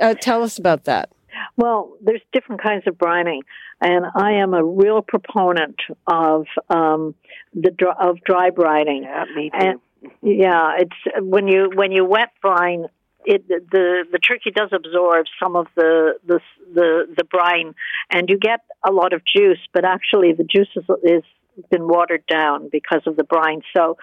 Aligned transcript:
Uh, 0.00 0.14
tell 0.14 0.42
us 0.42 0.58
about 0.58 0.84
that. 0.84 1.10
Well, 1.58 1.96
there's 2.00 2.22
different 2.32 2.62
kinds 2.62 2.84
of 2.86 2.94
brining, 2.94 3.40
and 3.80 4.06
I 4.14 4.34
am 4.34 4.54
a 4.54 4.64
real 4.64 5.02
proponent 5.02 5.74
of 6.06 6.46
um, 6.70 7.16
the 7.52 7.72
of 8.00 8.18
dry 8.24 8.50
brining. 8.50 9.02
Yeah, 9.02 9.24
me 9.34 9.50
too. 9.50 9.58
And, 9.58 9.80
yeah, 10.22 10.76
it's 10.78 11.20
when 11.20 11.48
you 11.48 11.72
when 11.74 11.90
you 11.90 12.04
wet 12.04 12.28
brine, 12.40 12.86
it 13.24 13.48
the 13.48 14.04
the 14.12 14.18
turkey 14.20 14.52
does 14.54 14.70
absorb 14.72 15.26
some 15.42 15.56
of 15.56 15.66
the 15.74 16.14
the 16.24 16.38
the, 16.72 17.06
the 17.16 17.24
brine, 17.24 17.74
and 18.08 18.30
you 18.30 18.38
get 18.38 18.60
a 18.86 18.92
lot 18.92 19.12
of 19.12 19.22
juice. 19.24 19.58
But 19.74 19.84
actually, 19.84 20.34
the 20.34 20.44
juice 20.44 20.68
is, 20.76 20.84
is 21.02 21.24
been 21.72 21.88
watered 21.88 22.22
down 22.28 22.68
because 22.70 23.02
of 23.04 23.16
the 23.16 23.24
brine. 23.24 23.62
So, 23.76 23.96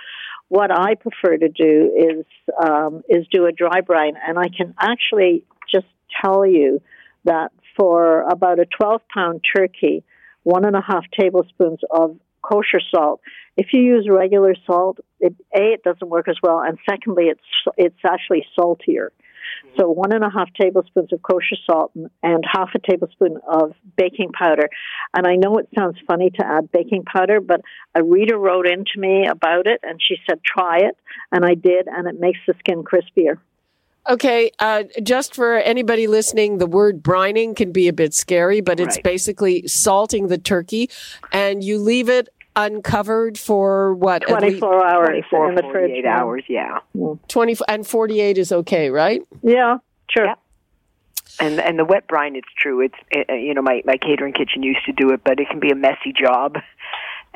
what 0.49 0.77
I 0.77 0.95
prefer 0.95 1.37
to 1.37 1.47
do 1.47 2.19
is 2.19 2.25
um, 2.61 3.01
is 3.07 3.25
do 3.31 3.45
a 3.45 3.53
dry 3.53 3.79
brine, 3.79 4.15
and 4.27 4.37
I 4.37 4.49
can 4.49 4.73
actually 4.77 5.45
just 5.71 5.87
tell 6.21 6.45
you 6.45 6.81
that 7.25 7.51
for 7.77 8.21
about 8.21 8.59
a 8.59 8.65
12 8.65 9.01
pound 9.13 9.43
turkey, 9.55 10.03
one 10.43 10.65
and 10.65 10.75
a 10.75 10.81
half 10.81 11.03
tablespoons 11.19 11.79
of 11.91 12.17
kosher 12.41 12.79
salt. 12.93 13.21
If 13.57 13.67
you 13.73 13.81
use 13.81 14.07
regular 14.09 14.55
salt, 14.65 14.99
it, 15.19 15.33
a 15.55 15.73
it 15.73 15.83
doesn't 15.83 16.07
work 16.07 16.27
as 16.27 16.37
well, 16.41 16.61
and 16.61 16.77
secondly, 16.89 17.25
it's 17.25 17.75
it's 17.77 17.99
actually 18.05 18.45
saltier. 18.55 19.11
So 19.77 19.89
one 19.89 20.13
and 20.13 20.23
a 20.23 20.29
half 20.29 20.49
tablespoons 20.59 21.11
of 21.13 21.21
kosher 21.21 21.55
salt 21.65 21.91
and 22.23 22.43
half 22.49 22.69
a 22.75 22.79
tablespoon 22.79 23.37
of 23.47 23.73
baking 23.95 24.31
powder. 24.31 24.69
And 25.15 25.27
I 25.27 25.35
know 25.35 25.57
it 25.57 25.69
sounds 25.77 25.97
funny 26.07 26.31
to 26.31 26.45
add 26.45 26.71
baking 26.71 27.03
powder, 27.03 27.39
but 27.41 27.61
a 27.93 28.03
reader 28.03 28.37
wrote 28.37 28.67
into 28.67 28.97
me 28.97 29.27
about 29.27 29.67
it, 29.67 29.81
and 29.83 29.99
she 30.01 30.15
said 30.27 30.39
try 30.43 30.79
it, 30.79 30.97
and 31.31 31.45
I 31.45 31.55
did, 31.55 31.87
and 31.87 32.07
it 32.07 32.19
makes 32.19 32.39
the 32.47 32.53
skin 32.59 32.83
crispier. 32.83 33.37
Okay, 34.07 34.51
uh, 34.59 34.83
just 35.01 35.33
for 35.33 35.55
anybody 35.55 36.05
listening, 36.05 36.59
the 36.59 36.67
word 36.67 37.01
brining 37.01 37.55
can 37.55 37.71
be 37.71 37.87
a 37.87 37.93
bit 37.93 38.13
scary, 38.13 38.61
but 38.61 38.79
it's 38.79 38.97
Right. 38.97 39.03
basically 39.03 39.67
salting 39.67 40.27
the 40.27 40.37
turkey, 40.37 40.89
and 41.31 41.63
you 41.63 41.79
leave 41.79 42.07
it 42.07 42.29
uncovered 42.55 43.37
for 43.37 43.93
what? 43.95 44.29
at 44.29 44.41
least 44.41 44.59
24 44.59 44.87
hours 44.87 45.07
24, 45.07 45.49
in 45.49 45.55
the 45.55 45.61
fridge. 45.63 45.73
48 45.73 46.03
yeah. 46.03 46.19
hours, 46.19 46.43
yeah. 46.47 46.79
Twenty 47.27 47.55
and 47.67 47.85
forty-eight 47.85 48.37
is 48.37 48.51
okay, 48.51 48.89
right? 48.89 49.21
Yeah, 49.41 49.79
sure. 50.09 50.25
Yeah. 50.25 50.35
And 51.39 51.59
and 51.59 51.77
the 51.77 51.85
wet 51.85 52.07
brine, 52.07 52.35
it's 52.35 52.47
true. 52.57 52.81
It's 52.81 53.27
uh, 53.29 53.33
you 53.33 53.53
know 53.53 53.61
my 53.61 53.81
my 53.85 53.97
catering 53.97 54.33
kitchen 54.33 54.63
used 54.63 54.85
to 54.85 54.93
do 54.93 55.11
it, 55.11 55.21
but 55.23 55.39
it 55.39 55.49
can 55.49 55.59
be 55.59 55.71
a 55.71 55.75
messy 55.75 56.13
job. 56.13 56.57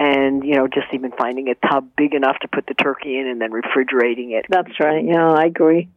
And 0.01 0.45
you 0.45 0.55
know, 0.55 0.65
just 0.65 0.87
even 0.93 1.11
finding 1.11 1.49
a 1.49 1.55
tub 1.55 1.89
big 1.97 2.13
enough 2.13 2.39
to 2.39 2.47
put 2.47 2.65
the 2.67 2.73
turkey 2.73 3.17
in 3.17 3.27
and 3.27 3.41
then 3.41 3.51
refrigerating 3.51 4.31
it. 4.31 4.45
That's 4.47 4.79
right. 4.79 5.03
Yeah, 5.03 5.29
I 5.29 5.43
agree. 5.43 5.89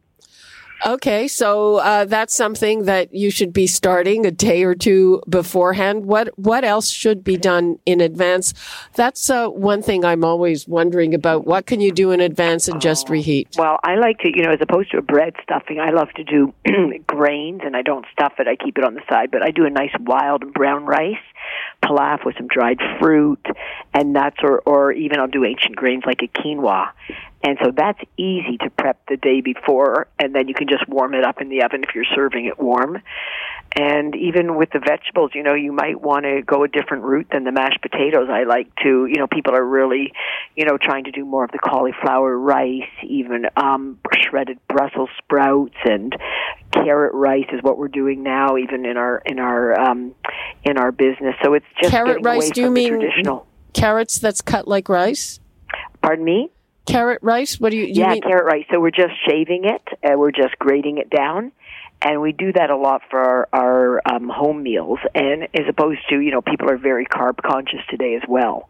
Okay, 0.85 1.27
so 1.29 1.77
uh, 1.77 2.05
that's 2.05 2.35
something 2.35 2.83
that 2.85 3.13
you 3.13 3.31
should 3.31 3.53
be 3.53 3.67
starting 3.67 4.25
a 4.25 4.31
day 4.31 4.63
or 4.63 4.75
two 4.75 5.21
beforehand. 5.29 6.05
What 6.05 6.37
what 6.37 6.65
else 6.65 6.89
should 6.89 7.23
be 7.23 7.37
done 7.37 7.79
in 7.85 8.01
advance? 8.01 8.53
That's 8.95 9.29
uh, 9.29 9.47
one 9.47 9.81
thing 9.81 10.03
I'm 10.03 10.25
always 10.25 10.67
wondering 10.67 11.13
about. 11.13 11.45
What 11.45 11.65
can 11.65 11.79
you 11.79 11.91
do 11.91 12.11
in 12.11 12.19
advance 12.19 12.67
and 12.67 12.81
just 12.81 13.09
reheat? 13.09 13.55
Well, 13.57 13.79
I 13.83 13.95
like 13.95 14.19
to, 14.19 14.29
you 14.35 14.43
know, 14.43 14.51
as 14.51 14.59
opposed 14.61 14.91
to 14.91 14.97
a 14.97 15.01
bread 15.01 15.33
stuffing, 15.41 15.79
I 15.79 15.91
love 15.91 16.09
to 16.15 16.23
do 16.23 16.53
grains, 17.07 17.61
and 17.63 17.77
I 17.77 17.81
don't 17.81 18.05
stuff 18.11 18.33
it. 18.39 18.47
I 18.47 18.57
keep 18.57 18.77
it 18.77 18.83
on 18.83 18.93
the 18.93 19.03
side, 19.09 19.31
but 19.31 19.41
I 19.41 19.51
do 19.51 19.65
a 19.65 19.69
nice 19.69 19.93
wild 20.01 20.53
brown 20.53 20.85
rice 20.85 21.15
pilaf 21.83 22.25
with 22.25 22.35
some 22.37 22.47
dried 22.47 22.79
fruit 22.99 23.45
and 23.93 24.11
nuts, 24.11 24.37
or 24.43 24.61
or 24.65 24.91
even 24.91 25.19
I'll 25.19 25.27
do 25.27 25.45
ancient 25.45 25.77
grains 25.77 26.03
like 26.05 26.21
a 26.21 26.27
quinoa. 26.27 26.89
And 27.45 27.57
so 27.61 27.71
that's 27.75 27.99
easy 28.15 28.57
to 28.59 28.69
prep 28.69 29.05
the 29.07 29.17
day 29.17 29.41
before, 29.41 30.07
and 30.17 30.33
then 30.33 30.47
you 30.47 30.53
can 30.53 30.67
just 30.69 30.87
warm 30.87 31.13
it 31.13 31.25
up 31.25 31.41
in 31.41 31.49
the 31.49 31.63
oven 31.63 31.83
if 31.83 31.93
you're 31.93 32.05
serving 32.15 32.45
it 32.45 32.57
warm. 32.57 33.01
And 33.75 34.15
even 34.15 34.55
with 34.55 34.69
the 34.71 34.79
vegetables, 34.79 35.31
you 35.33 35.43
know, 35.43 35.53
you 35.53 35.73
might 35.73 35.99
want 35.99 36.25
to 36.25 36.41
go 36.41 36.63
a 36.63 36.67
different 36.67 37.03
route 37.03 37.27
than 37.31 37.43
the 37.43 37.51
mashed 37.51 37.81
potatoes. 37.81 38.29
I 38.31 38.43
like 38.43 38.73
to, 38.83 39.07
you 39.07 39.15
know, 39.15 39.27
people 39.27 39.55
are 39.55 39.65
really, 39.65 40.13
you 40.55 40.63
know, 40.63 40.77
trying 40.77 41.03
to 41.05 41.11
do 41.11 41.25
more 41.25 41.43
of 41.43 41.51
the 41.51 41.59
cauliflower 41.59 42.37
rice, 42.37 42.89
even 43.03 43.47
um, 43.57 43.99
shredded 44.21 44.59
Brussels 44.67 45.09
sprouts 45.17 45.75
and 45.83 46.15
carrot 46.71 47.13
rice 47.13 47.47
is 47.51 47.61
what 47.61 47.77
we're 47.77 47.87
doing 47.87 48.23
now, 48.23 48.57
even 48.57 48.85
in 48.85 48.95
our 48.95 49.21
in 49.25 49.39
our 49.39 49.79
um, 49.79 50.15
in 50.63 50.77
our 50.77 50.91
business. 50.91 51.35
So 51.43 51.53
it's 51.53 51.65
just 51.81 51.91
Carrot 51.91 52.23
rice, 52.23 52.51
do 52.51 52.61
you 52.61 52.71
mean- 52.71 52.89
traditional. 52.89 53.47
Carrots 53.73 54.19
that's 54.19 54.41
cut 54.41 54.67
like 54.67 54.87
rice. 54.87 55.39
Pardon 56.01 56.23
me. 56.23 56.51
Carrot 56.85 57.19
rice. 57.21 57.59
What 57.59 57.71
do 57.71 57.77
you? 57.77 57.85
you 57.85 57.93
yeah, 57.93 58.13
mean? 58.13 58.21
carrot 58.21 58.45
rice. 58.45 58.65
So 58.71 58.79
we're 58.79 58.91
just 58.91 59.13
shaving 59.27 59.65
it. 59.65 59.81
Uh, 60.03 60.17
we're 60.17 60.31
just 60.31 60.57
grating 60.59 60.97
it 60.97 61.09
down, 61.09 61.51
and 62.01 62.21
we 62.21 62.31
do 62.31 62.51
that 62.53 62.69
a 62.69 62.77
lot 62.77 63.01
for 63.09 63.19
our, 63.19 63.49
our 63.53 64.01
um, 64.05 64.29
home 64.29 64.63
meals. 64.63 64.99
And 65.15 65.43
as 65.53 65.65
opposed 65.69 66.01
to, 66.09 66.19
you 66.19 66.31
know, 66.31 66.41
people 66.41 66.69
are 66.69 66.77
very 66.77 67.05
carb 67.05 67.41
conscious 67.41 67.79
today 67.89 68.15
as 68.15 68.23
well. 68.27 68.69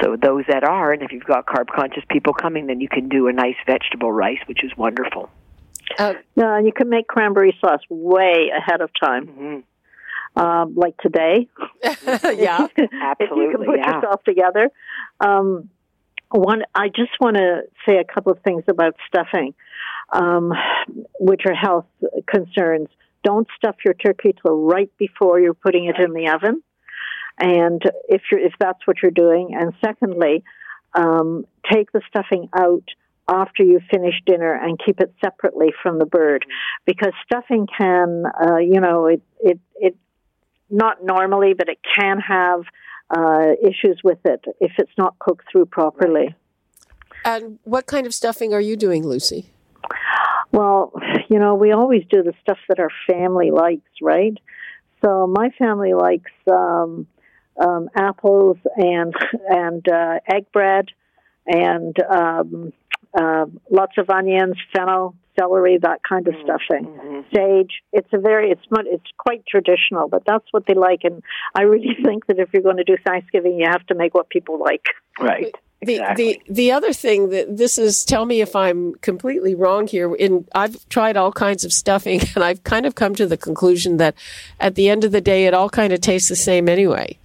So 0.00 0.16
those 0.20 0.44
that 0.48 0.62
are, 0.62 0.92
and 0.92 1.02
if 1.02 1.10
you've 1.12 1.24
got 1.24 1.46
carb 1.46 1.68
conscious 1.68 2.04
people 2.10 2.32
coming, 2.32 2.66
then 2.66 2.80
you 2.80 2.88
can 2.88 3.08
do 3.08 3.28
a 3.28 3.32
nice 3.32 3.56
vegetable 3.66 4.12
rice, 4.12 4.38
which 4.46 4.62
is 4.62 4.70
wonderful. 4.76 5.30
Uh, 5.98 6.14
No, 6.36 6.54
and 6.54 6.66
you 6.66 6.72
can 6.72 6.88
make 6.88 7.06
cranberry 7.06 7.56
sauce 7.60 7.80
way 7.88 8.50
ahead 8.56 8.80
of 8.80 8.90
time, 9.00 9.26
hmm 9.26 9.58
um, 10.36 10.74
like 10.76 10.96
today. 10.98 11.48
yeah. 11.82 11.88
absolutely. 12.12 12.66
if 12.84 13.30
you 13.30 13.52
can 13.56 13.64
put 13.66 13.78
yeah. 13.78 13.94
yourself 13.94 14.22
together. 14.24 14.70
Um, 15.20 15.70
one, 16.30 16.62
I 16.74 16.88
just 16.88 17.12
want 17.20 17.36
to 17.36 17.62
say 17.88 17.98
a 17.98 18.04
couple 18.04 18.32
of 18.32 18.40
things 18.42 18.64
about 18.68 18.94
stuffing, 19.06 19.54
um, 20.12 20.52
which 21.18 21.42
are 21.46 21.54
health 21.54 21.86
concerns. 22.26 22.88
Don't 23.22 23.48
stuff 23.56 23.76
your 23.84 23.94
turkey 23.94 24.34
till 24.40 24.64
right 24.64 24.90
before 24.98 25.40
you're 25.40 25.54
putting 25.54 25.86
it 25.86 25.96
in 25.98 26.12
the 26.12 26.28
oven, 26.30 26.62
and 27.38 27.82
if 28.08 28.22
you're 28.30 28.40
if 28.40 28.52
that's 28.58 28.86
what 28.86 28.96
you're 29.02 29.10
doing. 29.10 29.54
And 29.58 29.72
secondly, 29.84 30.44
um, 30.94 31.44
take 31.70 31.90
the 31.92 32.02
stuffing 32.08 32.48
out 32.54 32.84
after 33.28 33.64
you 33.64 33.80
finish 33.90 34.14
dinner 34.24 34.54
and 34.54 34.78
keep 34.84 35.00
it 35.00 35.12
separately 35.20 35.72
from 35.82 35.98
the 35.98 36.06
bird, 36.06 36.44
because 36.84 37.12
stuffing 37.24 37.66
can, 37.76 38.24
uh, 38.40 38.58
you 38.58 38.80
know, 38.80 39.06
it 39.06 39.22
it 39.40 39.58
it 39.76 39.96
not 40.70 41.04
normally, 41.04 41.54
but 41.54 41.68
it 41.68 41.78
can 41.96 42.20
have 42.20 42.62
uh, 43.10 43.52
issues 43.62 44.00
with 44.02 44.18
it 44.24 44.44
if 44.60 44.72
it's 44.78 44.92
not 44.98 45.18
cooked 45.18 45.46
through 45.50 45.66
properly. 45.66 46.34
And 47.24 47.58
what 47.64 47.86
kind 47.86 48.06
of 48.06 48.14
stuffing 48.14 48.54
are 48.54 48.60
you 48.60 48.76
doing, 48.76 49.06
Lucy? 49.06 49.50
Well, 50.52 50.92
you 51.28 51.38
know, 51.38 51.54
we 51.54 51.72
always 51.72 52.02
do 52.10 52.22
the 52.22 52.32
stuff 52.40 52.58
that 52.68 52.78
our 52.78 52.90
family 53.08 53.50
likes, 53.50 53.90
right? 54.00 54.36
So 55.04 55.26
my 55.26 55.50
family 55.58 55.92
likes 55.92 56.30
um, 56.50 57.06
um, 57.58 57.88
apples 57.94 58.56
and 58.76 59.14
and 59.48 59.86
uh, 59.88 60.20
egg 60.32 60.50
bread 60.52 60.86
and 61.46 61.96
um, 62.08 62.72
uh, 63.18 63.46
lots 63.70 63.98
of 63.98 64.10
onions, 64.10 64.56
fennel, 64.74 65.14
celery, 65.38 65.78
that 65.82 66.00
kind 66.08 66.26
of 66.28 66.34
stuffing. 66.42 66.86
Mm-hmm. 66.86 67.20
Sage. 67.34 67.82
It's 67.92 68.08
a 68.12 68.18
very 68.18 68.50
it's 68.50 68.66
not 68.70 68.84
it's 68.86 69.06
quite 69.18 69.44
traditional, 69.46 70.08
but 70.08 70.22
that's 70.26 70.46
what 70.50 70.66
they 70.66 70.74
like. 70.74 71.00
And 71.04 71.22
I 71.54 71.62
really 71.62 71.96
think 72.04 72.26
that 72.26 72.38
if 72.38 72.50
you're 72.52 72.62
going 72.62 72.78
to 72.78 72.84
do 72.84 72.96
Thanksgiving, 73.04 73.58
you 73.58 73.66
have 73.70 73.86
to 73.86 73.94
make 73.94 74.14
what 74.14 74.28
people 74.30 74.58
like. 74.58 74.86
Right. 75.20 75.54
The, 75.82 75.96
Exactly. 75.96 76.42
the 76.46 76.52
the 76.52 76.72
other 76.72 76.92
thing 76.94 77.28
that 77.30 77.58
this 77.58 77.76
is 77.76 78.04
tell 78.04 78.24
me 78.24 78.40
if 78.40 78.56
I'm 78.56 78.94
completely 78.96 79.54
wrong 79.54 79.86
here 79.86 80.14
in 80.14 80.46
I've 80.54 80.88
tried 80.88 81.18
all 81.18 81.30
kinds 81.30 81.66
of 81.66 81.72
stuffing 81.72 82.22
and 82.34 82.42
I've 82.42 82.64
kind 82.64 82.86
of 82.86 82.94
come 82.94 83.14
to 83.16 83.26
the 83.26 83.36
conclusion 83.36 83.98
that 83.98 84.14
at 84.58 84.74
the 84.74 84.88
end 84.88 85.04
of 85.04 85.12
the 85.12 85.20
day 85.20 85.44
it 85.44 85.52
all 85.52 85.68
kind 85.68 85.92
of 85.92 86.00
tastes 86.00 86.30
the 86.30 86.36
same 86.36 86.68
anyway. 86.70 87.18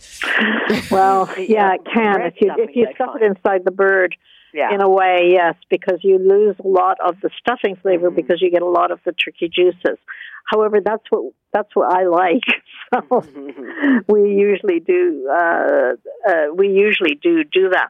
Well, 0.91 1.33
yeah, 1.37 1.75
it 1.75 1.81
can 1.91 2.21
if 2.21 2.35
you 2.41 2.53
if 2.57 2.75
you 2.75 2.87
stuff 2.95 3.15
it 3.15 3.23
inside 3.23 3.63
the 3.63 3.71
bird. 3.71 4.15
Yeah. 4.53 4.73
In 4.73 4.81
a 4.81 4.89
way, 4.89 5.29
yes, 5.31 5.55
because 5.69 5.99
you 6.03 6.17
lose 6.19 6.55
a 6.63 6.67
lot 6.67 6.97
of 7.05 7.15
the 7.21 7.29
stuffing 7.39 7.75
flavor 7.75 8.09
Mm-hmm. 8.09 8.15
because 8.15 8.41
you 8.41 8.51
get 8.51 8.61
a 8.61 8.67
lot 8.69 8.91
of 8.91 8.99
the 9.05 9.11
turkey 9.13 9.49
juices. 9.53 9.97
However, 10.45 10.79
that's 10.83 11.03
what 11.09 11.33
that's 11.53 11.73
what 11.75 11.91
I 11.91 12.05
like. 12.05 12.43
So 12.93 12.99
Mm-hmm. 13.21 14.11
we 14.11 14.31
usually 14.35 14.81
do 14.81 15.25
uh, 15.31 15.93
uh, 16.27 16.53
we 16.53 16.67
usually 16.67 17.15
do 17.15 17.43
do 17.45 17.69
that. 17.69 17.87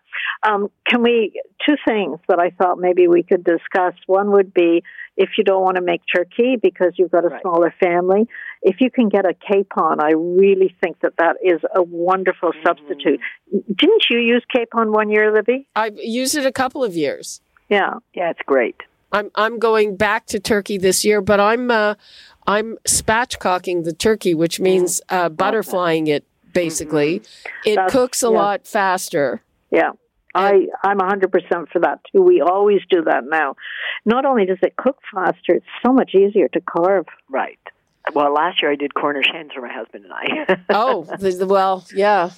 Um, 0.48 0.70
can 0.88 1.02
we 1.02 1.42
two 1.68 1.74
things 1.88 2.20
that 2.28 2.38
I 2.40 2.52
thought 2.52 2.78
maybe 2.78 3.08
we 3.08 3.24
could 3.24 3.44
discuss? 3.44 3.94
One 4.06 4.32
would 4.32 4.54
be 4.54 4.84
if 5.18 5.30
you 5.40 5.44
don't 5.44 5.64
want 5.64 5.78
to 5.78 5.82
make 5.82 6.02
turkey 6.16 6.56
because 6.62 6.94
you've 6.98 7.10
got 7.12 7.26
a 7.26 7.30
Right. 7.30 7.42
smaller 7.42 7.74
family, 7.84 8.28
if 8.62 8.80
you 8.80 8.92
can 8.92 9.10
get 9.10 9.26
a 9.26 9.34
capon, 9.34 10.00
I 10.00 10.12
really 10.12 10.76
think 10.84 11.00
that 11.02 11.14
that 11.18 11.38
is 11.44 11.62
a 11.76 11.82
wonderful 11.84 12.52
Mm-hmm. 12.52 12.68
substitute. 12.68 13.20
Didn't 13.52 14.04
you 14.10 14.20
use 14.20 14.44
capon 14.54 14.92
one 14.92 15.10
year, 15.10 15.34
Libby? 15.34 15.68
I've 15.76 15.98
used 15.98 16.36
it 16.36 16.46
a 16.46 16.52
couple 16.52 16.84
of 16.84 16.96
years. 16.96 17.42
Yeah. 17.70 17.96
Yeah, 18.14 18.30
it's 18.32 18.42
great. 18.46 18.76
I'm 19.14 19.30
I'm 19.36 19.60
going 19.60 19.98
back 19.98 20.26
to 20.28 20.40
turkey 20.40 20.78
this 20.78 21.04
year, 21.04 21.22
but 21.22 21.40
I'm 21.40 21.70
uh, 21.72 21.96
I'm 22.48 22.78
spatchcocking 22.88 23.84
the 23.84 23.94
turkey, 23.94 24.34
which 24.34 24.60
means 24.60 25.02
uh, 25.10 25.30
butterflying 25.30 26.08
it. 26.08 26.24
Basically, 26.54 27.16
it 27.16 27.22
Mm-hmm. 27.24 27.76
That's- 27.76 27.92
cooks 27.92 28.24
a 28.24 28.28
yeah. 28.28 28.32
lot 28.32 28.68
faster. 28.68 29.42
Yeah. 29.72 29.92
I, 30.34 30.68
I'm 30.82 30.98
100% 31.00 31.28
for 31.74 31.80
that 31.82 32.00
too. 32.10 32.22
We 32.22 32.40
always 32.42 32.80
do 32.90 33.02
that 33.04 33.26
now. 33.26 33.56
Not 34.06 34.24
only 34.24 34.46
does 34.46 34.60
it 34.62 34.78
cook 34.78 34.98
faster, 35.14 35.56
it's 35.56 35.66
so 35.86 35.92
much 35.92 36.12
easier 36.16 36.48
to 36.50 36.62
carve. 36.62 37.06
Right. 37.30 37.60
Well, 38.14 38.34
last 38.34 38.62
year 38.62 38.72
I 38.72 38.76
did 38.76 38.94
Cornish 38.94 39.28
hens 39.32 39.52
for 39.54 39.62
my 39.62 39.72
husband 39.74 40.06
and 40.06 40.14
I. 40.14 40.58
Oh, 40.70 41.04
the, 41.20 41.32
the, 41.32 41.46
well, 41.48 41.86
yeah. 41.94 42.32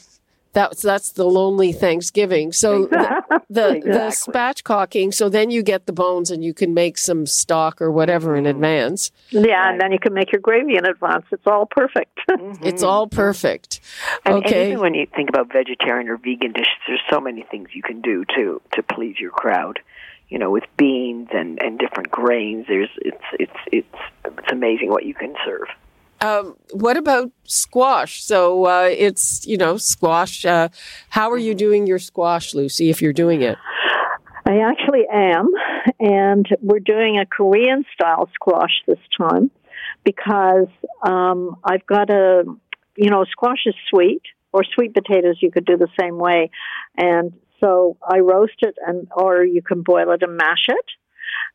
That's 0.54 0.84
that's 0.84 1.14
the 1.14 1.24
lonely 1.26 1.72
Thanksgiving. 1.72 2.52
So 2.52 2.86
the 2.86 3.24
the, 3.50 3.50
the 3.50 3.72
Exactly. 3.78 4.34
spatchcocking. 4.34 5.12
So 5.12 5.28
then 5.28 5.50
you 5.50 5.64
get 5.64 5.88
the 5.88 5.94
bones 5.94 6.30
and 6.30 6.44
you 6.44 6.54
can 6.54 6.76
make 6.76 7.00
some 7.00 7.26
stock 7.26 7.82
or 7.82 7.90
whatever 7.92 8.30
Mm-hmm. 8.36 8.46
in 8.46 8.46
advance. 8.46 9.12
Yeah, 9.32 9.72
and 9.72 9.82
then 9.82 9.92
you 9.92 9.98
can 9.98 10.14
make 10.14 10.32
your 10.32 10.42
gravy 10.42 10.78
in 10.78 10.86
advance. 10.86 11.26
It's 11.32 11.48
all 11.48 11.66
perfect. 11.66 12.20
It's 12.62 12.84
all 12.84 13.08
perfect. 13.08 13.80
And, 14.26 14.36
and 14.36 14.46
Okay. 14.46 14.68
even 14.68 14.80
when 14.80 14.94
you 14.94 15.08
think 15.08 15.30
about 15.30 15.52
vegetarian 15.52 16.08
or 16.08 16.18
vegan 16.18 16.52
dishes, 16.54 16.68
there's 16.88 17.02
so 17.10 17.20
many 17.20 17.44
things 17.50 17.70
you 17.74 17.82
can 17.82 18.02
do 18.02 18.24
to 18.36 18.62
to 18.74 18.84
please 18.84 19.20
your 19.20 19.32
crowd. 19.32 19.80
You 20.34 20.40
know, 20.40 20.50
with 20.50 20.64
beans 20.78 21.30
and 21.32 21.62
and 21.62 21.78
different 21.78 22.10
grains, 22.10 22.66
there's 22.68 22.90
it's 22.98 23.26
it's 23.40 23.60
it's 23.72 24.00
it's 24.26 24.52
amazing 24.52 24.90
what 24.90 25.06
you 25.06 25.14
can 25.14 25.36
serve. 25.46 25.68
Um, 26.22 26.56
what 26.72 26.98
about 26.98 27.32
squash? 27.44 28.24
So 28.24 28.66
uh, 28.66 28.90
it's 28.90 29.46
you 29.46 29.58
know 29.58 29.78
squash. 29.78 30.44
Uh, 30.44 30.70
how 31.10 31.30
are 31.30 31.38
you 31.38 31.54
doing 31.54 31.86
your 31.86 32.00
squash, 32.00 32.56
Lucy? 32.56 32.90
If 32.90 33.00
you're 33.00 33.14
doing 33.14 33.44
it, 33.44 33.58
I 34.46 34.60
actually 34.60 35.04
am, 35.12 35.50
and 36.00 36.48
we're 36.62 36.80
doing 36.80 37.20
a 37.20 37.26
Korean 37.26 37.86
style 37.94 38.28
squash 38.34 38.72
this 38.88 39.00
time 39.16 39.52
because 40.04 40.68
um, 41.06 41.58
I've 41.64 41.86
got 41.86 42.10
a, 42.10 42.44
you 42.98 43.10
know, 43.10 43.24
squash 43.30 43.68
is 43.68 43.76
sweet, 43.90 44.24
or 44.52 44.64
sweet 44.64 44.94
potatoes 44.94 45.38
you 45.42 45.52
could 45.52 45.66
do 45.66 45.78
the 45.78 45.90
same 46.00 46.18
way, 46.18 46.50
and 46.98 47.34
so 47.64 47.98
I 48.06 48.20
roast 48.20 48.60
it, 48.60 48.76
and 48.86 49.08
or 49.16 49.44
you 49.44 49.62
can 49.62 49.84
boil 49.84 50.12
it 50.12 50.22
and 50.22 50.36
mash 50.36 50.66
it, 50.68 50.86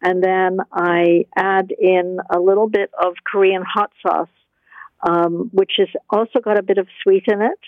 and 0.02 0.22
then 0.22 0.58
I 0.72 1.26
add 1.37 1.70
in 1.78 2.19
a 2.31 2.38
little 2.38 2.69
bit 2.69 2.90
of 3.00 3.14
Korean 3.31 3.62
hot 3.62 3.93
sauce, 4.02 4.28
um, 5.06 5.50
which 5.52 5.72
has 5.78 5.88
also 6.08 6.40
got 6.40 6.58
a 6.58 6.62
bit 6.62 6.78
of 6.78 6.87
sweet 7.02 7.25
in 7.26 7.43
it, 7.43 7.60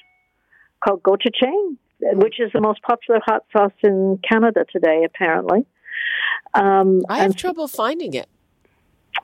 called 0.83 1.03
gochujang, 1.03 1.77
which 2.01 2.41
is 2.41 2.51
the 2.53 2.61
most 2.61 2.83
popular 2.83 3.21
hot 3.25 3.45
sauce 3.53 3.73
in 3.83 4.19
Canada 4.27 4.65
today, 4.73 5.05
apparently. 5.05 5.67
Um, 6.55 7.03
I 7.09 7.19
have 7.19 7.27
and 7.27 7.39
trouble 7.39 7.69
finding 7.69 8.15
it. 8.15 8.29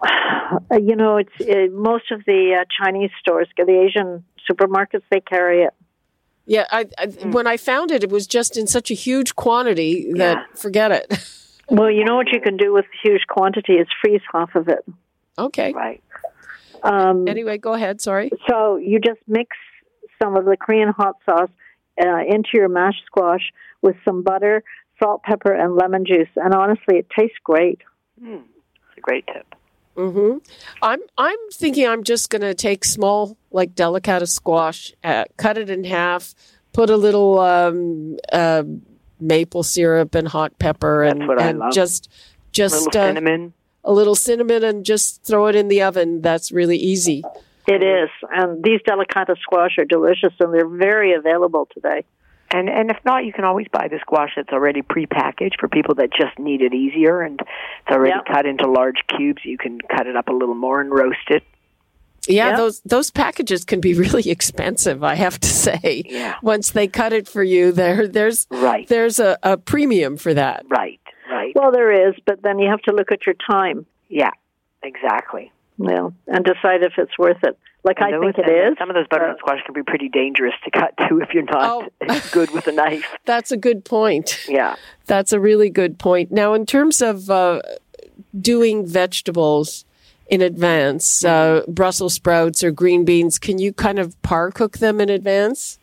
you 0.73 0.97
know, 0.97 1.17
it's 1.17 1.41
uh, 1.41 1.73
most 1.73 2.11
of 2.11 2.25
the 2.27 2.59
uh, 2.61 2.65
Chinese 2.85 3.11
stores, 3.21 3.49
the 3.57 3.89
Asian 3.89 4.25
supermarkets, 4.51 5.03
they 5.11 5.21
carry 5.21 5.63
it. 5.63 5.75
Yeah, 6.47 6.65
I, 6.71 6.87
I, 6.99 7.07
when 7.07 7.47
I 7.47 7.57
found 7.57 7.91
it, 7.91 8.05
it 8.05 8.11
was 8.11 8.27
just 8.27 8.57
in 8.57 8.67
such 8.67 8.91
a 8.91 8.95
huge 8.95 9.35
quantity 9.35 10.13
that 10.15 10.39
Yeah. 10.39 10.45
forget 10.55 10.91
it. 10.93 11.07
Well, 11.69 11.91
you 11.91 12.05
know 12.05 12.15
what 12.15 12.29
you 12.33 12.41
can 12.41 12.57
do 12.57 12.73
with 12.73 12.85
a 12.85 13.09
huge 13.09 13.23
quantity 13.29 13.73
is 13.73 13.89
freeze 14.01 14.21
half 14.33 14.55
of 14.55 14.69
it. 14.69 14.85
okay. 15.37 15.73
Right. 15.73 16.01
Um, 16.85 17.27
Anyway, 17.27 17.59
go 17.59 17.73
ahead. 17.73 18.01
Sorry. 18.01 18.31
so 18.49 18.77
you 18.77 19.01
just 19.01 19.19
mix 19.27 19.57
some 20.23 20.37
of 20.37 20.45
the 20.45 20.57
Korean 20.57 20.91
hot 20.97 21.17
sauce 21.25 21.51
uh, 22.01 22.19
into 22.19 22.51
your 22.55 22.69
mashed 22.69 23.03
squash 23.07 23.53
with 23.83 23.97
some 24.05 24.23
butter, 24.23 24.63
salt, 25.03 25.25
pepper, 25.25 25.53
and 25.53 25.75
lemon 25.75 26.05
juice, 26.07 26.29
and 26.37 26.55
honestly, 26.55 26.99
it 26.99 27.09
tastes 27.19 27.39
great. 27.43 27.81
Mm, 28.23 28.43
it's 28.45 28.99
a 28.99 29.01
great 29.01 29.27
tip. 29.27 29.56
Hmm 29.97 30.37
I'm 30.83 31.01
I'm 31.17 31.39
thinking 31.53 31.87
I'm 31.89 32.05
just 32.05 32.31
going 32.31 32.43
to 32.43 32.55
take 32.55 32.85
small, 32.85 33.37
like 33.51 33.75
delicata 33.75 34.29
squash, 34.29 34.93
uh, 35.03 35.25
cut 35.37 35.59
it 35.59 35.71
in 35.71 35.85
half, 35.85 36.35
put 36.73 36.91
a 36.91 36.97
little 36.97 37.39
um, 37.39 38.19
uh, 38.33 38.63
maple 39.19 39.63
syrup 39.63 40.15
and 40.15 40.29
hot 40.29 40.59
pepper, 40.59 41.03
and, 41.03 41.23
and 41.23 41.59
love. 41.59 41.73
just 41.73 42.11
A 42.59 42.63
little 42.63 42.89
uh, 42.89 43.07
cinnamon. 43.07 43.55
a 43.85 43.93
little 43.93 44.15
cinnamon, 44.15 44.63
and 44.63 44.85
just 44.85 45.25
throw 45.25 45.47
it 45.47 45.57
in 45.57 45.69
the 45.69 45.83
oven. 45.83 46.21
That's 46.21 46.53
really 46.53 46.77
easy. 46.77 47.25
It 47.67 47.83
is, 47.83 48.11
and 48.31 48.63
these 48.63 48.81
delicata 48.83 49.37
squash 49.41 49.79
are 49.79 49.85
delicious, 49.85 50.33
and 50.39 50.55
they're 50.55 50.69
very 50.69 51.15
available 51.15 51.67
today. 51.73 52.05
And 52.51 52.69
and 52.69 52.91
if 52.91 52.99
not, 53.05 53.25
you 53.25 53.33
can 53.33 53.45
always 53.45 53.67
buy 53.73 53.89
the 53.89 53.99
squash 54.01 54.31
that's 54.37 54.51
already 54.53 54.83
prepackaged 54.83 55.59
for 55.59 55.69
people 55.69 55.95
that 55.97 56.11
just 56.13 56.39
need 56.39 56.63
it 56.63 56.73
easier, 56.75 57.21
and 57.23 57.41
it's 57.41 57.91
already 57.91 58.15
Yeah. 58.17 58.33
cut 58.35 58.47
into 58.47 58.69
large 58.71 58.99
cubes. 59.17 59.45
You 59.45 59.59
can 59.59 59.81
cut 59.81 60.07
it 60.07 60.17
up 60.17 60.29
a 60.29 60.33
little 60.33 60.55
more 60.55 60.81
and 60.81 60.91
roast 60.91 61.29
it. 61.31 61.43
Yeah, 62.29 62.51
Yeah. 62.51 62.57
those 62.57 62.81
those 62.81 63.11
packages 63.11 63.65
can 63.65 63.81
be 63.81 63.95
really 64.05 64.31
expensive. 64.31 65.03
I 65.03 65.15
have 65.17 65.39
to 65.41 65.49
say. 65.49 66.05
Yeah. 66.07 66.37
Once 66.43 66.71
they 66.71 66.87
cut 66.89 67.13
it 67.13 67.27
for 67.29 67.43
you, 67.43 67.73
there 67.73 68.07
there's 68.07 68.47
Right. 68.51 68.87
there's 68.89 69.19
a, 69.19 69.37
a 69.43 69.57
premium 69.57 70.17
for 70.17 70.33
that. 70.35 70.65
Right. 70.69 71.01
Right. 71.31 71.53
Well, 71.57 71.73
there 71.73 72.09
is, 72.09 72.15
but 72.25 72.43
then 72.43 72.59
you 72.61 72.71
have 72.71 72.83
to 72.83 72.93
look 72.93 73.11
at 73.11 73.27
your 73.27 73.35
time, 73.51 73.85
yeah. 74.09 74.31
Exactly. 74.85 75.51
you 75.79 75.87
know, 75.89 76.15
and 76.29 76.45
decide 76.45 76.83
if 76.83 76.93
it's 76.97 77.19
worth 77.19 77.43
it. 77.43 77.59
Like 77.87 77.99
And 78.01 78.17
I 78.17 78.19
think 78.19 78.37
it 78.39 78.49
and 78.51 78.73
is. 78.73 78.79
Some 78.79 78.91
of 78.91 78.97
those 78.97 79.07
butternut 79.09 79.37
uh, 79.37 79.39
squash 79.39 79.61
can 79.65 79.73
be 79.73 79.85
pretty 79.85 80.09
dangerous 80.09 80.55
to 80.65 80.71
cut 80.73 80.93
too 81.09 81.21
if 81.21 81.33
you're 81.33 81.45
not 81.45 81.89
Oh. 82.09 82.21
good 82.33 82.51
with 82.51 82.67
a 82.67 82.73
knife. 82.73 83.07
That's 83.25 83.53
a 83.53 83.57
good 83.57 83.85
point. 83.85 84.45
Yeah. 84.49 84.75
That's 85.07 85.33
a 85.33 85.39
really 85.39 85.71
good 85.71 85.97
point. 85.99 86.33
Now, 86.33 86.53
in 86.55 86.67
terms 86.67 87.01
of 87.01 87.31
uh, 87.31 87.63
doing 88.39 88.85
vegetables 88.85 89.85
in 90.27 90.43
advance, 90.43 91.25
uh, 91.25 91.63
Brussels 91.69 92.15
sprouts 92.15 92.65
or 92.65 92.73
green 92.73 93.05
beans, 93.05 93.39
can 93.39 93.61
you 93.61 93.73
kind 93.73 94.01
of 94.01 94.21
par 94.23 94.51
cook 94.51 94.79
them 94.79 95.01
in 95.01 95.09
advance? 95.09 95.79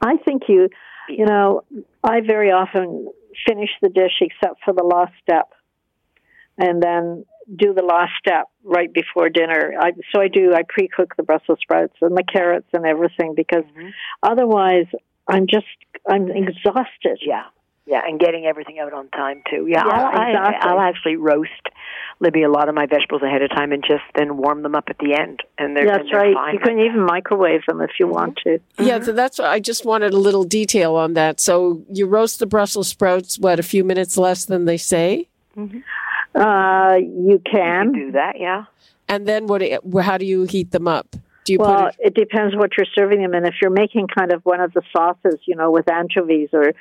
I 0.00 0.16
think 0.18 0.42
you, 0.48 0.68
you 1.08 1.26
know, 1.26 1.62
I 2.04 2.20
very 2.20 2.52
often 2.52 3.08
finish 3.44 3.70
the 3.82 3.88
dish 3.88 4.20
except 4.20 4.62
for 4.64 4.72
the 4.72 4.84
last 4.84 5.12
step, 5.20 5.48
and 6.58 6.80
then 6.80 7.24
do 7.56 7.74
the 7.74 7.82
last 7.82 8.12
step 8.20 8.46
right 8.64 8.92
before 8.92 9.28
dinner. 9.28 9.74
I, 9.78 9.92
so 10.12 10.20
I 10.20 10.28
do. 10.28 10.54
I 10.54 10.62
pre-cook 10.68 11.16
the 11.16 11.22
Brussels 11.22 11.58
sprouts 11.60 11.94
and 12.00 12.16
the 12.16 12.24
carrots 12.24 12.68
and 12.72 12.84
everything 12.86 13.34
because 13.34 13.64
mm-hmm. 13.76 13.88
otherwise 14.22 14.86
I'm 15.28 15.46
just 15.46 15.66
I'm 16.08 16.30
exhausted. 16.30 17.18
Yeah. 17.20 17.44
Yeah, 17.86 18.00
and 18.02 18.18
getting 18.18 18.46
everything 18.46 18.78
out 18.78 18.94
on 18.94 19.10
time 19.10 19.42
too. 19.50 19.66
Yeah, 19.68 19.82
Yeah, 19.86 19.92
I'll, 19.92 20.06
I, 20.06 20.30
exactly. 20.30 20.70
I'll 20.70 20.80
actually 20.80 21.16
roast 21.16 21.50
Libby 22.18 22.42
a 22.42 22.48
lot 22.48 22.70
of 22.70 22.74
my 22.74 22.86
vegetables 22.86 23.20
ahead 23.22 23.42
of 23.42 23.50
time 23.50 23.72
and 23.72 23.84
just 23.86 24.04
then 24.14 24.38
warm 24.38 24.62
them 24.62 24.74
up 24.74 24.84
at 24.88 24.96
the 24.96 25.14
end, 25.14 25.42
and 25.58 25.76
they're, 25.76 25.84
That's 25.84 26.00
and 26.00 26.08
they're 26.10 26.20
right. 26.20 26.34
fine 26.34 26.54
You 26.54 26.60
like 26.60 26.66
can 26.66 26.80
even 26.80 27.04
microwave 27.04 27.60
them 27.68 27.82
if 27.82 27.90
you 28.00 28.06
mm-hmm. 28.06 28.14
want 28.14 28.36
to. 28.44 28.58
Yeah, 28.78 29.00
so 29.00 29.08
mm-hmm. 29.08 29.16
that's 29.16 29.38
I 29.38 29.60
just 29.60 29.84
wanted 29.84 30.14
a 30.14 30.16
little 30.16 30.44
detail 30.44 30.94
on 30.94 31.12
that. 31.12 31.40
So 31.40 31.82
you 31.90 32.06
roast 32.06 32.38
the 32.38 32.46
Brussels 32.46 32.88
sprouts, 32.88 33.38
what, 33.38 33.60
a 33.60 33.62
few 33.62 33.84
minutes 33.84 34.16
less 34.16 34.46
than 34.46 34.64
they 34.64 34.78
say? 34.78 35.28
Uh, 36.34 36.96
you 37.00 37.24
You 37.34 37.40
can. 37.50 37.92
do 37.92 38.12
that. 38.12 38.40
Yeah. 38.40 38.64
And 39.08 39.26
then 39.26 39.46
what? 39.46 39.62
How 40.02 40.18
do 40.18 40.26
you 40.26 40.44
heat 40.44 40.70
them 40.70 40.88
up? 40.88 41.16
Do 41.44 41.52
you 41.52 41.58
well, 41.58 41.84
put 41.84 41.94
it? 41.98 42.06
it 42.06 42.14
depends 42.14 42.56
what 42.56 42.70
you're 42.76 42.86
serving 42.94 43.20
them, 43.20 43.34
and 43.34 43.46
if 43.46 43.54
you're 43.60 43.70
making 43.70 44.08
kind 44.08 44.32
of 44.32 44.42
one 44.44 44.60
of 44.60 44.72
the 44.72 44.82
sauces, 44.96 45.38
you 45.44 45.56
know, 45.56 45.70
with 45.70 45.90
anchovies 45.90 46.48
or 46.52 46.72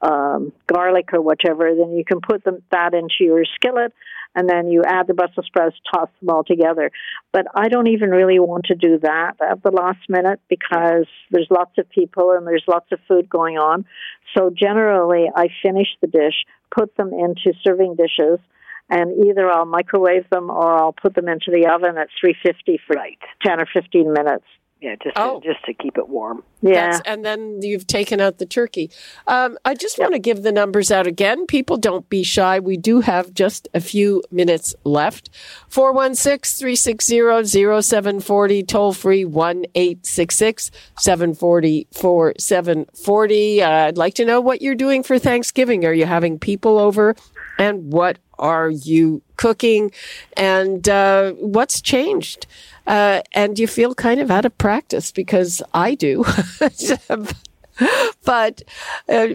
um, 0.00 0.52
garlic 0.66 1.10
or 1.12 1.20
whatever, 1.20 1.74
then 1.74 1.92
you 1.92 2.04
can 2.04 2.20
put 2.20 2.44
them 2.44 2.62
that 2.70 2.94
into 2.94 3.16
your 3.20 3.44
skillet, 3.56 3.92
and 4.34 4.48
then 4.48 4.68
you 4.68 4.82
add 4.86 5.08
the 5.08 5.14
Brussels 5.14 5.46
sprouts, 5.46 5.76
toss 5.92 6.08
them 6.20 6.30
all 6.30 6.44
together. 6.44 6.90
But 7.32 7.46
I 7.54 7.68
don't 7.68 7.88
even 7.88 8.10
really 8.10 8.38
want 8.38 8.66
to 8.66 8.76
do 8.76 8.98
that 9.00 9.34
at 9.40 9.62
the 9.62 9.72
last 9.72 10.08
minute 10.08 10.40
because 10.48 11.06
there's 11.32 11.48
lots 11.50 11.76
of 11.78 11.90
people 11.90 12.30
and 12.30 12.46
there's 12.46 12.64
lots 12.68 12.92
of 12.92 13.00
food 13.08 13.28
going 13.28 13.58
on. 13.58 13.84
So 14.36 14.50
generally, 14.50 15.26
I 15.34 15.48
finish 15.62 15.88
the 16.00 16.06
dish, 16.06 16.44
put 16.74 16.96
them 16.96 17.12
into 17.12 17.52
serving 17.64 17.96
dishes, 17.96 18.38
and 18.90 19.26
either 19.26 19.50
I'll 19.50 19.64
microwave 19.66 20.28
them 20.30 20.50
or 20.50 20.74
I'll 20.74 20.92
put 20.92 21.14
them 21.14 21.28
into 21.28 21.50
the 21.50 21.66
oven 21.72 21.96
at 21.98 22.08
350 22.20 22.80
for 22.86 22.94
Right. 22.94 23.18
10 23.44 23.60
or 23.60 23.66
15 23.72 24.12
minutes. 24.12 24.44
Yeah, 24.80 24.96
just 25.00 25.16
Oh. 25.16 25.38
to, 25.38 25.46
just 25.52 25.64
to 25.66 25.74
keep 25.74 25.96
it 25.96 26.08
warm. 26.08 26.42
Yeah. 26.60 26.90
That's, 26.90 27.02
and 27.06 27.24
then 27.24 27.60
you've 27.62 27.86
taken 27.86 28.20
out 28.20 28.38
the 28.38 28.46
turkey. 28.46 28.90
Um, 29.28 29.56
I 29.64 29.74
just 29.74 29.96
want 29.96 30.12
to 30.14 30.18
give 30.18 30.42
the 30.42 30.50
numbers 30.50 30.90
out 30.90 31.06
again. 31.06 31.46
People 31.46 31.76
don't 31.76 32.08
be 32.08 32.24
shy. 32.24 32.58
We 32.58 32.76
do 32.76 33.00
have 33.00 33.32
just 33.32 33.68
a 33.74 33.80
few 33.80 34.24
minutes 34.32 34.74
left. 34.82 35.30
416 35.68 36.58
360 36.58 37.20
0740, 37.84 38.62
toll 38.64 38.92
free 38.92 39.24
1 39.24 39.66
866 39.76 40.72
740 40.98 41.86
4740. 41.92 43.62
Uh, 43.62 43.70
I'd 43.70 43.96
like 43.98 44.14
to 44.14 44.24
know 44.24 44.40
what 44.40 44.62
you're 44.62 44.74
doing 44.74 45.04
for 45.04 45.16
Thanksgiving. 45.18 45.84
Are 45.84 45.92
you 45.94 46.06
having 46.06 46.40
people 46.40 46.76
over? 46.78 47.14
And 47.58 47.92
what 47.92 48.18
are 48.38 48.70
you 48.70 49.22
cooking? 49.36 49.92
And 50.36 50.88
uh, 50.88 51.32
what's 51.32 51.80
changed? 51.80 52.46
Uh, 52.86 53.22
and 53.32 53.58
you 53.58 53.66
feel 53.66 53.94
kind 53.94 54.20
of 54.20 54.30
out 54.30 54.44
of 54.44 54.56
practice 54.58 55.12
because 55.12 55.62
I 55.72 55.94
do. 55.94 56.24
but 58.24 58.62
uh, 59.08 59.28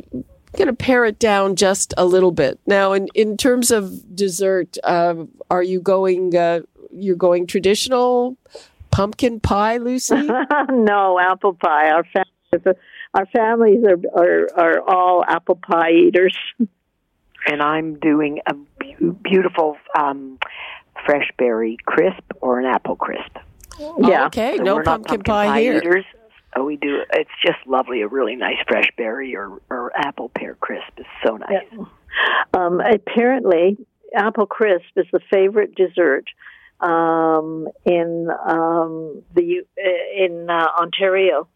going 0.58 0.68
to 0.68 0.74
pare 0.74 1.06
it 1.06 1.20
down 1.20 1.56
just 1.56 1.94
a 1.98 2.06
little 2.06 2.32
bit. 2.32 2.60
Now, 2.66 2.94
in, 2.94 3.08
in 3.14 3.38
terms 3.38 3.72
of 3.72 4.16
dessert, 4.16 4.78
uh, 4.84 5.26
are 5.50 5.64
you 5.64 5.80
going, 5.80 6.36
uh, 6.36 6.62
you're 6.92 7.16
going 7.16 7.48
traditional 7.48 8.38
pumpkin 8.92 9.40
pie, 9.40 9.78
Lucy? 9.78 10.16
no, 10.70 11.20
apple 11.20 11.54
pie. 11.54 11.92
Our 11.92 12.04
families, 12.04 12.78
our 13.14 13.26
families 13.28 13.84
are, 13.86 14.22
are, 14.22 14.50
are 14.58 14.82
all 14.82 15.24
apple 15.26 15.56
pie 15.56 15.92
eaters. 15.92 16.38
And 17.48 17.62
I'm 17.62 17.96
doing 18.00 18.40
a 18.46 18.54
beautiful 19.24 19.78
um, 19.98 20.38
fresh 21.06 21.30
berry 21.38 21.78
crisp 21.86 22.24
or 22.42 22.60
an 22.60 22.66
apple 22.66 22.96
crisp. 22.96 23.38
yeah. 24.00 24.26
okay, 24.28 24.58
So 24.58 24.64
no 24.64 24.76
we're 24.76 24.84
pumpkin, 24.84 25.22
pie, 25.24 25.60
here. 25.62 25.78
eaters. 25.78 26.06
So 26.56 26.64
we 26.66 26.76
do. 26.78 27.02
It's 27.14 27.30
just 27.46 27.60
lovely. 27.66 28.02
A 28.02 28.08
really 28.08 28.36
nice 28.36 28.58
fresh 28.68 28.90
berry 28.98 29.36
or, 29.36 29.62
or 29.70 29.92
apple 29.96 30.30
pear 30.30 30.56
crisp 30.60 30.92
is 30.98 31.06
so 31.26 31.38
nice. 31.38 31.64
Yeah. 31.72 31.86
Um, 32.54 32.80
apparently, 32.82 33.78
apple 34.16 34.48
crisp 34.48 34.86
is 34.96 35.06
the 35.12 35.20
favorite 35.32 35.76
dessert 35.76 36.26
um, 36.80 37.68
in 37.86 38.28
um, 38.46 39.22
the 39.36 39.64
uh, 39.78 40.24
in 40.26 40.50
uh, 40.50 40.68
Ontario. 40.80 41.48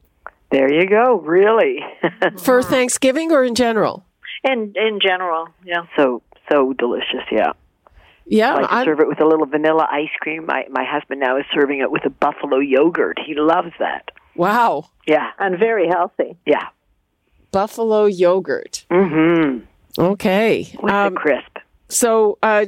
There 0.51 0.71
you 0.71 0.87
go. 0.87 1.15
Really. 1.19 1.79
For 2.37 2.61
Thanksgiving 2.61 3.31
or 3.31 3.43
in 3.43 3.55
general? 3.55 4.05
In 4.43 4.73
in 4.75 4.99
general, 5.01 5.47
yeah. 5.63 5.83
so 5.95 6.21
so 6.51 6.73
delicious. 6.73 7.25
Yeah. 7.31 7.53
Yeah, 8.25 8.53
I 8.53 8.61
like 8.61 8.69
to 8.69 8.83
serve 8.85 8.99
it 9.01 9.07
with 9.07 9.19
a 9.19 9.25
little 9.25 9.45
vanilla 9.45 9.87
ice 9.91 10.09
cream. 10.19 10.45
My 10.45 10.65
my 10.69 10.83
husband 10.87 11.19
now 11.19 11.37
is 11.37 11.45
serving 11.53 11.79
it 11.79 11.91
with 11.91 12.05
a 12.05 12.09
buffalo 12.09 12.59
yogurt. 12.59 13.17
He 13.25 13.33
loves 13.35 13.71
that. 13.79 14.09
wow. 14.35 14.85
Yeah. 15.07 15.31
And 15.39 15.57
very 15.59 15.87
healthy. 15.87 16.37
Yeah. 16.45 16.67
Buffalo 17.51 18.05
yogurt. 18.05 18.85
Mm-hmm. 18.89 19.65
Okay. 20.01 20.73
With 20.81 20.93
Um, 20.93 21.13
the 21.13 21.19
crisp. 21.19 21.57
So 21.89 22.37
uh, 22.41 22.67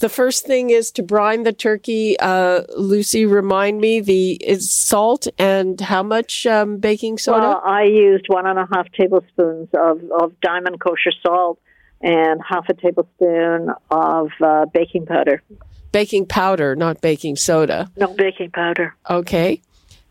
the 0.00 0.08
first 0.08 0.46
thing 0.46 0.70
is 0.70 0.90
to 0.92 1.02
brine 1.02 1.42
the 1.42 1.52
turkey. 1.52 2.18
Uh, 2.18 2.62
Lucy, 2.76 3.26
remind 3.26 3.80
me 3.80 4.00
the 4.00 4.32
is 4.34 4.70
salt 4.70 5.26
and 5.38 5.80
how 5.80 6.02
much 6.02 6.46
um, 6.46 6.78
baking 6.78 7.18
soda? 7.18 7.40
Well, 7.40 7.62
I 7.64 7.84
used 7.84 8.26
one 8.28 8.46
and 8.46 8.58
a 8.58 8.66
half 8.72 8.90
tablespoons 8.92 9.68
of, 9.74 10.00
of 10.20 10.40
diamond 10.40 10.80
kosher 10.80 11.12
salt 11.22 11.58
and 12.00 12.40
half 12.48 12.68
a 12.68 12.74
tablespoon 12.74 13.70
of 13.90 14.30
uh, 14.40 14.66
baking 14.72 15.06
powder. 15.06 15.42
baking 15.90 16.26
powder, 16.26 16.76
not 16.76 17.00
baking 17.00 17.34
soda. 17.36 17.90
No 17.96 18.06
baking 18.14 18.50
powder. 18.52 18.94
Okay. 19.10 19.60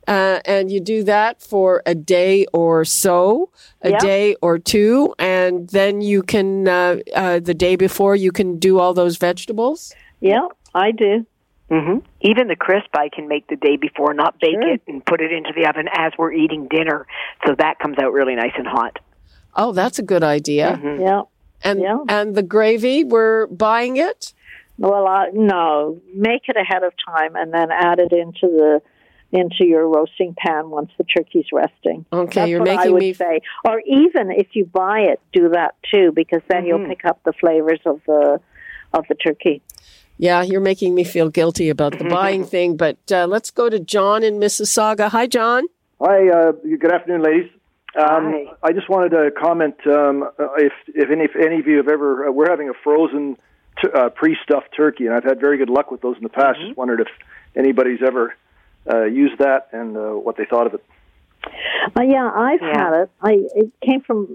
Uh, 0.07 0.39
and 0.45 0.71
you 0.71 0.79
do 0.79 1.03
that 1.03 1.41
for 1.41 1.83
a 1.85 1.93
day 1.93 2.45
or 2.53 2.85
so, 2.85 3.49
a 3.81 3.89
Yeah. 3.91 3.97
day 3.99 4.35
or 4.41 4.57
two, 4.57 5.13
and 5.19 5.67
then 5.69 5.99
you 6.01 6.23
can, 6.23 6.67
uh, 6.67 6.97
uh, 7.13 7.39
the 7.39 7.53
day 7.53 7.75
before, 7.75 8.15
you 8.15 8.31
can 8.31 8.57
do 8.57 8.79
all 8.79 8.93
those 8.93 9.17
vegetables. 9.17 9.93
Yeah, 10.21 10.47
I 10.73 10.91
do. 10.91 11.25
Mm-hmm. 11.69 11.97
Even 12.21 12.47
the 12.47 12.55
crisp 12.55 12.87
I 12.93 13.09
can 13.09 13.27
make 13.27 13.47
the 13.47 13.57
day 13.57 13.75
before, 13.75 14.13
not 14.13 14.39
bake 14.39 14.53
Sure. 14.53 14.73
it 14.75 14.81
and 14.87 15.05
put 15.05 15.19
it 15.19 15.33
into 15.33 15.51
the 15.53 15.67
oven 15.67 15.89
as 15.91 16.13
we're 16.17 16.31
eating 16.31 16.67
dinner, 16.69 17.05
so 17.45 17.55
that 17.55 17.77
comes 17.79 17.97
out 17.99 18.13
really 18.13 18.35
nice 18.35 18.53
and 18.57 18.65
hot. 18.67 18.99
Oh, 19.57 19.73
that's 19.73 19.99
a 19.99 20.03
good 20.03 20.23
idea. 20.23 20.79
Mhm. 20.81 21.01
Yeah. 21.01 21.21
And 21.65 21.81
Yeah. 21.81 21.97
and 22.07 22.33
the 22.35 22.43
gravy, 22.43 23.03
we're 23.03 23.47
buying 23.47 23.97
it. 23.97 24.31
Well, 24.77 25.05
uh, 25.07 25.25
no, 25.33 25.97
make 26.15 26.47
it 26.47 26.55
ahead 26.55 26.83
of 26.83 26.93
time 27.05 27.35
and 27.35 27.51
then 27.51 27.71
add 27.71 27.99
it 27.99 28.13
into 28.13 28.47
the 28.47 28.81
into 29.31 29.65
your 29.65 29.88
roasting 29.88 30.34
pan 30.38 30.69
once 30.69 30.89
the 30.98 31.03
turkey's 31.03 31.48
resting. 31.51 32.05
Okay, 32.13 32.34
That's 32.41 32.50
you're 32.50 32.60
what 32.60 32.69
I 32.69 32.75
making 32.77 32.93
would 32.93 33.00
me. 33.01 33.13
say. 33.13 33.41
Or 33.65 33.81
even 33.86 34.31
if 34.31 34.48
you 34.53 34.65
buy 34.65 35.01
it, 35.01 35.19
do 35.34 35.50
that 35.50 35.75
too, 35.93 36.12
because 36.13 36.41
then 36.48 36.65
you'll 36.65 36.79
Mhm. 36.79 36.89
pick 36.89 37.05
up 37.05 37.19
the 37.24 37.34
flavors 37.34 37.79
of 37.86 38.01
the 38.05 38.39
of 38.93 39.05
the 39.10 39.15
turkey. 39.15 39.62
Yeah, 40.17 40.41
you're 40.43 40.62
making 40.62 40.96
me 40.96 41.03
feel 41.03 41.29
guilty 41.29 41.69
about 41.69 41.98
the 42.00 42.05
buying 42.05 42.43
thing. 42.46 42.77
But 42.77 42.98
uh, 43.12 43.27
let's 43.27 43.51
go 43.51 43.69
to 43.69 43.79
John 43.79 44.24
in 44.24 44.39
Mississauga. 44.39 45.10
Hi, 45.10 45.27
John. 45.27 45.65
Hi, 46.01 46.29
uh, 46.29 46.51
good 46.53 46.91
afternoon, 46.91 47.22
ladies. 47.22 47.51
Um, 47.98 48.31
Hi. 48.31 48.46
I 48.63 48.72
just 48.72 48.88
wanted 48.89 49.10
to 49.10 49.31
comment 49.31 49.75
um, 49.88 50.24
uh, 50.24 50.48
if 50.57 50.72
if 50.88 51.10
any, 51.12 51.25
if 51.25 51.36
any 51.36 51.60
of 51.60 51.67
you 51.67 51.77
have 51.77 51.89
ever 51.89 52.27
uh, 52.29 52.31
we're 52.31 52.50
having 52.50 52.69
a 52.69 52.74
frozen 52.84 53.36
t- 53.81 53.89
uh, 53.93 54.10
pre-stuffed 54.10 54.69
turkey, 54.75 55.05
and 55.05 55.13
I've 55.13 55.24
had 55.25 55.39
very 55.39 55.57
good 55.57 55.69
luck 55.69 55.91
with 55.91 56.01
those 56.01 56.15
in 56.17 56.24
the 56.24 56.29
past. 56.29 56.60
Just 56.65 56.77
wondered 56.77 57.01
if 57.01 57.07
anybody's 57.55 58.00
ever 58.05 58.34
uh, 58.89 59.03
used 59.06 59.39
that 59.39 59.67
and 59.72 59.98
uh, 59.98 60.01
what 60.12 60.38
they 60.38 60.46
thought 60.46 60.67
of 60.67 60.74
it. 60.75 60.84
Uh, 61.96 62.01
yeah, 62.01 62.29
I've 62.34 62.62
Yeah. 62.62 62.74
had 62.77 63.01
it. 63.03 63.10
I 63.22 63.32
it 63.56 63.72
came 63.82 64.01
from 64.01 64.27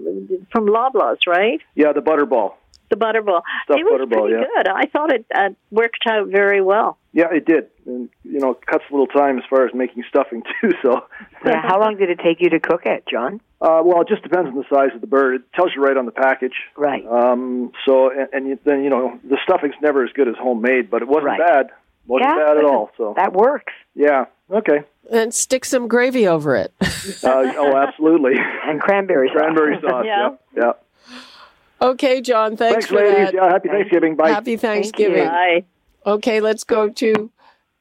from 0.51 0.67
Loblaws, 0.67 1.27
right? 1.27 1.61
Yeah, 1.75 1.93
the 1.93 2.01
butterball. 2.01 2.53
The 2.89 2.95
butterball. 2.97 3.41
Stuffed 3.65 3.79
it 3.79 3.83
was 3.85 4.01
butterball, 4.07 4.21
pretty 4.29 4.35
yeah. 4.35 4.45
good. 4.63 4.67
I 4.67 4.85
thought 4.85 5.11
it 5.11 5.25
uh, 5.33 5.49
worked 5.71 6.05
out 6.07 6.27
very 6.27 6.61
well. 6.61 6.97
Yeah, 7.11 7.27
it 7.31 7.45
did. 7.45 7.67
And, 7.85 8.09
you 8.23 8.39
know, 8.39 8.51
it 8.51 8.65
cuts 8.65 8.83
a 8.89 8.93
little 8.93 9.07
time 9.07 9.37
as 9.37 9.43
far 9.49 9.65
as 9.65 9.73
making 9.73 10.03
stuffing 10.09 10.43
too. 10.61 10.71
So, 10.81 11.03
Yeah. 11.45 11.61
How 11.61 11.79
long 11.79 11.97
did 11.97 12.09
it 12.09 12.19
take 12.23 12.39
you 12.39 12.49
to 12.51 12.59
cook 12.59 12.85
it, 12.85 13.03
John? 13.09 13.39
uh, 13.61 13.81
well, 13.83 14.01
it 14.01 14.07
just 14.07 14.21
depends 14.23 14.49
on 14.49 14.55
the 14.55 14.65
size 14.71 14.89
of 14.93 15.01
the 15.01 15.07
bird. 15.07 15.35
It 15.35 15.53
tells 15.53 15.71
you 15.75 15.81
right 15.81 15.95
on 15.97 16.05
the 16.05 16.11
package. 16.11 16.55
Right. 16.75 17.05
Um, 17.07 17.71
so, 17.85 18.09
and, 18.11 18.27
and 18.33 18.47
you, 18.47 18.59
then 18.63 18.83
you 18.83 18.89
know 18.89 19.19
the 19.23 19.37
stuffing's 19.43 19.75
never 19.81 20.03
as 20.03 20.11
good 20.13 20.27
as 20.27 20.35
homemade, 20.39 20.89
but 20.91 21.01
it 21.01 21.07
wasn't 21.07 21.25
Right. 21.25 21.39
bad. 21.39 21.69
wasn't 22.07 22.29
Yeah, 22.31 22.45
bad 22.45 22.57
at 22.57 22.65
all. 22.65 22.91
So, 22.97 23.13
That 23.15 23.33
works. 23.33 23.73
yeah, 23.95 24.25
okay. 24.51 24.83
And 25.11 25.33
stick 25.33 25.65
some 25.65 25.87
gravy 25.87 26.27
over 26.27 26.55
it. 26.55 26.73
Uh, 27.21 27.51
oh, 27.57 27.75
absolutely. 27.75 28.33
And 28.65 28.79
cranberry 28.79 29.27
sauce. 29.27 29.35
Cranberry 29.37 29.77
sauce. 29.81 30.05
Yeah. 30.05 30.29
Yeah. 30.55 30.71
yeah. 31.11 31.87
okay, 31.89 32.21
John. 32.21 32.55
Thanks, 32.55 32.73
Thanks, 32.73 32.87
for 32.87 32.95
ladies. 32.95 33.27
that. 33.27 33.33
Yeah. 33.33 33.49
Happy 33.49 33.67
Thanksgiving. 33.67 34.15
Bye. 34.15 34.29
Happy 34.29 34.55
Thanksgiving. 34.55 35.27
Bye. 35.27 35.65
Okay, 36.05 36.39
let's 36.39 36.63
go 36.63 36.89
to 36.89 37.29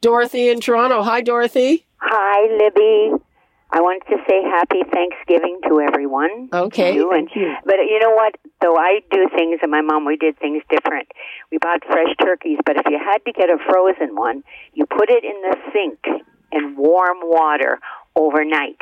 Dorothy 0.01 0.49
in 0.49 0.61
Toronto. 0.61 1.03
Hi, 1.03 1.21
Dorothy. 1.21 1.87
Hi, 1.99 2.49
Libby. 2.57 3.23
I 3.75 3.81
wanted 3.81 4.05
to 4.11 4.19
say 4.29 4.43
happy 4.43 4.83
Thanksgiving 4.93 5.61
to 5.69 5.81
everyone. 5.81 6.51
Okay. 6.53 6.93
To 6.93 6.97
you 6.99 7.13
and, 7.13 7.29
But 7.65 7.77
you 7.89 7.99
know 8.01 8.15
what? 8.15 8.35
Though 8.61 8.77
I 8.77 9.01
do 9.11 9.29
things, 9.35 9.61
and 9.63 9.71
my 9.71 9.81
mom, 9.81 10.05
we 10.05 10.17
did 10.17 10.39
things 10.39 10.63
different. 10.69 11.09
We 11.51 11.59
bought 11.59 11.83
fresh 11.87 12.15
turkeys, 12.21 12.59
but 12.67 12.77
if 12.77 12.85
you 12.91 12.99
had 12.99 13.25
to 13.25 13.33
get 13.33 13.49
a 13.49 13.57
frozen 13.71 14.15
one, 14.15 14.45
you 14.75 14.85
put 14.85 15.09
it 15.09 15.25
in 15.25 15.41
the 15.41 15.57
sink 15.73 15.99
in 16.53 16.77
warm 16.77 17.19
water 17.23 17.79
overnight, 18.15 18.81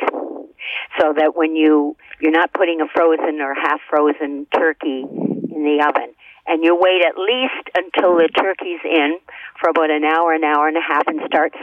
so 0.99 1.13
that 1.17 1.35
when 1.35 1.55
you 1.55 1.95
you're 2.19 2.31
not 2.31 2.53
putting 2.53 2.81
a 2.81 2.87
frozen 2.93 3.41
or 3.41 3.53
half 3.53 3.79
frozen 3.89 4.45
turkey 4.53 5.03
in 5.09 5.63
the 5.63 5.83
oven, 5.87 6.13
and 6.47 6.63
you 6.63 6.75
wait 6.75 7.01
at 7.05 7.17
least 7.17 7.69
until 7.75 8.15
the 8.15 8.29
turkey's 8.37 8.81
in 8.83 9.17
for 9.59 9.69
about 9.69 9.89
an 9.89 10.03
hour, 10.03 10.33
an 10.33 10.43
hour 10.43 10.67
and 10.67 10.77
a 10.77 10.81
half, 10.81 11.07
and 11.07 11.21
starts, 11.25 11.57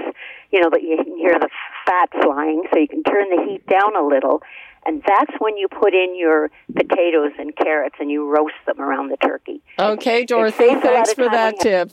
you 0.51 0.61
know, 0.61 0.71
that 0.71 0.83
you 0.83 0.97
can 0.97 1.17
hear 1.17 1.35
the 1.39 1.49
fat 1.87 2.09
flying, 2.23 2.63
so 2.73 2.79
you 2.79 2.89
can 2.89 3.03
turn 3.03 3.29
the 3.31 3.43
heat 3.45 3.67
down 3.67 3.97
a 3.97 4.07
little, 4.07 4.43
and 4.89 5.03
that's 5.07 5.33
when 5.39 5.57
you 5.59 5.69
put 5.69 5.95
in 5.95 6.17
your 6.19 6.51
potatoes 6.75 7.33
and 7.39 7.55
carrots 7.55 7.97
and 8.01 8.11
you 8.11 8.27
roast 8.29 8.55
them 8.67 8.81
around 8.81 9.11
the 9.11 9.17
turkey. 9.19 9.61
Okay, 9.79 10.25
Dorothy. 10.25 10.57
saves 10.69 10.83
a 10.83 10.87
lot 10.87 10.95
Thanks 11.07 11.13
for 11.13 11.29
that 11.29 11.61
tip. 11.61 11.93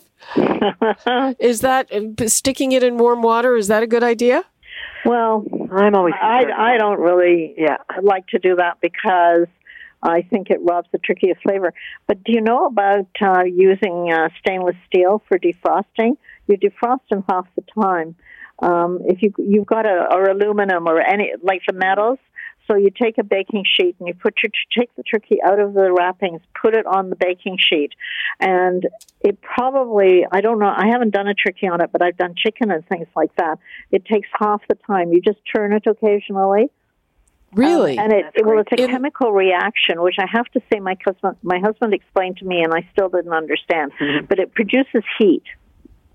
Is 1.39 1.61
that 1.61 1.91
uh, 1.91 2.27
sticking 2.27 2.71
it 2.71 2.83
in 2.83 2.97
warm 2.97 3.21
water? 3.21 3.55
Is 3.57 3.67
that 3.67 3.83
a 3.83 3.87
good 3.87 4.03
idea? 4.03 4.43
Well, 5.03 5.45
I'm 5.71 5.93
always 5.93 6.15
I. 6.19 6.45
I 6.57 6.77
don't 6.77 6.99
really 6.99 7.53
Yeah. 7.57 7.77
like 8.01 8.27
to 8.27 8.39
do 8.39 8.55
that 8.55 8.77
because 8.81 9.47
I 10.01 10.21
think 10.23 10.49
it 10.49 10.59
robs 10.61 10.87
the 10.91 10.97
turkey 10.99 11.31
of 11.31 11.37
flavor. 11.43 11.73
But 12.07 12.23
do 12.23 12.31
you 12.31 12.41
know 12.41 12.65
about 12.65 13.07
uh, 13.21 13.43
using 13.43 14.11
uh, 14.11 14.29
stainless 14.39 14.75
steel 14.87 15.21
for 15.27 15.37
defrosting? 15.37 16.17
You 16.47 16.57
defrost 16.57 17.01
them 17.09 17.23
half 17.29 17.45
the 17.55 17.63
time. 17.81 18.15
Um, 18.59 18.99
if 19.05 19.21
you 19.21 19.33
you've 19.37 19.65
got 19.65 19.85
a 19.85 20.07
or 20.11 20.29
aluminum 20.29 20.87
or 20.87 20.99
any 21.01 21.33
like 21.43 21.61
the 21.67 21.73
metals, 21.73 22.19
so 22.67 22.75
you 22.75 22.89
take 22.89 23.17
a 23.17 23.23
baking 23.23 23.63
sheet 23.65 23.95
and 23.99 24.07
you 24.07 24.13
put 24.13 24.35
your 24.43 24.51
take 24.77 24.93
the 24.95 25.03
turkey 25.03 25.37
out 25.45 25.59
of 25.59 25.73
the 25.73 25.91
wrappings, 25.91 26.41
put 26.59 26.75
it 26.75 26.85
on 26.85 27.09
the 27.09 27.15
baking 27.15 27.57
sheet, 27.59 27.91
and 28.39 28.87
it 29.21 29.39
probably 29.41 30.25
I 30.31 30.41
don't 30.41 30.59
know 30.59 30.73
I 30.75 30.87
haven't 30.87 31.11
done 31.11 31.27
a 31.27 31.33
turkey 31.33 31.67
on 31.67 31.81
it, 31.81 31.91
but 31.91 32.01
I've 32.01 32.17
done 32.17 32.35
chicken 32.35 32.71
and 32.71 32.85
things 32.87 33.07
like 33.15 33.35
that. 33.37 33.59
It 33.91 34.05
takes 34.05 34.27
half 34.33 34.61
the 34.67 34.75
time. 34.75 35.11
You 35.11 35.21
just 35.21 35.39
turn 35.53 35.73
it 35.73 35.85
occasionally. 35.87 36.69
Really? 37.53 37.97
Um, 37.97 38.03
and 38.05 38.13
it, 38.13 38.25
it 38.35 38.45
well, 38.45 38.59
it's 38.59 38.71
a 38.71 38.83
In- 38.83 38.89
chemical 38.89 39.31
reaction, 39.31 40.01
which 40.01 40.15
I 40.19 40.25
have 40.29 40.45
to 40.47 40.61
say, 40.71 40.79
my 40.79 40.97
husband, 41.05 41.37
my 41.41 41.59
husband 41.59 41.93
explained 41.93 42.37
to 42.37 42.45
me, 42.45 42.61
and 42.61 42.73
I 42.73 42.87
still 42.91 43.09
didn't 43.09 43.33
understand. 43.33 43.93
Mm-hmm. 43.99 44.25
But 44.25 44.39
it 44.39 44.53
produces 44.53 45.03
heat. 45.17 45.43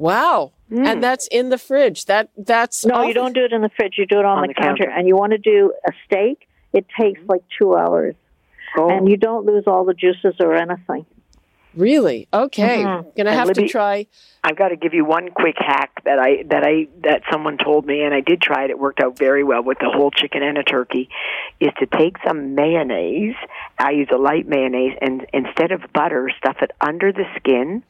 Wow. 0.01 0.53
And 0.71 1.03
that's 1.03 1.27
in 1.29 1.49
the 1.49 1.59
fridge. 1.59 2.05
That 2.07 2.31
that's 2.37 2.85
Mm. 2.85 2.89
No, 2.89 3.03
you 3.03 3.13
don't 3.15 3.33
do 3.35 3.45
it 3.45 3.53
in 3.53 3.61
the 3.63 3.71
fridge. 3.77 3.95
You 3.99 4.07
do 4.07 4.19
it 4.21 4.25
on, 4.25 4.39
On 4.39 4.43
the, 4.43 4.49
the 4.49 4.55
counter. 4.55 4.85
counter. 4.85 4.91
And 4.99 5.09
you 5.09 5.17
want 5.17 5.33
to 5.33 5.39
do 5.39 5.73
a 5.87 5.91
steak, 6.07 6.47
it 6.73 6.87
takes 6.99 7.21
like 7.27 7.43
two 7.59 7.77
hours, 7.77 8.15
Oh. 8.79 8.89
and 8.89 9.09
you 9.09 9.17
don't 9.17 9.45
lose 9.47 9.65
all 9.67 9.85
the 9.85 9.95
juices 9.95 10.35
or 10.39 10.55
anything. 10.55 11.07
Really? 11.75 12.27
Okay. 12.33 12.79
Mhm. 12.85 13.17
Gonna 13.17 13.31
And 13.31 13.39
have 13.39 13.53
to 13.53 13.67
try. 13.69 14.07
I've 14.45 14.57
got 14.57 14.69
to 14.69 14.77
give 14.77 14.93
you 14.95 15.05
one 15.05 15.29
quick 15.31 15.55
hack 15.59 15.91
that 16.05 16.19
I 16.19 16.43
that 16.45 16.65
I 16.65 16.87
that 17.03 17.23
someone 17.31 17.59
told 17.59 17.85
me, 17.87 18.03
and 18.03 18.13
I 18.15 18.21
did 18.21 18.41
try 18.41 18.65
it. 18.65 18.71
It 18.71 18.79
worked 18.79 19.01
out 19.01 19.17
very 19.19 19.45
well 19.45 19.63
with 19.63 19.79
the 19.81 19.89
whole 19.91 20.11
chicken 20.11 20.43
and 20.43 20.57
a 20.59 20.63
turkey. 20.65 21.09
Is 21.61 21.71
to 21.79 21.87
take 21.87 22.17
some 22.27 22.55
mayonnaise. 22.57 23.37
I 23.79 23.91
use 23.91 24.09
a 24.13 24.19
light 24.19 24.47
mayonnaise, 24.49 24.97
and 25.01 25.27
instead 25.33 25.71
of 25.73 25.81
butter, 25.93 26.31
stuff 26.39 26.57
it 26.63 26.71
under 26.81 27.13
the 27.13 27.25
skin 27.37 27.83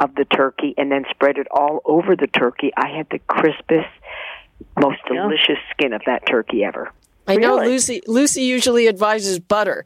of 0.00 0.14
the 0.14 0.24
turkey, 0.24 0.74
and 0.78 0.90
then 0.92 1.04
spread 1.10 1.38
it 1.38 1.46
all 1.50 1.80
over 1.84 2.14
the 2.16 2.26
turkey. 2.26 2.72
I 2.76 2.88
had 2.96 3.06
the 3.10 3.18
crispest, 3.20 3.88
most 4.80 4.98
Yeah. 5.10 5.22
delicious 5.22 5.58
skin 5.70 5.92
of 5.92 6.02
that 6.06 6.26
turkey 6.26 6.64
ever. 6.64 6.90
I 7.26 7.36
know 7.36 7.56
Really? 7.58 7.72
Lucy. 7.72 8.00
Lucy 8.06 8.42
usually 8.42 8.88
advises 8.88 9.38
butter. 9.38 9.84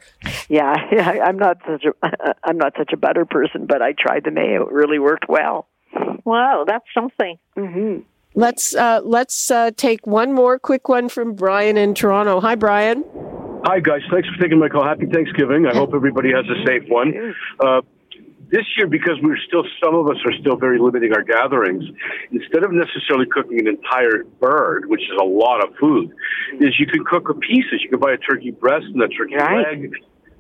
Yeah, 0.49 0.75
yeah. 0.93 1.11
I'm 1.25 1.37
not 1.39 1.59
such 1.67 1.85
a 1.85 2.35
I'm 2.45 2.57
not 2.57 2.75
such 2.79 2.93
a 2.93 2.97
butter 2.97 3.25
person, 3.25 3.67
but 3.67 3.83
I 3.83 3.93
tried 3.99 4.25
the 4.25 4.31
mayo. 4.31 4.67
It 4.67 4.73
really 4.73 4.99
worked 5.01 5.29
well. 5.29 5.67
Wow, 6.25 6.65
that's 6.67 6.85
something. 6.95 7.39
hmm 7.57 7.99
Let's 8.35 8.75
uh, 8.75 9.01
let's 9.05 9.51
uh, 9.51 9.73
take 9.77 10.07
one 10.07 10.33
more 10.33 10.59
quick 10.59 10.89
one 10.89 11.11
from 11.11 11.35
Brian 11.35 11.77
in 11.77 11.93
Toronto. 11.95 12.41
Hi, 12.41 12.55
Brian. 12.55 13.05
Hi, 13.65 13.79
guys. 13.79 14.01
Thanks 14.11 14.27
for 14.29 14.41
taking 14.43 14.59
my 14.59 14.69
call. 14.71 14.85
Happy 14.85 15.05
Thanksgiving. 15.07 15.67
I 15.67 15.75
hope 15.75 15.91
everybody 15.95 16.31
has 16.33 16.47
a 16.47 16.67
safe 16.67 16.89
one. 16.89 17.13
Uh, 17.61 17.83
this 18.53 18.67
year, 18.77 18.87
because 18.87 19.17
we're 19.23 19.39
still, 19.49 19.65
some 19.83 19.95
of 19.95 20.07
us 20.09 20.17
are 20.27 20.33
still 20.41 20.57
very 20.57 20.79
limiting 20.79 21.13
our 21.15 21.23
gatherings, 21.25 21.85
instead 22.31 22.63
of 22.65 22.71
necessarily 22.71 23.27
cooking 23.27 23.59
an 23.61 23.67
entire 23.69 24.25
bird, 24.41 24.89
which 24.89 25.01
is 25.01 25.17
a 25.21 25.25
lot 25.25 25.65
of 25.67 25.75
food, 25.81 26.13
is 26.61 26.79
you 26.79 26.87
can 26.87 27.03
cook 27.05 27.25
pieces. 27.41 27.81
You 27.83 27.89
can 27.89 27.99
buy 27.99 28.13
a 28.13 28.19
turkey 28.19 28.51
breast 28.51 28.85
and 28.93 29.03
a 29.03 29.09
turkey 29.09 29.37
Right. 29.37 29.67
leg. 29.81 29.93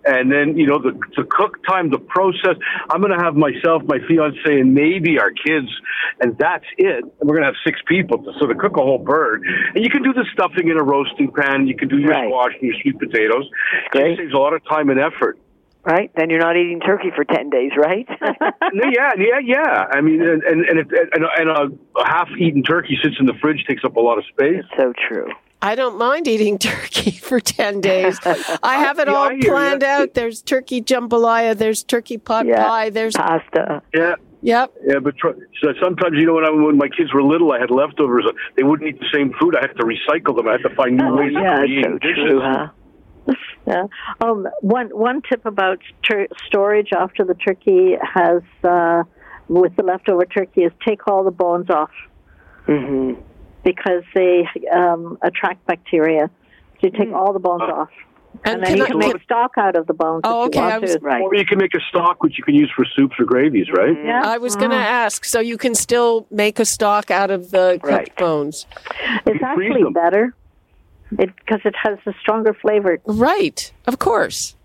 And 0.04 0.32
then, 0.32 0.56
you 0.58 0.66
know, 0.66 0.78
the, 0.82 0.98
the 1.16 1.22
cook 1.22 1.64
time, 1.64 1.90
the 1.90 1.98
process. 1.98 2.56
I'm 2.90 3.00
going 3.00 3.16
to 3.16 3.22
have 3.24 3.36
myself, 3.36 3.82
my 3.86 3.98
fiance, 4.08 4.40
and 4.44 4.74
maybe 4.74 5.20
our 5.20 5.30
kids, 5.30 5.68
and 6.20 6.36
that's 6.38 6.64
it. 6.76 7.04
And 7.04 7.22
we're 7.22 7.36
going 7.38 7.46
to 7.46 7.54
have 7.54 7.62
six 7.64 7.78
people 7.86 8.18
to 8.18 8.32
sort 8.40 8.50
of 8.50 8.58
cook 8.58 8.76
a 8.78 8.82
whole 8.82 8.98
bird. 8.98 9.44
And 9.76 9.84
you 9.84 9.90
can 9.90 10.02
do 10.02 10.12
the 10.12 10.26
stuffing 10.32 10.68
in 10.68 10.76
a 10.76 10.82
roasting 10.82 11.30
pan. 11.30 11.68
You 11.68 11.76
can 11.76 11.86
do 11.86 11.98
your 11.98 12.10
Right. 12.10 12.26
squash 12.28 12.50
and 12.60 12.62
your 12.62 12.74
sweet 12.82 12.98
potatoes. 12.98 13.48
Great. 13.92 14.12
It 14.12 14.18
saves 14.18 14.34
a 14.34 14.38
lot 14.38 14.54
of 14.54 14.64
time 14.68 14.90
and 14.90 14.98
effort. 14.98 15.38
Right? 15.84 16.10
Then 16.16 16.30
you're 16.30 16.38
not 16.40 16.56
eating 16.56 16.78
turkey 16.80 17.10
for 17.14 17.24
ten 17.24 17.50
days, 17.50 17.72
right? 17.76 18.06
No, 18.74 18.84
yeah, 18.90 19.10
yeah, 19.18 19.38
yeah. 19.44 19.84
I 19.92 20.00
mean, 20.00 20.22
and 20.22 20.42
and 20.44 20.64
and, 20.64 20.78
if, 20.78 20.86
and, 21.12 21.24
and 21.38 21.48
a, 21.50 22.00
a 22.00 22.06
half-eaten 22.06 22.62
turkey 22.62 22.96
sits 23.02 23.16
in 23.20 23.26
the 23.26 23.34
fridge, 23.40 23.64
takes 23.68 23.84
up 23.84 23.96
a 23.96 24.00
lot 24.00 24.16
of 24.18 24.24
space. 24.26 24.62
so 24.78 24.92
true. 25.08 25.28
I 25.60 25.74
don't 25.74 25.98
mind 25.98 26.26
eating 26.26 26.58
turkey 26.72 27.10
for 27.12 27.38
10 27.38 27.80
days. 27.80 28.18
I 28.24 28.78
have 28.78 28.98
it 28.98 29.08
Yeah, 29.08 29.14
all 29.14 29.30
planned 29.40 29.82
you. 29.82 29.88
out. 29.88 30.14
There's 30.14 30.40
turkey 30.42 30.80
jambalaya, 30.82 31.56
there's 31.56 31.82
turkey 31.84 32.16
pot 32.18 32.46
Yeah. 32.46 32.64
pie, 32.66 32.90
there's, 32.90 33.14
Pasta. 33.14 33.82
Yeah, 33.94 34.14
yep. 34.40 34.72
yeah. 34.86 34.98
But 35.00 35.16
tr- 35.18 35.38
so 35.62 35.72
sometimes, 35.82 36.16
you 36.18 36.26
know, 36.26 36.34
when 36.34 36.44
I 36.46 36.50
when 36.50 36.78
my 36.78 36.88
kids 36.88 37.12
were 37.12 37.22
little, 37.22 37.52
I 37.52 37.58
had 37.60 37.70
leftovers. 37.70 38.24
They 38.56 38.62
wouldn't 38.62 38.88
eat 38.88 38.98
the 39.00 39.06
same 39.12 39.32
food. 39.40 39.54
I 39.56 39.60
had 39.60 39.76
to 39.76 39.84
recycle 39.84 40.34
them. 40.34 40.48
I 40.48 40.52
had 40.52 40.62
to 40.68 40.74
find 40.74 40.96
new 40.96 41.04
Oh, 41.08 41.16
ways 41.16 41.32
yeah, 41.34 41.58
of 41.58 41.64
it's 41.64 41.68
creating 41.68 41.92
so 41.92 41.98
dishes. 41.98 42.24
true, 42.30 42.40
huh? 42.40 42.68
Yeah. 43.64 43.84
Um, 44.20 44.48
one 44.60 44.88
one 44.88 45.22
tip 45.22 45.46
about 45.46 45.78
tur- 46.02 46.26
storage 46.46 46.88
after 46.92 47.24
the 47.24 47.34
turkey 47.34 47.94
has 48.02 48.42
uh, 48.64 49.04
with 49.48 49.76
the 49.76 49.84
leftover 49.84 50.24
turkey 50.24 50.62
is 50.62 50.72
take 50.86 51.06
all 51.06 51.22
the 51.22 51.30
bones 51.30 51.70
off 51.70 51.90
mm-hmm. 52.66 53.20
because 53.64 54.02
they 54.16 54.48
um, 54.74 55.16
attract 55.22 55.64
bacteria. 55.66 56.28
So 56.80 56.88
you 56.88 56.90
take 56.90 57.12
all 57.14 57.32
the 57.32 57.38
bones 57.38 57.62
off, 57.62 57.90
and, 58.44 58.64
then 58.64 58.76
you 58.76 58.84
I- 58.84 58.88
can 58.88 58.98
make 58.98 59.22
stock 59.22 59.52
out 59.56 59.76
of 59.76 59.86
the 59.86 59.94
bones. 59.94 60.22
Oh, 60.24 60.46
okay, 60.46 60.58
You 60.58 60.64
I 60.64 60.78
was- 60.78 60.96
Right. 61.00 61.22
Or 61.22 61.32
you 61.34 61.44
can 61.46 61.58
make 61.58 61.74
a 61.74 61.80
stock, 61.88 62.22
which 62.24 62.38
you 62.38 62.44
can 62.44 62.56
use 62.56 62.70
for 62.74 62.84
soups 62.96 63.14
or 63.20 63.24
gravies, 63.24 63.68
right? 63.72 63.96
Yeah. 64.04 64.22
I 64.24 64.38
was 64.38 64.56
going 64.56 64.70
to 64.70 64.76
ask, 64.76 65.24
so 65.24 65.38
you 65.38 65.56
can 65.56 65.76
still 65.76 66.26
make 66.30 66.58
a 66.58 66.64
stock 66.64 67.12
out 67.12 67.30
of 67.30 67.52
the 67.52 67.78
cooked 67.80 67.86
Right. 67.92 68.16
bones. 68.16 68.66
It's 69.26 69.26
You 69.26 69.54
freeze 69.54 69.70
actually 69.70 69.82
them. 69.84 69.92
better 69.92 70.34
because 71.16 71.60
it, 71.64 71.74
has 71.82 71.98
a 72.06 72.12
stronger 72.20 72.54
flavor. 72.54 72.98
Right, 73.04 73.72
of 73.86 73.98
course. 73.98 74.56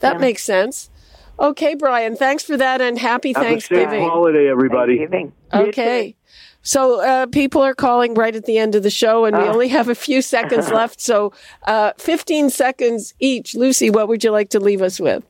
That 0.00 0.14
Yeah. 0.14 0.18
makes 0.20 0.42
sense. 0.42 0.90
Okay, 1.38 1.74
Brian, 1.74 2.16
thanks 2.16 2.42
for 2.44 2.56
that 2.56 2.80
and 2.80 2.98
happy 2.98 3.32
Have 3.32 3.42
a 3.42 3.44
safe 3.46 3.66
Thanksgiving. 3.68 4.08
holiday, 4.08 4.48
everybody. 4.50 4.98
Thanksgiving. 4.98 5.32
Okay. 5.54 6.16
So 6.62 7.00
uh, 7.00 7.26
people 7.26 7.62
are 7.62 7.74
calling 7.74 8.12
right 8.14 8.36
at 8.36 8.44
the 8.44 8.58
end 8.58 8.74
of 8.74 8.82
the 8.82 8.90
show, 8.90 9.24
and 9.24 9.34
we 9.36 9.44
only 9.44 9.68
have 9.68 9.88
a 9.88 9.94
few 9.94 10.20
seconds 10.36 10.70
left. 10.70 11.00
So, 11.00 11.32
uh, 11.66 11.92
15 11.96 12.50
seconds 12.50 13.14
each. 13.18 13.54
Lucy, 13.54 13.88
what 13.88 14.08
would 14.08 14.22
you 14.22 14.30
like 14.30 14.50
to 14.50 14.60
leave 14.60 14.82
us 14.82 15.00
with? 15.00 15.24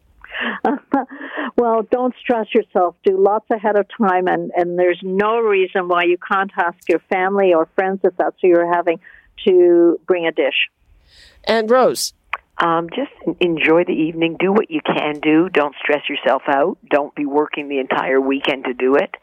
well, 1.56 1.82
don't 1.90 2.14
stress 2.20 2.46
yourself. 2.54 2.96
Do 3.04 3.16
lots 3.16 3.46
ahead 3.50 3.76
of 3.78 3.86
time, 3.96 4.26
and, 4.26 4.50
and 4.56 4.78
there's 4.78 4.98
no 5.02 5.38
reason 5.38 5.88
why 5.88 6.04
you 6.04 6.16
can't 6.30 6.50
ask 6.56 6.78
your 6.88 7.00
family 7.12 7.54
or 7.54 7.68
friends, 7.76 8.00
if 8.02 8.16
that's 8.16 8.36
who 8.42 8.48
you're 8.48 8.72
having, 8.72 8.98
to 9.44 10.00
bring 10.06 10.26
a 10.26 10.32
dish. 10.32 10.68
And 11.44 11.70
Rose. 11.70 12.12
Um, 12.58 12.88
just 12.90 13.12
enjoy 13.40 13.84
the 13.84 13.94
evening. 13.94 14.36
Do 14.38 14.52
what 14.52 14.70
you 14.70 14.80
can 14.84 15.20
do. 15.20 15.48
Don't 15.48 15.74
stress 15.82 16.08
yourself 16.08 16.42
out. 16.46 16.76
Don't 16.90 17.14
be 17.14 17.24
working 17.24 17.68
the 17.68 17.78
entire 17.78 18.20
weekend 18.20 18.64
to 18.64 18.74
do 18.74 18.96
it. 18.96 19.14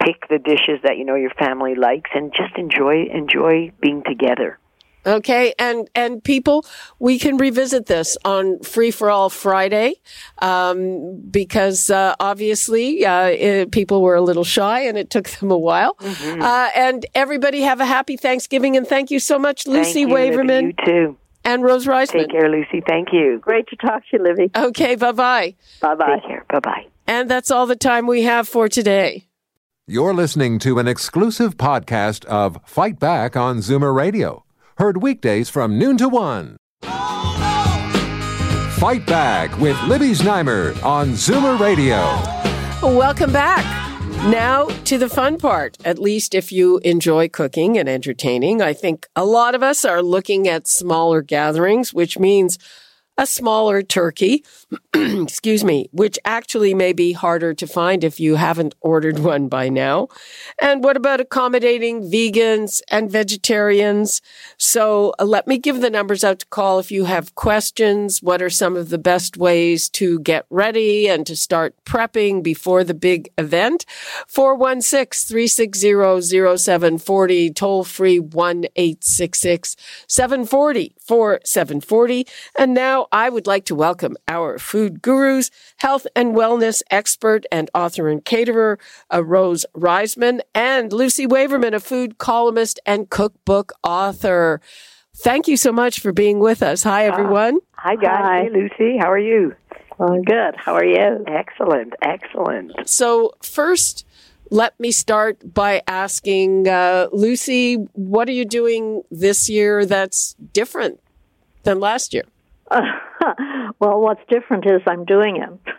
Pick 0.00 0.28
the 0.28 0.38
dishes 0.38 0.80
that 0.84 0.96
you 0.96 1.04
know 1.04 1.16
your 1.16 1.30
family 1.30 1.74
likes, 1.74 2.10
and 2.14 2.32
just 2.32 2.56
enjoy 2.56 3.06
enjoy 3.12 3.72
being 3.80 4.04
together. 4.06 4.58
Okay, 5.06 5.54
and 5.58 5.88
and 5.94 6.22
people, 6.22 6.66
we 6.98 7.18
can 7.18 7.36
revisit 7.36 7.86
this 7.86 8.16
on 8.24 8.58
Free 8.60 8.90
for 8.90 9.08
All 9.08 9.30
Friday, 9.30 9.94
um, 10.38 11.20
because 11.30 11.90
uh, 11.90 12.14
obviously 12.18 13.06
uh, 13.06 13.26
it, 13.26 13.70
people 13.70 14.02
were 14.02 14.16
a 14.16 14.20
little 14.20 14.44
shy 14.44 14.80
and 14.80 14.98
it 14.98 15.10
took 15.10 15.28
them 15.40 15.50
a 15.50 15.58
while. 15.58 15.96
Uh, 16.00 16.70
and 16.74 17.06
everybody 17.14 17.60
have 17.62 17.80
a 17.80 17.86
happy 17.86 18.16
Thanksgiving, 18.16 18.76
and 18.76 18.86
thank 18.86 19.10
you 19.10 19.20
so 19.20 19.38
much, 19.38 19.66
Lucy 19.66 19.92
Thank 19.92 19.96
you, 19.96 20.14
Libby. 20.14 20.30
Waverman 20.36 20.64
You 20.66 20.72
too. 20.84 21.16
and 21.44 21.62
Rose 21.62 21.86
Reisman. 21.86 22.22
Take 22.22 22.30
care, 22.30 22.50
Lucy. 22.50 22.82
Thank 22.86 23.12
you. 23.12 23.38
Great 23.38 23.68
to 23.68 23.76
talk 23.76 24.02
to 24.10 24.16
you, 24.16 24.22
Livy. 24.24 24.50
Okay, 24.56 24.96
bye 24.96 25.12
bye. 25.12 25.54
Bye 25.80 25.94
bye. 25.94 26.16
Take 26.16 26.24
care. 26.28 26.44
Bye 26.50 26.60
bye. 26.60 26.86
And 27.06 27.30
that's 27.30 27.50
all 27.52 27.66
the 27.66 27.76
time 27.76 28.06
we 28.08 28.22
have 28.22 28.48
for 28.48 28.68
today. 28.68 29.26
You're 29.86 30.14
listening 30.14 30.58
to 30.60 30.80
an 30.80 30.88
exclusive 30.88 31.56
podcast 31.56 32.24
of 32.24 32.58
Fight 32.64 32.98
Back 32.98 33.36
on 33.36 33.58
Zoomer 33.58 33.94
Radio. 33.94 34.42
Heard 34.78 35.02
weekdays 35.02 35.48
from 35.48 35.78
noon 35.78 35.96
to 35.96 36.06
one. 36.06 36.58
Fight 38.74 39.06
Back 39.06 39.58
with 39.58 39.82
Libby 39.84 40.10
Znaimer 40.10 40.82
on 40.84 41.12
Zoomer 41.12 41.58
Radio. 41.58 41.96
Welcome 42.82 43.32
back. 43.32 43.64
Now 44.30 44.66
to 44.84 44.98
the 44.98 45.08
fun 45.08 45.38
part, 45.38 45.78
at 45.86 45.98
least 45.98 46.34
if 46.34 46.52
you 46.52 46.76
enjoy 46.80 47.30
cooking 47.30 47.78
and 47.78 47.88
entertaining. 47.88 48.60
I 48.60 48.74
think 48.74 49.06
a 49.16 49.24
lot 49.24 49.54
of 49.54 49.62
us 49.62 49.82
are 49.86 50.02
looking 50.02 50.46
at 50.46 50.66
smaller 50.66 51.22
gatherings, 51.22 51.94
which 51.94 52.18
means 52.18 52.58
a 53.18 53.26
smaller 53.26 53.82
turkey, 53.82 54.44
excuse 54.94 55.64
me, 55.64 55.88
which 55.92 56.18
actually 56.24 56.74
may 56.74 56.92
be 56.92 57.12
harder 57.12 57.54
to 57.54 57.66
find 57.66 58.04
if 58.04 58.20
you 58.20 58.36
haven't 58.36 58.74
ordered 58.80 59.18
one 59.18 59.48
by 59.48 59.68
now. 59.68 60.08
And 60.60 60.84
what 60.84 60.96
about 60.96 61.20
accommodating 61.20 62.02
vegans 62.02 62.82
and 62.90 63.10
vegetarians? 63.10 64.20
So 64.58 65.14
uh, 65.18 65.24
let 65.24 65.46
me 65.46 65.58
give 65.58 65.80
the 65.80 65.90
numbers 65.90 66.24
out 66.24 66.40
to 66.40 66.46
call 66.46 66.78
if 66.78 66.90
you 66.90 67.04
have 67.04 67.34
questions. 67.34 68.22
What 68.22 68.42
are 68.42 68.50
some 68.50 68.76
of 68.76 68.90
the 68.90 68.98
best 68.98 69.36
ways 69.36 69.88
to 69.90 70.20
get 70.20 70.44
ready 70.50 71.08
and 71.08 71.26
to 71.26 71.36
start 71.36 71.74
prepping 71.84 72.42
before 72.42 72.84
the 72.84 72.94
big 72.94 73.30
event? 73.38 73.86
416 74.28 75.28
360 75.28 76.56
0740, 76.58 77.50
toll 77.52 77.84
free 77.84 78.20
1 78.20 78.64
866 78.76 79.76
740 80.06 80.94
4740. 81.00 82.26
And 82.58 82.74
now 82.74 83.05
I 83.12 83.28
would 83.28 83.46
like 83.46 83.64
to 83.66 83.74
welcome 83.74 84.16
our 84.28 84.58
food 84.58 85.02
gurus, 85.02 85.50
health 85.78 86.06
and 86.14 86.34
wellness 86.34 86.82
expert 86.90 87.44
and 87.50 87.70
author 87.74 88.08
and 88.08 88.24
caterer, 88.24 88.78
uh, 89.12 89.24
Rose 89.24 89.66
Reisman, 89.74 90.40
and 90.54 90.92
Lucy 90.92 91.26
Waverman, 91.26 91.74
a 91.74 91.80
food 91.80 92.18
columnist 92.18 92.80
and 92.86 93.10
cookbook 93.10 93.72
author. 93.82 94.60
Thank 95.14 95.48
you 95.48 95.56
so 95.56 95.72
much 95.72 96.00
for 96.00 96.12
being 96.12 96.38
with 96.38 96.62
us. 96.62 96.82
Hi, 96.82 97.06
everyone. 97.06 97.56
Uh, 97.56 97.80
hi, 97.80 97.96
guys. 97.96 98.18
Hi. 98.22 98.42
Hey, 98.42 98.50
Lucy. 98.50 98.98
How 98.98 99.10
are 99.10 99.18
you? 99.18 99.54
Well, 99.98 100.20
good. 100.22 100.56
How 100.56 100.74
are 100.74 100.84
you? 100.84 101.24
Excellent. 101.26 101.94
Excellent. 102.02 102.88
So, 102.88 103.32
first, 103.42 104.04
let 104.50 104.78
me 104.78 104.92
start 104.92 105.54
by 105.54 105.82
asking 105.88 106.68
uh, 106.68 107.08
Lucy, 107.12 107.76
what 107.94 108.28
are 108.28 108.32
you 108.32 108.44
doing 108.44 109.02
this 109.10 109.48
year 109.48 109.86
that's 109.86 110.34
different 110.52 111.00
than 111.62 111.80
last 111.80 112.12
year? 112.12 112.24
Uh, 112.70 112.80
well, 113.80 114.00
what's 114.00 114.20
different 114.28 114.66
is 114.66 114.82
I'm 114.86 115.04
doing 115.04 115.36
it. 115.36 115.74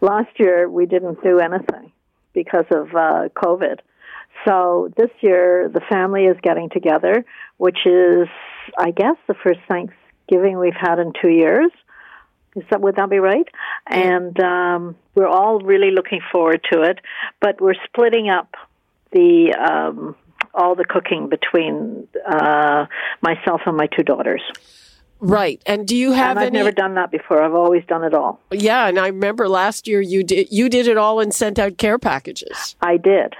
Last 0.00 0.38
year 0.38 0.68
we 0.68 0.86
didn't 0.86 1.22
do 1.22 1.38
anything 1.38 1.92
because 2.32 2.66
of 2.70 2.88
uh, 2.94 3.28
COVID. 3.36 3.78
So 4.46 4.92
this 4.96 5.10
year 5.20 5.70
the 5.72 5.80
family 5.88 6.24
is 6.24 6.36
getting 6.42 6.70
together, 6.70 7.24
which 7.56 7.78
is, 7.86 8.28
I 8.76 8.90
guess, 8.90 9.16
the 9.26 9.34
first 9.34 9.60
Thanksgiving 9.68 10.58
we've 10.58 10.72
had 10.78 10.98
in 10.98 11.12
two 11.20 11.30
years. 11.30 11.70
Is 12.56 12.64
that 12.70 12.80
would 12.80 12.96
that 12.96 13.10
be 13.10 13.18
right? 13.18 13.46
And 13.86 14.38
um, 14.40 14.96
we're 15.14 15.28
all 15.28 15.60
really 15.60 15.90
looking 15.90 16.20
forward 16.32 16.64
to 16.72 16.82
it, 16.82 16.98
but 17.40 17.60
we're 17.60 17.74
splitting 17.84 18.28
up 18.28 18.54
the 19.12 19.54
um, 19.54 20.16
all 20.54 20.74
the 20.74 20.84
cooking 20.84 21.28
between 21.28 22.08
uh, 22.26 22.86
myself 23.20 23.60
and 23.66 23.76
my 23.76 23.86
two 23.86 24.02
daughters. 24.02 24.42
Right. 25.20 25.60
And 25.66 25.86
do 25.86 25.96
you 25.96 26.12
have 26.12 26.30
and 26.32 26.38
I've 26.38 26.46
any? 26.48 26.58
never 26.58 26.72
done 26.72 26.94
that 26.94 27.10
before. 27.10 27.42
I've 27.42 27.54
always 27.54 27.84
done 27.86 28.04
it 28.04 28.14
all. 28.14 28.40
Yeah, 28.52 28.86
and 28.86 28.98
I 28.98 29.08
remember 29.08 29.48
last 29.48 29.88
year 29.88 30.00
you 30.00 30.22
did 30.22 30.48
you 30.50 30.68
did 30.68 30.86
it 30.86 30.96
all 30.96 31.20
and 31.20 31.34
sent 31.34 31.58
out 31.58 31.76
care 31.76 31.98
packages. 31.98 32.76
I 32.80 32.96
did. 32.98 33.34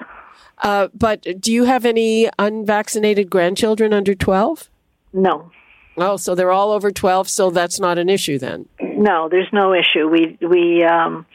Uh, 0.61 0.88
but 0.93 1.41
do 1.41 1.53
you 1.53 1.64
have 1.64 1.85
any 1.85 2.29
unvaccinated 2.38 3.31
grandchildren 3.31 3.93
under 3.93 4.14
twelve? 4.14 4.69
No. 5.12 5.53
Oh, 5.97 6.17
so 6.17 6.35
they're 6.35 6.51
all 6.51 6.73
over 6.73 6.91
twelve, 6.91 7.29
so 7.29 7.51
that's 7.51 7.79
not 7.79 7.99
an 7.99 8.09
issue 8.09 8.38
then. 8.38 8.69
No, 8.81 9.29
there's 9.29 9.53
no 9.53 9.73
issue. 9.73 10.09
We 10.09 10.37
we 10.41 10.85
um, 10.85 11.27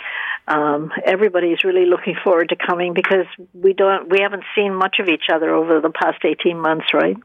um, 0.47 0.91
everybody's 1.05 1.63
really 1.63 1.85
looking 1.85 2.15
forward 2.21 2.49
to 2.49 2.57
coming 2.57 2.93
because 2.93 3.25
we 3.53 3.71
don't 3.73 4.09
we 4.09 4.19
haven't 4.21 4.43
seen 4.55 4.75
much 4.75 4.97
of 4.99 5.07
each 5.07 5.25
other 5.33 5.53
over 5.53 5.79
the 5.79 5.89
past 5.89 6.23
eighteen 6.25 6.59
months, 6.59 6.87
right? 6.93 7.15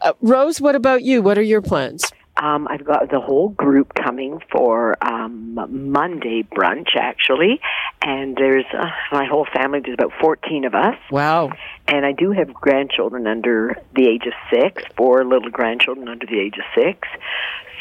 Uh, 0.00 0.12
Rose, 0.20 0.60
what 0.60 0.74
about 0.74 1.02
you? 1.02 1.22
What 1.22 1.38
are 1.38 1.42
your 1.42 1.62
plans? 1.62 2.12
Um, 2.38 2.68
I've 2.68 2.84
got 2.84 3.10
the 3.10 3.20
whole 3.20 3.48
group 3.48 3.94
coming 3.94 4.40
for 4.52 5.02
um, 5.02 5.54
Monday 5.70 6.42
brunch, 6.42 6.94
actually, 6.94 7.60
and 8.02 8.36
there's 8.36 8.66
uh, 8.74 8.90
my 9.10 9.24
whole 9.24 9.46
family. 9.54 9.80
There's 9.82 9.94
about 9.98 10.12
14 10.20 10.66
of 10.66 10.74
us. 10.74 10.96
Wow. 11.10 11.52
And 11.88 12.04
I 12.04 12.12
do 12.12 12.32
have 12.32 12.52
grandchildren 12.52 13.26
under 13.26 13.80
the 13.94 14.06
age 14.06 14.24
of 14.26 14.34
six, 14.52 14.82
four 14.98 15.24
little 15.24 15.50
grandchildren 15.50 16.08
under 16.08 16.26
the 16.26 16.38
age 16.38 16.56
of 16.58 16.64
six. 16.74 17.08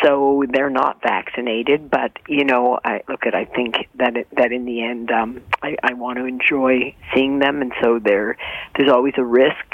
So 0.04 0.43
they're 0.49 0.69
not 0.69 1.01
vaccinated, 1.01 1.89
but 1.89 2.12
you 2.28 2.45
know, 2.45 2.80
I 2.84 3.01
look 3.10 3.25
at. 3.25 3.34
I 3.34 3.45
think 3.45 3.75
that 3.95 4.17
it, 4.17 4.28
that 4.38 4.51
in 4.51 4.65
the 4.65 4.84
end, 4.84 5.10
um, 5.12 5.41
I, 5.63 5.78
I 5.84 5.93
want 5.93 6.17
to 6.17 6.25
enjoy 6.25 6.95
seeing 7.13 7.39
them, 7.39 7.62
and 7.62 7.71
so 7.82 7.99
there, 7.99 8.38
there's 8.78 8.91
always 8.91 9.13
a 9.17 9.23
risk 9.23 9.73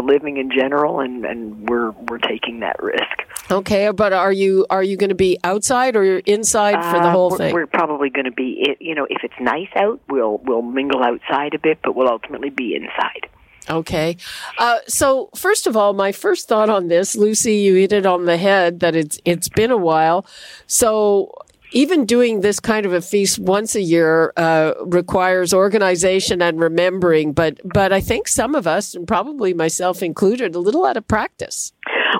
to 0.00 0.06
living 0.06 0.36
in 0.36 0.50
general, 0.50 1.00
and, 1.00 1.24
and 1.24 1.68
we're 1.68 1.90
we're 2.08 2.18
taking 2.18 2.60
that 2.60 2.82
risk. 2.82 3.24
Okay, 3.50 3.90
but 3.90 4.12
are 4.12 4.32
you 4.32 4.66
are 4.70 4.82
you 4.82 4.96
going 4.96 5.08
to 5.08 5.14
be 5.14 5.38
outside 5.44 5.96
or 5.96 6.18
inside 6.18 6.74
for 6.90 7.00
the 7.00 7.08
Uh, 7.08 7.10
whole 7.12 7.30
we're, 7.30 7.36
thing? 7.38 7.54
We're 7.54 7.66
probably 7.66 8.10
going 8.10 8.26
to 8.26 8.32
be, 8.32 8.56
it- 8.60 8.80
you 8.80 8.94
know, 8.94 9.06
if 9.08 9.22
it's 9.24 9.34
nice 9.40 9.68
out, 9.76 10.00
we'll 10.08 10.38
we'll 10.44 10.62
mingle 10.62 11.02
outside 11.02 11.54
a 11.54 11.58
bit, 11.58 11.78
but 11.82 11.94
we'll 11.96 12.08
ultimately 12.08 12.50
be 12.50 12.74
inside. 12.74 13.28
Okay. 13.70 14.16
Uh, 14.56 14.78
so 14.86 15.28
first 15.36 15.66
of 15.66 15.76
all, 15.76 15.92
my 15.92 16.10
first 16.10 16.48
thought 16.48 16.70
on 16.70 16.88
this, 16.88 17.14
Lucy, 17.14 17.56
you 17.56 17.74
hit 17.74 17.92
it 17.92 18.06
on 18.06 18.24
the 18.24 18.38
head 18.38 18.80
that 18.80 18.96
it's 18.96 19.18
it's 19.26 19.48
been 19.50 19.70
a 19.70 19.76
while. 19.76 20.24
So 20.66 21.32
even 21.72 22.06
doing 22.06 22.40
this 22.40 22.60
kind 22.60 22.86
of 22.86 22.92
a 22.92 23.00
feast 23.00 23.38
once 23.38 23.74
a 23.74 23.80
year 23.80 24.32
uh, 24.36 24.72
requires 24.84 25.52
organization 25.52 26.42
and 26.42 26.60
remembering. 26.60 27.32
But 27.32 27.60
but 27.64 27.92
I 27.92 28.00
think 28.00 28.28
some 28.28 28.54
of 28.54 28.66
us, 28.66 28.94
and 28.94 29.06
probably 29.06 29.54
myself 29.54 30.02
included, 30.02 30.54
a 30.54 30.60
little 30.60 30.84
out 30.84 30.96
of 30.96 31.06
practice. 31.08 31.72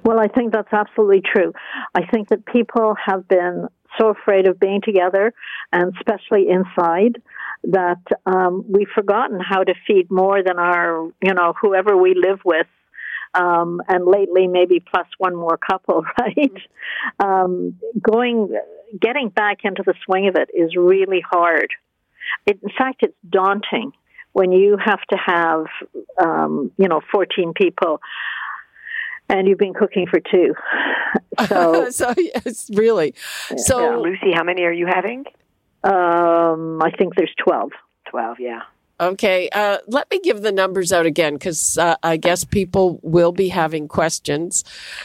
Well, 0.05 0.21
I 0.21 0.29
think 0.29 0.53
that's 0.53 0.73
absolutely 0.73 1.23
true. 1.23 1.53
I 1.95 2.07
think 2.07 2.29
that 2.29 2.47
people 2.47 2.95
have 3.05 3.27
been 3.29 3.69
so 3.99 4.09
afraid 4.09 4.47
of 4.47 4.61
being 4.61 4.81
together, 4.83 5.33
and 5.73 5.93
especially 5.97 6.49
inside, 6.49 7.21
that 7.65 8.01
um, 8.27 8.65
we've 8.69 8.89
forgotten 8.95 9.41
how 9.41 9.65
to 9.65 9.75
feed 9.87 10.11
more 10.11 10.43
than 10.43 10.59
our, 10.59 11.11
you 11.23 11.35
know, 11.35 11.55
whoever 11.61 11.97
we 11.97 12.15
live 12.15 12.41
with. 12.45 12.67
Um, 13.35 13.83
and 13.89 14.07
lately, 14.07 14.47
maybe 14.47 14.81
plus 14.81 15.07
one 15.19 15.37
more 15.37 15.59
couple, 15.59 16.05
right? 16.21 16.53
Um, 17.21 17.75
going, 18.01 18.57
getting 19.01 19.29
back 19.29 19.59
into 19.65 19.83
the 19.85 19.95
swing 20.05 20.29
of 20.29 20.37
it 20.37 20.51
is 20.55 20.77
really 20.77 21.21
hard. 21.21 21.69
It, 22.47 22.59
in 22.63 22.71
fact, 22.77 23.03
it's 23.03 23.17
daunting 23.29 23.93
when 24.33 24.53
you 24.53 24.77
have 24.83 25.01
to 25.11 25.17
have, 25.17 25.67
um, 26.21 26.71
you 26.77 26.89
know, 26.89 27.01
14 27.13 27.53
people 27.55 28.01
and 29.29 29.47
you've 29.47 29.59
been 29.59 29.75
cooking 29.75 30.07
for 30.07 30.21
two. 30.21 30.55
So, 31.47 31.89
so 31.91 32.13
yes, 32.19 32.69
really. 32.75 33.15
So 33.57 34.03
Lucy, 34.03 34.33
how 34.35 34.45
many 34.45 34.65
are 34.65 34.73
you 34.73 34.87
having? 34.87 35.25
um, 35.85 36.83
I 36.83 36.91
think 36.91 37.15
there's 37.15 37.33
12. 37.43 37.71
Twelve, 38.11 38.39
yeah. 38.41 38.63
Okay, 39.01 39.49
uh, 39.51 39.79
let 39.87 40.11
me 40.11 40.19
give 40.19 40.43
the 40.43 40.51
numbers 40.51 40.93
out 40.93 41.07
again 41.07 41.35
because 41.35 41.79
uh, 41.79 41.95
I 42.03 42.17
guess 42.17 42.43
people 42.43 42.99
will 43.05 43.31
be 43.31 43.49
having 43.49 43.87
questions. 43.87 44.65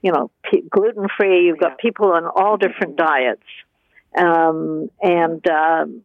you 0.00 0.12
know 0.12 0.30
p- 0.50 0.64
gluten 0.68 1.06
free, 1.18 1.46
you've 1.46 1.58
got 1.58 1.78
people 1.78 2.12
on 2.12 2.24
all 2.26 2.56
different 2.56 2.96
diets, 2.96 3.42
um, 4.16 4.88
and 5.00 5.46
um, 5.48 6.02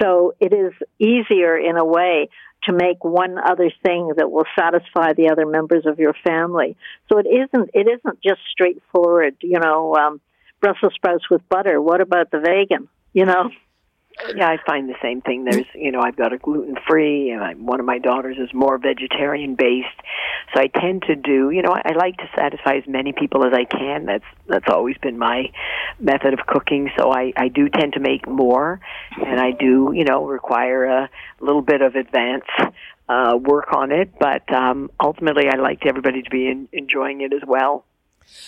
so 0.00 0.34
it 0.40 0.52
is 0.52 0.72
easier 0.98 1.56
in 1.56 1.76
a 1.76 1.84
way 1.84 2.28
to 2.64 2.72
make 2.72 3.04
one 3.04 3.38
other 3.38 3.70
thing 3.82 4.12
that 4.16 4.30
will 4.30 4.46
satisfy 4.58 5.12
the 5.12 5.30
other 5.30 5.46
members 5.46 5.86
of 5.86 5.98
your 5.98 6.14
family. 6.26 6.76
So 7.08 7.18
it 7.18 7.26
isn't 7.26 7.70
it 7.74 7.86
isn't 7.86 8.20
just 8.22 8.40
straightforward, 8.50 9.36
you 9.40 9.58
know, 9.60 9.94
um, 9.94 10.20
Brussels 10.60 10.92
sprouts 10.94 11.30
with 11.30 11.48
butter. 11.48 11.80
What 11.80 12.00
about 12.00 12.30
the 12.30 12.40
vegan? 12.40 12.88
You 13.12 13.26
know, 13.26 13.50
Yeah, 14.34 14.48
I 14.48 14.58
find 14.66 14.88
the 14.88 14.96
same 15.02 15.20
thing. 15.20 15.44
There's, 15.44 15.66
you 15.74 15.92
know, 15.92 16.00
I've 16.00 16.16
got 16.16 16.32
a 16.32 16.38
gluten 16.38 16.76
free, 16.88 17.30
and 17.30 17.42
I'm, 17.42 17.66
one 17.66 17.80
of 17.80 17.86
my 17.86 17.98
daughters 17.98 18.36
is 18.38 18.52
more 18.52 18.76
vegetarian 18.78 19.54
based. 19.54 19.86
So 20.54 20.60
I 20.60 20.66
tend 20.66 21.02
to 21.02 21.14
do, 21.14 21.50
you 21.50 21.62
know, 21.62 21.72
I, 21.72 21.82
I 21.90 21.92
like 21.92 22.16
to 22.18 22.28
satisfy 22.36 22.76
as 22.76 22.84
many 22.86 23.12
people 23.12 23.44
as 23.44 23.52
I 23.52 23.64
can. 23.64 24.06
That's 24.06 24.24
that's 24.46 24.68
always 24.68 24.96
been 24.98 25.18
my 25.18 25.52
method 25.98 26.34
of 26.34 26.46
cooking. 26.46 26.90
So 26.98 27.12
I 27.12 27.32
I 27.36 27.48
do 27.48 27.68
tend 27.68 27.94
to 27.94 28.00
make 28.00 28.28
more, 28.28 28.80
and 29.24 29.40
I 29.40 29.52
do, 29.52 29.92
you 29.94 30.04
know, 30.04 30.26
require 30.26 30.84
a 30.84 31.10
little 31.40 31.62
bit 31.62 31.80
of 31.80 31.94
advance 31.94 32.44
uh, 33.08 33.36
work 33.40 33.72
on 33.72 33.92
it. 33.92 34.12
But 34.18 34.52
um, 34.52 34.90
ultimately, 35.02 35.48
I 35.48 35.56
like 35.56 35.86
everybody 35.86 36.22
to 36.22 36.30
be 36.30 36.48
in, 36.48 36.68
enjoying 36.72 37.20
it 37.20 37.32
as 37.32 37.42
well. 37.46 37.84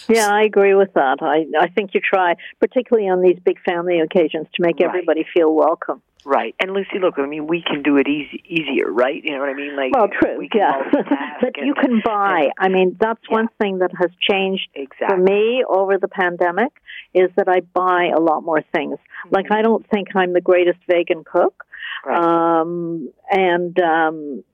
Yeah, 0.09 0.29
I 0.31 0.43
agree 0.43 0.75
with 0.75 0.93
that. 0.95 1.19
I 1.23 1.47
I 1.59 1.69
think 1.69 1.95
you 1.95 2.01
try, 2.01 2.35
particularly 2.61 3.09
on 3.09 3.21
these 3.23 3.39
big 3.45 3.61
family 3.63 4.01
occasions, 4.01 4.47
to 4.55 4.63
make 4.63 4.77
Right. 4.81 4.89
everybody 4.89 5.25
feel 5.35 5.55
welcome. 5.55 6.03
Right. 6.25 6.55
And 6.61 6.73
Lucy, 6.75 6.99
look, 7.01 7.15
I 7.19 7.25
mean, 7.25 7.47
we 7.47 7.63
can 7.63 7.83
do 7.83 7.97
it 7.97 8.07
easy, 8.07 8.43
easier, 8.47 8.93
right? 8.93 9.25
You 9.25 9.33
know 9.33 9.41
what 9.41 9.49
I 9.49 9.55
mean? 9.55 9.75
Like, 9.75 9.93
Well, 9.97 10.09
true, 10.09 10.37
we 10.39 10.51
can 10.51 10.61
yeah. 10.61 10.91
but 11.41 11.57
you 11.57 11.73
can 11.73 12.03
buy. 12.05 12.43
and- 12.43 12.53
I 12.59 12.69
mean, 12.69 12.97
that's 13.01 13.23
Yeah. 13.31 13.37
one 13.39 13.49
thing 13.59 13.79
that 13.79 13.91
has 13.99 14.11
changed 14.21 14.69
exactly. 14.75 15.07
for 15.09 15.17
me 15.17 15.65
over 15.67 15.97
the 15.97 16.09
pandemic 16.09 16.73
is 17.15 17.31
that 17.37 17.49
I 17.49 17.61
buy 17.61 18.11
a 18.15 18.21
lot 18.21 18.43
more 18.45 18.61
things. 18.75 18.99
Like 19.31 19.51
I 19.51 19.63
don't 19.63 19.87
think 19.89 20.09
I'm 20.15 20.35
the 20.35 20.43
greatest 20.43 20.79
vegan 20.87 21.25
cook. 21.25 21.65
Right. 22.05 22.23
Um 22.23 23.11
and 23.31 23.79
um 23.81 24.45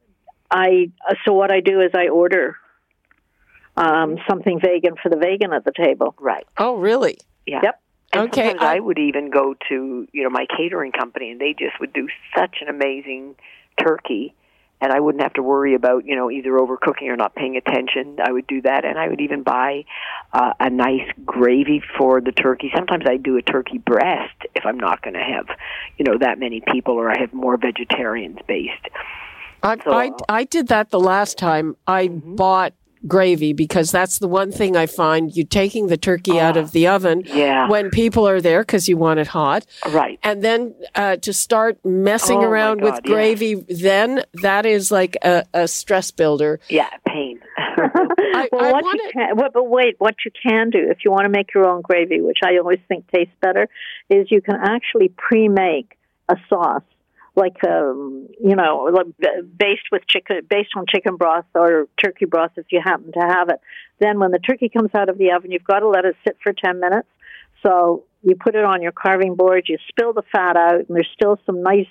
I 0.50 0.90
so 1.24 1.32
what 1.32 1.50
I 1.50 1.60
do 1.60 1.80
is 1.80 1.90
I 1.94 2.08
order 2.08 2.56
um 3.76 4.16
something 4.28 4.58
vegan 4.60 4.94
for 5.02 5.08
the 5.08 5.16
vegan 5.16 5.52
at 5.52 5.64
the 5.64 5.72
table. 5.72 6.14
right. 6.20 6.46
Oh, 6.58 6.76
really? 6.76 7.18
Yeah. 7.46 7.60
Yep. 7.62 7.80
And 8.12 8.28
Okay, 8.28 8.48
sometimes 8.50 8.62
I- 8.62 8.76
I, 8.76 8.80
would 8.80 8.98
even 8.98 9.30
go 9.30 9.54
to, 9.68 10.08
you 10.12 10.22
know, 10.22 10.30
my 10.30 10.46
catering 10.56 10.92
company 10.92 11.30
and 11.30 11.40
they 11.40 11.52
just 11.52 11.78
would 11.80 11.92
do 11.92 12.08
such 12.36 12.56
an 12.62 12.68
amazing 12.68 13.34
turkey 13.82 14.34
and 14.80 14.92
I 14.92 15.00
wouldn't 15.00 15.22
have 15.22 15.32
to 15.34 15.42
worry 15.42 15.74
about, 15.74 16.04
you 16.04 16.14
know, 16.16 16.30
either 16.30 16.52
overcooking 16.52 17.08
or 17.08 17.16
not 17.16 17.34
paying 17.34 17.56
attention. 17.56 18.18
I 18.22 18.30
would 18.30 18.46
do 18.46 18.60
that 18.62 18.84
and 18.84 18.98
I 18.98 19.08
would 19.08 19.20
even 19.20 19.42
buy 19.42 19.84
uh, 20.32 20.52
a 20.60 20.68
nice 20.70 21.08
gravy 21.24 21.82
for 21.98 22.20
the 22.20 22.32
turkey. 22.32 22.70
Sometimes 22.74 23.04
I 23.08 23.16
do 23.16 23.36
a 23.38 23.42
turkey 23.42 23.78
breast 23.78 24.34
if 24.54 24.64
I'm 24.66 24.78
not 24.78 25.02
going 25.02 25.14
to 25.14 25.22
have, 25.22 25.46
you 25.98 26.04
know, 26.04 26.18
that 26.18 26.38
many 26.38 26.62
people 26.72 26.94
or 26.94 27.10
I 27.10 27.18
have 27.18 27.32
more 27.32 27.56
vegetarians 27.56 28.38
based. 28.46 28.86
I, 29.62 29.76
So- 29.82 29.92
I, 29.92 30.10
I 30.28 30.44
did 30.44 30.68
that 30.68 30.90
the 30.90 31.00
last 31.00 31.38
time. 31.38 31.76
I 31.86 32.08
bought 32.08 32.74
gravy 33.06 33.52
because 33.52 33.90
that's 33.90 34.18
the 34.18 34.28
one 34.28 34.50
thing 34.52 34.76
I 34.76 34.86
find 34.86 35.34
you 35.36 35.44
taking 35.44 35.86
the 35.88 35.96
turkey 35.96 36.38
out 36.40 36.56
of 36.56 36.72
the 36.72 36.86
oven 36.88 37.22
Yeah. 37.26 37.68
when 37.68 37.90
people 37.90 38.26
are 38.28 38.40
there 38.40 38.62
because 38.62 38.88
you 38.88 38.96
want 38.96 39.20
it 39.20 39.26
hot. 39.28 39.66
Right. 39.88 40.18
And 40.22 40.42
then 40.42 40.74
uh, 40.94 41.16
to 41.16 41.32
start 41.32 41.78
messing 41.84 42.38
Oh, 42.38 42.42
around 42.42 42.80
with 42.80 42.94
God, 42.94 43.02
yeah. 43.04 43.12
gravy, 43.12 43.54
then 43.68 44.22
that 44.42 44.66
is 44.66 44.90
like 44.90 45.16
a, 45.22 45.44
a 45.54 45.68
stress 45.68 46.10
builder. 46.10 46.60
Yeah, 46.68 46.88
pain. 47.06 47.40
I, 47.58 48.48
well, 48.52 48.74
I 48.76 48.80
what 48.82 48.94
you 48.96 49.10
can, 49.12 49.36
what, 49.36 49.52
but 49.52 49.64
wait, 49.68 49.96
what 49.98 50.14
you 50.24 50.30
can 50.42 50.70
do 50.70 50.78
if 50.90 50.98
you 51.04 51.10
want 51.10 51.24
to 51.24 51.28
make 51.28 51.52
your 51.54 51.66
own 51.66 51.82
gravy, 51.82 52.20
which 52.20 52.38
I 52.44 52.56
always 52.58 52.78
think 52.88 53.06
tastes 53.10 53.34
better, 53.40 53.68
is 54.10 54.30
you 54.30 54.40
can 54.42 54.56
actually 54.56 55.08
pre-make 55.16 55.96
a 56.28 56.36
sauce, 56.48 56.82
like 57.36 57.62
um, 57.64 58.28
you 58.42 58.56
know, 58.56 58.90
based 59.58 59.84
with 59.92 60.02
chicken, 60.08 60.40
based 60.48 60.70
on 60.76 60.86
chicken 60.92 61.16
broth 61.16 61.44
or 61.54 61.86
turkey 62.02 62.24
broth, 62.24 62.52
if 62.56 62.66
you 62.70 62.80
happen 62.82 63.12
to 63.12 63.20
have 63.20 63.50
it. 63.50 63.60
Then, 64.00 64.18
when 64.18 64.30
the 64.30 64.38
turkey 64.38 64.68
comes 64.68 64.90
out 64.94 65.08
of 65.08 65.18
the 65.18 65.32
oven, 65.32 65.52
you've 65.52 65.64
got 65.64 65.80
to 65.80 65.88
let 65.88 66.04
it 66.04 66.16
sit 66.26 66.38
for 66.42 66.52
ten 66.52 66.80
minutes. 66.80 67.08
So 67.62 68.04
you 68.22 68.36
put 68.36 68.54
it 68.54 68.64
on 68.64 68.82
your 68.82 68.92
carving 68.92 69.34
board, 69.34 69.64
you 69.68 69.78
spill 69.88 70.12
the 70.12 70.22
fat 70.32 70.56
out, 70.56 70.74
and 70.74 70.88
there's 70.88 71.08
still 71.14 71.38
some 71.46 71.62
nice 71.62 71.86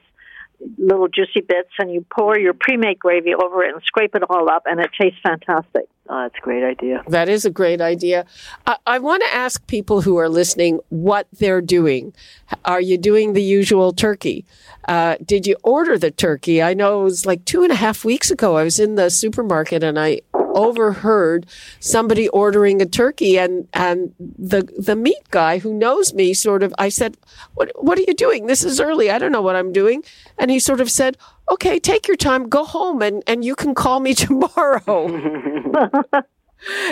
little 0.77 1.07
juicy 1.07 1.41
bits, 1.41 1.69
and 1.79 1.91
you 1.91 2.05
pour 2.13 2.37
your 2.37 2.53
pre-made 2.53 2.99
gravy 2.99 3.33
over 3.33 3.63
it 3.63 3.73
and 3.73 3.83
scrape 3.83 4.15
it 4.15 4.23
all 4.29 4.49
up, 4.49 4.63
and 4.65 4.79
it 4.79 4.89
tastes 4.99 5.19
fantastic. 5.21 5.85
Oh, 6.07 6.21
that's 6.21 6.35
a 6.37 6.41
great 6.41 6.63
idea. 6.63 7.03
That 7.07 7.29
is 7.29 7.45
a 7.45 7.49
great 7.49 7.81
idea. 7.81 8.25
I, 8.67 8.77
I 8.85 8.99
want 8.99 9.23
to 9.23 9.33
ask 9.33 9.65
people 9.65 10.01
who 10.01 10.17
are 10.17 10.29
listening 10.29 10.79
what 10.89 11.27
they're 11.33 11.61
doing. 11.61 12.13
Are 12.63 12.81
you 12.81 12.97
doing 12.97 13.33
the 13.33 13.41
usual 13.41 13.91
turkey? 13.91 14.45
Uh, 14.87 15.15
did 15.25 15.47
you 15.47 15.55
order 15.63 15.97
the 15.97 16.11
turkey? 16.11 16.61
I 16.61 16.75
know 16.75 17.01
it 17.01 17.03
was 17.05 17.25
like 17.25 17.43
two 17.45 17.63
and 17.63 17.71
a 17.71 17.75
half 17.75 18.05
weeks 18.05 18.29
ago. 18.29 18.55
I 18.55 18.63
was 18.63 18.79
in 18.79 18.95
the 18.95 19.09
supermarket 19.09 19.83
and 19.83 19.97
I 19.97 20.21
overheard 20.55 21.45
somebody 21.79 22.27
ordering 22.29 22.81
a 22.81 22.85
turkey 22.85 23.37
and 23.37 23.67
and 23.73 24.13
the 24.19 24.63
the 24.77 24.95
meat 24.95 25.29
guy 25.29 25.59
who 25.59 25.73
knows 25.73 26.13
me 26.13 26.33
sort 26.33 26.63
of 26.63 26.73
I 26.79 26.89
said 26.89 27.17
what 27.53 27.71
what 27.75 27.97
are 27.99 28.07
you 28.07 28.15
doing 28.15 28.47
this 28.47 28.63
is 28.63 28.79
early 28.79 29.11
I 29.11 29.19
don't 29.19 29.31
know 29.31 29.41
what 29.41 29.55
I'm 29.55 29.71
doing 29.73 30.03
and 30.39 30.49
he 30.49 30.59
sort 30.59 30.81
of 30.81 30.89
said 30.89 31.17
okay 31.51 31.77
take 31.79 32.07
your 32.07 32.17
time 32.17 32.49
go 32.49 32.63
home 32.65 33.01
and 33.01 33.21
and 33.27 33.45
you 33.45 33.55
can 33.55 33.75
call 33.75 33.99
me 33.99 34.13
tomorrow 34.25 35.07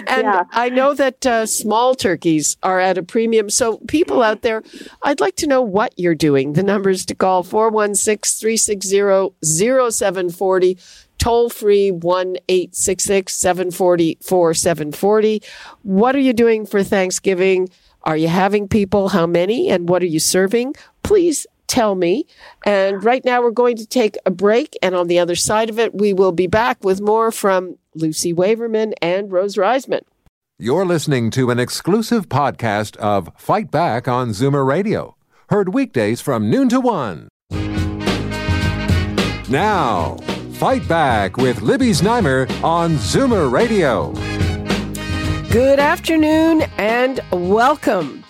and 0.07 0.23
Yeah. 0.27 0.43
I 0.51 0.69
know 0.69 0.93
that 0.93 1.25
uh, 1.25 1.45
small 1.45 1.95
turkeys 1.95 2.57
are 2.61 2.79
at 2.79 2.97
a 2.97 3.03
premium. 3.03 3.49
So, 3.49 3.77
people 3.87 4.21
out 4.21 4.41
there, 4.41 4.61
I'd 5.01 5.19
like 5.19 5.35
to 5.37 5.47
know 5.47 5.61
what 5.61 5.93
you're 5.97 6.15
doing. 6.15 6.53
The 6.53 6.63
numbers 6.63 7.05
to 7.07 7.15
call 7.15 7.43
416 7.43 8.39
360 8.39 9.33
0740, 9.41 10.77
toll 11.23 11.49
free 11.49 11.89
1 11.89 12.35
866 12.49 13.33
740 13.33 14.17
4740. 14.21 15.41
What 15.83 16.17
are 16.17 16.19
you 16.19 16.33
doing 16.33 16.65
for 16.65 16.83
Thanksgiving? 16.83 17.69
Are 18.03 18.17
you 18.17 18.27
having 18.27 18.67
people? 18.67 19.07
How 19.07 19.25
many? 19.25 19.69
And 19.69 19.87
what 19.87 20.03
are 20.03 20.07
you 20.07 20.19
serving? 20.19 20.75
Please 21.03 21.47
tell 21.67 21.95
me. 21.95 22.25
And 22.65 23.01
right 23.01 23.23
now 23.23 23.41
we're 23.41 23.51
going 23.51 23.77
to 23.77 23.85
take 23.85 24.17
a 24.25 24.31
break. 24.31 24.77
And 24.81 24.95
on 24.95 25.07
the 25.07 25.17
other 25.17 25.35
side 25.35 25.69
of 25.69 25.79
it, 25.79 25.95
we 25.95 26.11
will 26.11 26.33
be 26.33 26.47
back 26.47 26.83
with 26.83 26.99
more 26.99 27.31
from 27.31 27.77
Lucy 27.95 28.33
Waverman 28.33 28.93
and 29.01 29.31
Rose 29.31 29.55
Reisman. 29.55 30.01
You're 30.59 30.85
listening 30.85 31.31
to 31.31 31.51
an 31.51 31.59
exclusive 31.59 32.27
podcast 32.27 32.97
of 32.97 33.29
Fight 33.37 33.71
Back 33.71 34.09
on 34.09 34.31
Zoomer 34.31 34.67
Radio, 34.67 35.15
heard 35.49 35.73
weekdays 35.73 36.19
from 36.19 36.49
noon 36.49 36.67
to 36.67 36.81
one. 36.81 37.29
Now, 39.49 40.17
Fight 40.63 40.87
Back 40.87 41.35
with 41.35 41.61
Libby 41.61 41.89
Znaimer 41.89 42.49
on 42.63 42.93
Zoomer 42.93 43.51
Radio. 43.51 44.13
Good 45.51 45.77
afternoon 45.77 46.61
and 46.77 47.19
welcome. 47.33 48.23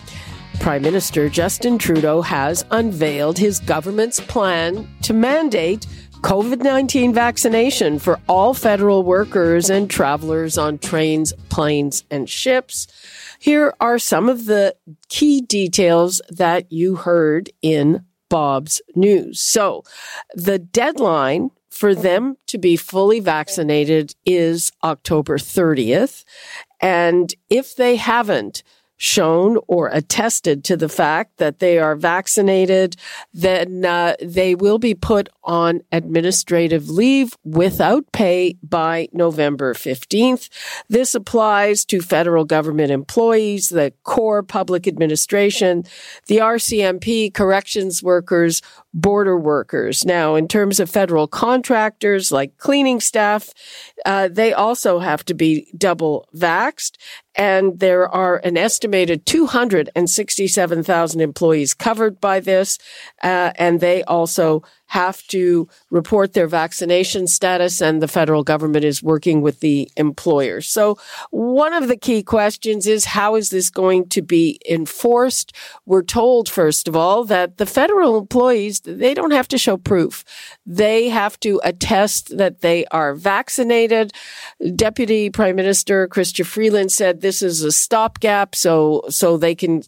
Prime 0.58 0.82
Minister 0.82 1.28
Justin 1.28 1.78
Trudeau 1.78 2.22
has 2.22 2.64
unveiled 2.72 3.38
his 3.38 3.60
government's 3.60 4.18
plan 4.18 4.88
to 5.02 5.12
mandate 5.14 5.86
COVID 6.22 6.60
19 6.60 7.14
vaccination 7.14 8.00
for 8.00 8.18
all 8.28 8.52
federal 8.52 9.04
workers 9.04 9.70
and 9.70 9.88
travelers 9.88 10.58
on 10.58 10.78
trains, 10.78 11.32
planes, 11.50 12.02
and 12.10 12.28
ships. 12.28 12.88
Here 13.38 13.74
are 13.80 14.00
some 14.00 14.28
of 14.28 14.46
the 14.46 14.74
key 15.08 15.40
details 15.40 16.20
that 16.30 16.72
you 16.72 16.96
heard 16.96 17.50
in 17.62 18.04
Bob's 18.28 18.82
news. 18.96 19.40
So, 19.40 19.84
the 20.34 20.58
deadline 20.58 21.52
for 21.74 21.94
them 21.94 22.36
to 22.46 22.56
be 22.56 22.76
fully 22.76 23.20
vaccinated 23.20 24.14
is 24.24 24.70
October 24.82 25.38
30th. 25.38 26.24
And 26.80 27.34
if 27.50 27.74
they 27.74 27.96
haven't 27.96 28.62
shown 28.96 29.58
or 29.66 29.88
attested 29.88 30.62
to 30.64 30.76
the 30.76 30.88
fact 30.88 31.38
that 31.38 31.58
they 31.58 31.78
are 31.78 31.96
vaccinated, 31.96 32.96
then 33.32 33.84
uh, 33.84 34.14
they 34.22 34.54
will 34.54 34.78
be 34.78 34.94
put 34.94 35.28
on 35.42 35.80
administrative 35.90 36.88
leave 36.88 37.36
without 37.44 38.10
pay 38.12 38.56
by 38.62 39.08
November 39.12 39.74
15th. 39.74 40.48
This 40.88 41.14
applies 41.14 41.84
to 41.86 42.00
federal 42.00 42.44
government 42.44 42.90
employees, 42.92 43.68
the 43.68 43.92
core 44.04 44.42
public 44.42 44.86
administration, 44.86 45.84
the 46.26 46.38
RCMP, 46.38 47.34
corrections 47.34 48.02
workers, 48.02 48.62
border 48.94 49.36
workers. 49.36 50.04
Now, 50.04 50.36
in 50.36 50.46
terms 50.46 50.78
of 50.78 50.88
federal 50.88 51.26
contractors 51.26 52.30
like 52.30 52.56
cleaning 52.58 53.00
staff, 53.00 53.52
uh, 54.06 54.28
they 54.28 54.52
also 54.52 55.00
have 55.00 55.24
to 55.26 55.34
be 55.34 55.66
double 55.76 56.28
vaxxed. 56.34 56.92
And 57.34 57.80
there 57.80 58.08
are 58.08 58.36
an 58.38 58.56
estimated 58.56 59.26
267,000 59.26 61.20
employees 61.20 61.74
covered 61.74 62.20
by 62.20 62.38
this. 62.38 62.78
Uh, 63.22 63.52
and 63.56 63.80
they 63.80 64.04
also 64.04 64.62
have 64.94 65.26
to 65.26 65.68
report 65.90 66.34
their 66.34 66.46
vaccination 66.46 67.26
status 67.26 67.82
and 67.82 68.00
the 68.00 68.06
federal 68.06 68.44
government 68.44 68.84
is 68.84 69.02
working 69.02 69.42
with 69.42 69.58
the 69.58 69.90
employers. 69.96 70.70
So 70.70 70.96
one 71.30 71.72
of 71.72 71.88
the 71.88 71.96
key 71.96 72.22
questions 72.22 72.86
is 72.86 73.04
how 73.04 73.34
is 73.34 73.50
this 73.50 73.70
going 73.70 74.08
to 74.10 74.22
be 74.22 74.60
enforced? 74.70 75.52
We're 75.84 76.04
told, 76.04 76.48
first 76.48 76.86
of 76.86 76.94
all, 76.94 77.24
that 77.24 77.56
the 77.56 77.66
federal 77.66 78.16
employees, 78.16 78.82
they 78.84 79.14
don't 79.14 79.32
have 79.32 79.48
to 79.48 79.58
show 79.58 79.76
proof. 79.76 80.24
They 80.64 81.08
have 81.08 81.40
to 81.40 81.60
attest 81.64 82.38
that 82.38 82.60
they 82.60 82.86
are 82.92 83.16
vaccinated. 83.16 84.12
Deputy 84.76 85.28
Prime 85.28 85.56
Minister 85.56 86.06
Chrystia 86.06 86.46
Freeland 86.46 86.92
said 86.92 87.20
this 87.20 87.42
is 87.42 87.64
a 87.64 87.72
stopgap 87.72 88.54
so, 88.54 89.02
so 89.08 89.36
they 89.36 89.56
can 89.56 89.82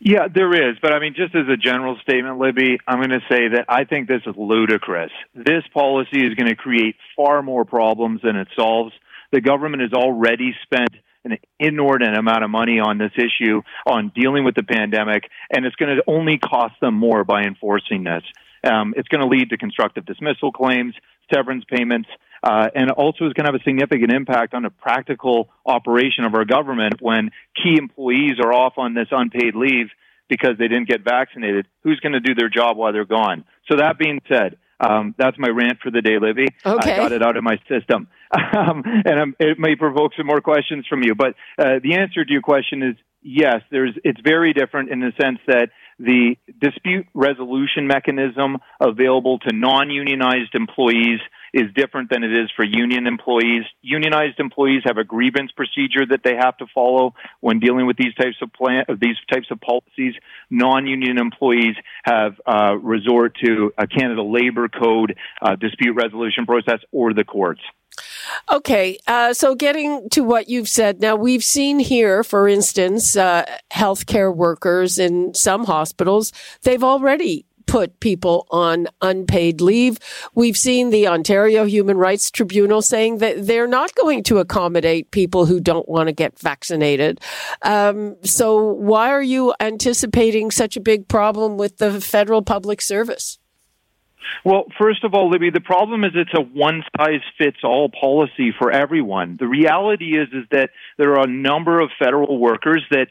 Yeah, 0.04 0.28
there 0.32 0.52
is. 0.52 0.76
But 0.82 0.92
I 0.92 1.00
mean, 1.00 1.14
just 1.16 1.34
as 1.34 1.48
a 1.48 1.56
general 1.56 1.96
statement, 2.02 2.38
Libby, 2.38 2.78
I'm 2.86 2.98
going 2.98 3.18
to 3.18 3.24
say 3.26 3.48
that 3.54 3.64
I 3.70 3.84
think 3.84 4.06
this 4.06 4.20
is 4.26 4.34
ludicrous. 4.36 5.10
This 5.34 5.64
policy 5.72 6.26
is 6.26 6.34
going 6.34 6.50
to 6.50 6.54
create 6.54 6.96
far 7.16 7.42
more 7.42 7.64
problems 7.64 8.20
than 8.22 8.36
it 8.36 8.48
solves. 8.54 8.92
The 9.32 9.40
government 9.40 9.80
has 9.80 9.94
already 9.94 10.54
spent 10.62 10.90
an 11.24 11.38
inordinate 11.58 12.18
amount 12.18 12.44
of 12.44 12.50
money 12.50 12.80
on 12.80 12.98
this 12.98 13.12
issue, 13.16 13.62
on 13.86 14.12
dealing 14.14 14.44
with 14.44 14.54
the 14.54 14.62
pandemic, 14.62 15.24
and 15.50 15.64
it's 15.64 15.76
going 15.76 15.96
to 15.96 16.02
only 16.06 16.36
cost 16.36 16.74
them 16.82 16.94
more 16.94 17.24
by 17.24 17.44
enforcing 17.44 18.04
this. 18.04 18.22
Um, 18.62 18.92
it's 18.98 19.08
going 19.08 19.22
to 19.22 19.26
lead 19.26 19.48
to 19.50 19.56
constructive 19.56 20.04
dismissal 20.04 20.52
claims, 20.52 20.94
severance 21.32 21.64
payments, 21.66 22.10
uh, 22.44 22.68
and 22.74 22.90
also 22.90 23.24
is 23.24 23.32
going 23.32 23.46
to 23.46 23.52
have 23.52 23.60
a 23.60 23.64
significant 23.64 24.12
impact 24.12 24.52
on 24.52 24.62
the 24.62 24.70
practical 24.70 25.48
operation 25.64 26.24
of 26.24 26.34
our 26.34 26.44
government 26.44 27.00
when 27.00 27.30
key 27.56 27.76
employees 27.78 28.34
are 28.38 28.52
off 28.52 28.74
on 28.76 28.92
this 28.92 29.08
unpaid 29.10 29.54
leave 29.54 29.86
because 30.28 30.58
they 30.58 30.68
didn't 30.68 30.88
get 30.88 31.02
vaccinated. 31.02 31.66
Who's 31.82 31.98
going 32.00 32.12
to 32.12 32.20
do 32.20 32.34
their 32.34 32.50
job 32.50 32.76
while 32.76 32.92
they're 32.92 33.06
gone? 33.06 33.44
So 33.70 33.78
that 33.78 33.98
being 33.98 34.20
said, 34.28 34.58
um, 34.78 35.14
that's 35.16 35.38
my 35.38 35.48
rant 35.48 35.78
for 35.82 35.90
the 35.90 36.02
day, 36.02 36.18
Libby. 36.20 36.48
Okay. 36.66 36.92
I 36.92 36.96
got 36.96 37.12
it 37.12 37.22
out 37.22 37.36
of 37.36 37.44
my 37.44 37.58
system. 37.68 38.08
Um, 38.34 38.82
and 38.84 39.20
um, 39.20 39.36
it 39.38 39.60
may 39.60 39.76
provoke 39.76 40.12
some 40.16 40.26
more 40.26 40.40
questions 40.40 40.86
from 40.88 41.04
you. 41.04 41.14
But 41.14 41.34
uh, 41.56 41.78
the 41.82 41.94
answer 41.94 42.24
to 42.24 42.32
your 42.32 42.42
question 42.42 42.82
is 42.82 42.96
yes, 43.24 43.62
there's, 43.70 43.96
it's 44.04 44.20
very 44.20 44.52
different 44.52 44.90
in 44.90 45.00
the 45.00 45.12
sense 45.20 45.38
that 45.46 45.70
the 45.98 46.36
dispute 46.60 47.06
resolution 47.14 47.86
mechanism 47.86 48.58
available 48.80 49.38
to 49.40 49.54
non-unionized 49.54 50.54
employees 50.54 51.20
is 51.54 51.72
different 51.76 52.10
than 52.10 52.24
it 52.24 52.32
is 52.32 52.50
for 52.56 52.64
union 52.64 53.06
employees. 53.06 53.62
Unionized 53.80 54.40
employees 54.40 54.82
have 54.84 54.98
a 54.98 55.04
grievance 55.04 55.52
procedure 55.52 56.04
that 56.04 56.20
they 56.24 56.34
have 56.34 56.56
to 56.56 56.66
follow 56.74 57.14
when 57.40 57.60
dealing 57.60 57.86
with 57.86 57.96
these 57.96 58.14
types 58.14 58.36
of 58.42 58.52
plan 58.52 58.84
these 59.00 59.16
types 59.32 59.46
of 59.50 59.60
policies. 59.60 60.14
Non-union 60.50 61.18
employees 61.18 61.76
have 62.04 62.32
uh, 62.44 62.74
resort 62.74 63.36
to 63.44 63.72
a 63.78 63.86
Canada 63.86 64.22
Labor 64.22 64.68
Code 64.68 65.16
uh, 65.40 65.54
dispute 65.54 65.94
resolution 65.94 66.44
process 66.44 66.80
or 66.90 67.14
the 67.14 67.24
courts. 67.24 67.60
Okay, 68.52 68.98
uh, 69.06 69.32
so 69.32 69.54
getting 69.54 70.08
to 70.10 70.22
what 70.22 70.48
you've 70.48 70.68
said, 70.68 71.00
now 71.00 71.16
we've 71.16 71.44
seen 71.44 71.78
here, 71.78 72.22
for 72.24 72.48
instance, 72.48 73.16
uh, 73.16 73.44
healthcare 73.72 74.34
workers 74.34 74.98
in 74.98 75.34
some 75.34 75.64
hospitals, 75.64 76.32
they've 76.62 76.84
already 76.84 77.46
put 77.66 77.98
people 78.00 78.46
on 78.50 78.86
unpaid 79.00 79.60
leave. 79.60 79.98
We've 80.34 80.56
seen 80.56 80.90
the 80.90 81.08
Ontario 81.08 81.64
Human 81.64 81.96
Rights 81.96 82.30
Tribunal 82.30 82.82
saying 82.82 83.18
that 83.18 83.46
they're 83.46 83.66
not 83.66 83.94
going 83.94 84.22
to 84.24 84.38
accommodate 84.38 85.10
people 85.10 85.46
who 85.46 85.60
don't 85.60 85.88
want 85.88 86.08
to 86.08 86.12
get 86.12 86.38
vaccinated. 86.38 87.20
Um, 87.62 88.16
so 88.22 88.62
why 88.62 89.10
are 89.10 89.22
you 89.22 89.54
anticipating 89.60 90.50
such 90.50 90.76
a 90.76 90.80
big 90.80 91.08
problem 91.08 91.56
with 91.56 91.78
the 91.78 92.00
federal 92.00 92.42
public 92.42 92.80
service? 92.82 93.38
Well, 94.44 94.66
first 94.78 95.04
of 95.04 95.14
all, 95.14 95.30
Libby, 95.30 95.50
the 95.50 95.60
problem 95.60 96.04
is 96.04 96.12
it's 96.14 96.34
a 96.34 96.40
one 96.40 96.82
size 96.96 97.20
fits 97.38 97.58
all 97.62 97.88
policy 97.88 98.52
for 98.58 98.70
everyone. 98.70 99.36
The 99.38 99.46
reality 99.46 100.18
is 100.18 100.28
is 100.32 100.44
that 100.50 100.70
there 100.98 101.12
are 101.14 101.24
a 101.24 101.30
number 101.30 101.80
of 101.80 101.90
federal 101.98 102.38
workers 102.38 102.84
that 102.90 103.08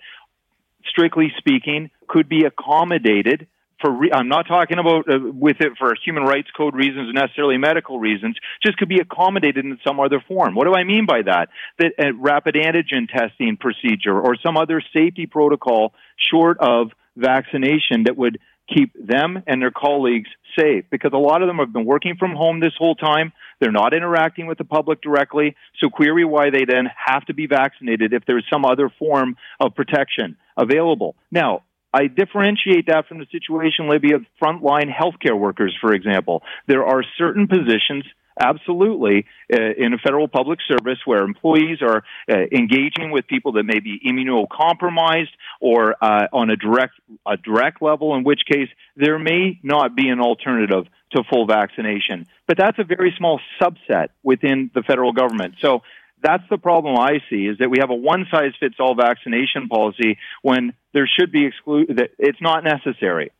strictly 0.85 1.31
speaking 1.37 1.91
could 2.07 2.27
be 2.27 2.45
accommodated 2.45 3.47
for 3.83 3.91
re- 3.91 4.11
I'm 4.13 4.29
not 4.29 4.47
talking 4.47 4.79
about 4.79 5.09
uh, 5.09 5.19
with 5.21 5.57
it 5.59 5.73
for 5.77 5.93
human 6.03 6.23
rights 6.23 6.49
code 6.55 6.73
reasons 6.73 7.09
or 7.09 7.13
necessarily 7.13 7.57
medical 7.57 7.99
reasons, 7.99 8.37
just 8.65 8.77
could 8.77 8.89
be 8.89 8.99
accommodated 8.99 9.65
in 9.65 9.77
some 9.85 9.99
other 9.99 10.23
form. 10.25 10.55
What 10.55 10.65
do 10.65 10.73
I 10.73 10.83
mean 10.83 11.05
by 11.05 11.21
that? 11.23 11.49
That 11.79 11.91
a 11.99 12.13
rapid 12.13 12.55
antigen 12.55 13.09
testing 13.09 13.57
procedure 13.57 14.19
or 14.19 14.37
some 14.41 14.57
other 14.57 14.81
safety 14.93 15.25
protocol 15.25 15.93
short 16.17 16.57
of 16.59 16.91
vaccination 17.15 18.03
that 18.05 18.17
would 18.17 18.39
keep 18.67 18.93
them 18.95 19.43
and 19.47 19.61
their 19.61 19.71
colleagues 19.71 20.29
safe 20.57 20.85
because 20.89 21.11
a 21.13 21.17
lot 21.17 21.41
of 21.41 21.47
them 21.47 21.57
have 21.57 21.73
been 21.73 21.85
working 21.85 22.15
from 22.17 22.35
home 22.35 22.59
this 22.59 22.73
whole 22.77 22.95
time. 22.95 23.33
They're 23.59 23.71
not 23.71 23.93
interacting 23.93 24.47
with 24.47 24.57
the 24.57 24.63
public 24.63 25.01
directly. 25.01 25.55
So 25.79 25.89
query 25.89 26.25
why 26.25 26.49
they 26.49 26.65
then 26.65 26.87
have 27.05 27.25
to 27.25 27.33
be 27.33 27.47
vaccinated 27.47 28.13
if 28.13 28.23
there's 28.25 28.45
some 28.51 28.65
other 28.65 28.89
form 28.99 29.35
of 29.59 29.75
protection 29.75 30.37
available. 30.57 31.15
Now, 31.31 31.63
I 31.93 32.07
differentiate 32.07 32.87
that 32.87 33.07
from 33.07 33.19
the 33.19 33.27
situation, 33.31 33.87
Libby, 33.87 34.13
of 34.13 34.25
frontline 34.41 34.91
healthcare 34.91 35.37
workers, 35.37 35.77
for 35.79 35.93
example. 35.93 36.41
There 36.67 36.85
are 36.85 37.03
certain 37.17 37.47
positions 37.47 38.03
absolutely 38.39 39.25
uh, 39.51 39.57
in 39.77 39.93
a 39.93 39.97
federal 39.97 40.27
public 40.27 40.59
service 40.67 40.99
where 41.05 41.23
employees 41.23 41.79
are 41.81 42.03
uh, 42.29 42.35
engaging 42.51 43.11
with 43.11 43.27
people 43.27 43.53
that 43.53 43.63
may 43.63 43.79
be 43.79 43.99
immunocompromised 44.05 45.29
or 45.61 45.95
uh, 46.01 46.27
on 46.33 46.49
a 46.49 46.55
direct 46.55 46.93
a 47.27 47.37
direct 47.37 47.81
level 47.81 48.15
in 48.15 48.23
which 48.23 48.41
case 48.51 48.69
there 48.95 49.19
may 49.19 49.59
not 49.61 49.95
be 49.95 50.09
an 50.09 50.19
alternative 50.19 50.85
to 51.15 51.23
full 51.29 51.45
vaccination 51.45 52.25
but 52.47 52.57
that's 52.57 52.79
a 52.79 52.83
very 52.83 53.13
small 53.17 53.39
subset 53.61 54.07
within 54.23 54.71
the 54.73 54.81
federal 54.81 55.13
government 55.13 55.53
so 55.61 55.83
that's 56.23 56.43
the 56.49 56.57
problem 56.57 56.97
I 56.97 57.19
see 57.29 57.47
is 57.47 57.57
that 57.59 57.69
we 57.69 57.77
have 57.79 57.89
a 57.89 57.95
one 57.95 58.25
size 58.31 58.53
fits 58.59 58.75
all 58.79 58.95
vaccination 58.95 59.67
policy 59.67 60.17
when 60.41 60.73
there 60.93 61.07
should 61.07 61.31
be 61.31 61.45
exclude 61.45 61.97
that 61.97 62.11
it's 62.17 62.41
not 62.41 62.63
necessary. 62.63 63.31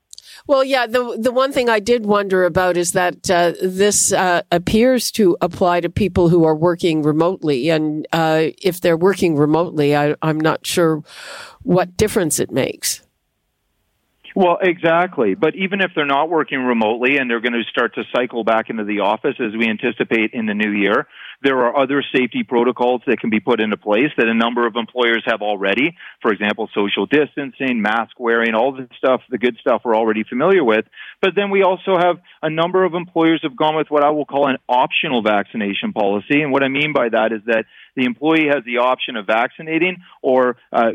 Well, 0.48 0.64
yeah, 0.64 0.88
the 0.88 1.18
the 1.20 1.32
one 1.32 1.52
thing 1.52 1.70
I 1.70 1.80
did 1.80 2.06
wonder 2.06 2.44
about 2.44 2.76
is 2.76 2.92
that 2.94 3.30
uh, 3.30 3.54
this 3.62 4.12
uh, 4.12 4.42
appears 4.52 5.12
to 5.12 5.38
apply 5.42 5.82
to 5.82 5.90
people 5.90 6.30
who 6.30 6.44
are 6.44 6.56
working 6.56 7.02
remotely, 7.02 7.70
and 7.70 8.08
uh, 8.12 8.48
if 8.62 8.82
they're 8.82 8.98
working 8.98 9.36
remotely, 9.36 9.96
I, 9.96 10.16
I'm 10.22 10.40
not 10.40 10.66
sure 10.66 11.04
what 11.62 11.96
difference 11.98 12.40
it 12.40 12.52
makes. 12.52 13.02
Well, 14.36 14.58
exactly. 14.62 15.36
But 15.36 15.56
even 15.56 15.82
if 15.82 15.92
they're 15.96 16.06
not 16.06 16.30
working 16.30 16.60
remotely 16.60 17.18
and 17.18 17.30
they're 17.30 17.40
going 17.40 17.54
to 17.54 17.64
start 17.70 17.96
to 17.96 18.04
cycle 18.16 18.44
back 18.44 18.70
into 18.70 18.84
the 18.84 19.02
office 19.02 19.36
as 19.40 19.54
we 19.56 19.68
anticipate 19.68 20.34
in 20.34 20.48
the 20.48 20.56
new 20.56 20.72
year, 20.72 21.08
there 21.44 21.58
are 21.66 21.78
other 21.78 22.04
safety 22.16 22.44
protocols 22.44 23.02
that 23.08 23.20
can 23.20 23.30
be 23.30 23.40
put 23.40 23.62
into 23.62 23.78
place 23.78 24.10
that 24.18 24.28
a 24.28 24.34
number 24.34 24.66
of 24.66 24.76
employers 24.76 25.24
have 25.26 25.42
already. 25.42 25.96
For 26.22 26.32
example, 26.32 26.70
social 26.74 27.06
distancing, 27.06 27.82
mask 27.82 28.20
wearing, 28.20 28.54
all 28.56 28.72
the 28.72 28.88
stuff, 28.98 29.22
the 29.30 29.38
good 29.38 29.58
stuff 29.60 29.82
we're 29.84 29.96
already 29.96 30.24
familiar 30.24 30.64
with. 30.64 30.86
But 31.22 31.32
then 31.36 31.52
we 31.52 31.64
also 31.64 31.98
have 31.98 32.18
a 32.42 32.50
number 32.50 32.84
of 32.84 32.94
employers 32.94 33.42
have 33.44 33.56
gone 33.56 33.76
with 33.76 33.88
what 33.90 34.04
I 34.04 34.12
will 34.12 34.26
call 34.26 34.48
an 34.48 34.58
optional 34.70 35.22
vaccination 35.22 35.94
policy. 35.94 36.42
And 36.42 36.52
what 36.52 36.64
I 36.64 36.70
mean 36.70 36.94
by 36.94 37.10
that 37.10 37.32
is 37.32 37.42
that 37.46 37.66
the 37.96 38.06
employee 38.06 38.48
has 38.48 38.64
the 38.66 38.78
option 38.78 39.16
of 39.18 39.28
vaccinating 39.28 39.98
or 40.22 40.58
uh, 40.72 40.92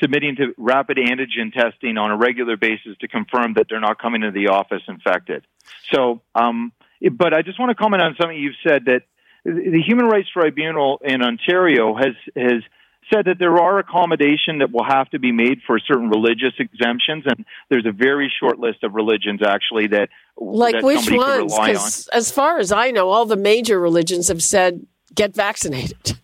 submitting 0.00 0.36
to 0.36 0.54
rapid 0.58 0.98
antigen 0.98 1.52
testing 1.52 1.96
on 1.98 2.10
a 2.10 2.16
regular 2.16 2.56
basis 2.56 2.96
to 3.00 3.08
confirm 3.08 3.54
that 3.54 3.66
they're 3.68 3.80
not 3.80 4.00
coming 4.00 4.22
to 4.22 4.30
the 4.30 4.48
office 4.48 4.82
infected. 4.88 5.46
So, 5.92 6.20
um, 6.34 6.72
but 7.12 7.34
I 7.34 7.42
just 7.42 7.58
want 7.58 7.70
to 7.70 7.74
comment 7.74 8.02
on 8.02 8.16
something 8.18 8.36
you've 8.36 8.54
said 8.66 8.86
that 8.86 9.02
the 9.44 9.82
Human 9.86 10.06
Rights 10.06 10.28
Tribunal 10.32 11.00
in 11.04 11.22
Ontario 11.22 11.94
has 11.94 12.14
has 12.36 12.62
said 13.12 13.26
that 13.26 13.38
there 13.38 13.58
are 13.58 13.78
accommodation 13.78 14.58
that 14.58 14.72
will 14.72 14.84
have 14.84 15.10
to 15.10 15.18
be 15.18 15.30
made 15.30 15.60
for 15.66 15.78
certain 15.78 16.08
religious 16.08 16.54
exemptions, 16.58 17.24
and 17.26 17.44
there's 17.68 17.86
a 17.86 17.92
very 17.92 18.32
short 18.40 18.58
list 18.58 18.82
of 18.82 18.94
religions 18.94 19.40
actually 19.42 19.88
that 19.88 20.08
like 20.36 20.74
that 20.74 20.82
which 20.82 21.10
ones? 21.10 21.54
Because 21.54 22.08
as 22.08 22.30
far 22.30 22.58
as 22.58 22.72
I 22.72 22.90
know, 22.90 23.10
all 23.10 23.26
the 23.26 23.36
major 23.36 23.78
religions 23.78 24.28
have 24.28 24.42
said 24.42 24.86
get 25.14 25.34
vaccinated. 25.34 26.18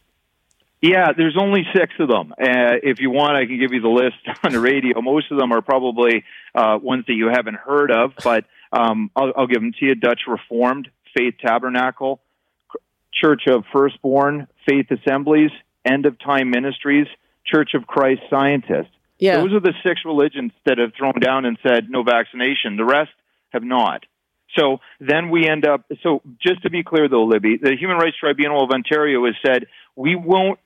Yeah, 0.82 1.12
there's 1.14 1.36
only 1.38 1.66
six 1.76 1.92
of 1.98 2.08
them. 2.08 2.32
Uh, 2.32 2.80
if 2.82 3.00
you 3.00 3.10
want, 3.10 3.36
I 3.36 3.44
can 3.44 3.58
give 3.58 3.72
you 3.72 3.82
the 3.82 3.88
list 3.88 4.16
on 4.44 4.52
the 4.52 4.60
radio. 4.60 5.00
Most 5.02 5.30
of 5.30 5.38
them 5.38 5.52
are 5.52 5.60
probably 5.60 6.24
uh, 6.54 6.78
ones 6.80 7.04
that 7.06 7.12
you 7.12 7.28
haven't 7.28 7.56
heard 7.56 7.90
of, 7.90 8.12
but 8.24 8.46
um, 8.72 9.10
I'll, 9.14 9.32
I'll 9.36 9.46
give 9.46 9.60
them 9.60 9.72
to 9.78 9.84
you. 9.84 9.94
Dutch 9.94 10.22
Reformed, 10.26 10.88
Faith 11.14 11.34
Tabernacle, 11.44 12.22
Church 13.12 13.42
of 13.46 13.64
Firstborn, 13.72 14.46
Faith 14.68 14.86
Assemblies, 14.90 15.50
End 15.84 16.06
of 16.06 16.18
Time 16.18 16.50
Ministries, 16.50 17.06
Church 17.44 17.70
of 17.74 17.86
Christ 17.86 18.20
scientists. 18.30 18.92
Yeah. 19.18 19.36
Those 19.36 19.52
are 19.52 19.60
the 19.60 19.74
six 19.84 20.00
religions 20.04 20.52
that 20.64 20.78
have 20.78 20.92
thrown 20.96 21.20
down 21.20 21.44
and 21.44 21.58
said 21.62 21.90
no 21.90 22.02
vaccination. 22.02 22.76
The 22.76 22.84
rest 22.84 23.10
have 23.50 23.62
not. 23.62 24.04
So 24.58 24.78
then 24.98 25.30
we 25.30 25.46
end 25.48 25.66
up. 25.66 25.84
So 26.02 26.22
just 26.42 26.62
to 26.62 26.70
be 26.70 26.82
clear, 26.82 27.08
though, 27.08 27.24
Libby, 27.24 27.58
the 27.60 27.76
Human 27.78 27.98
Rights 27.98 28.16
Tribunal 28.18 28.64
of 28.64 28.70
Ontario 28.70 29.24
has 29.26 29.34
said 29.44 29.66
we 29.94 30.16
won't, 30.16 30.58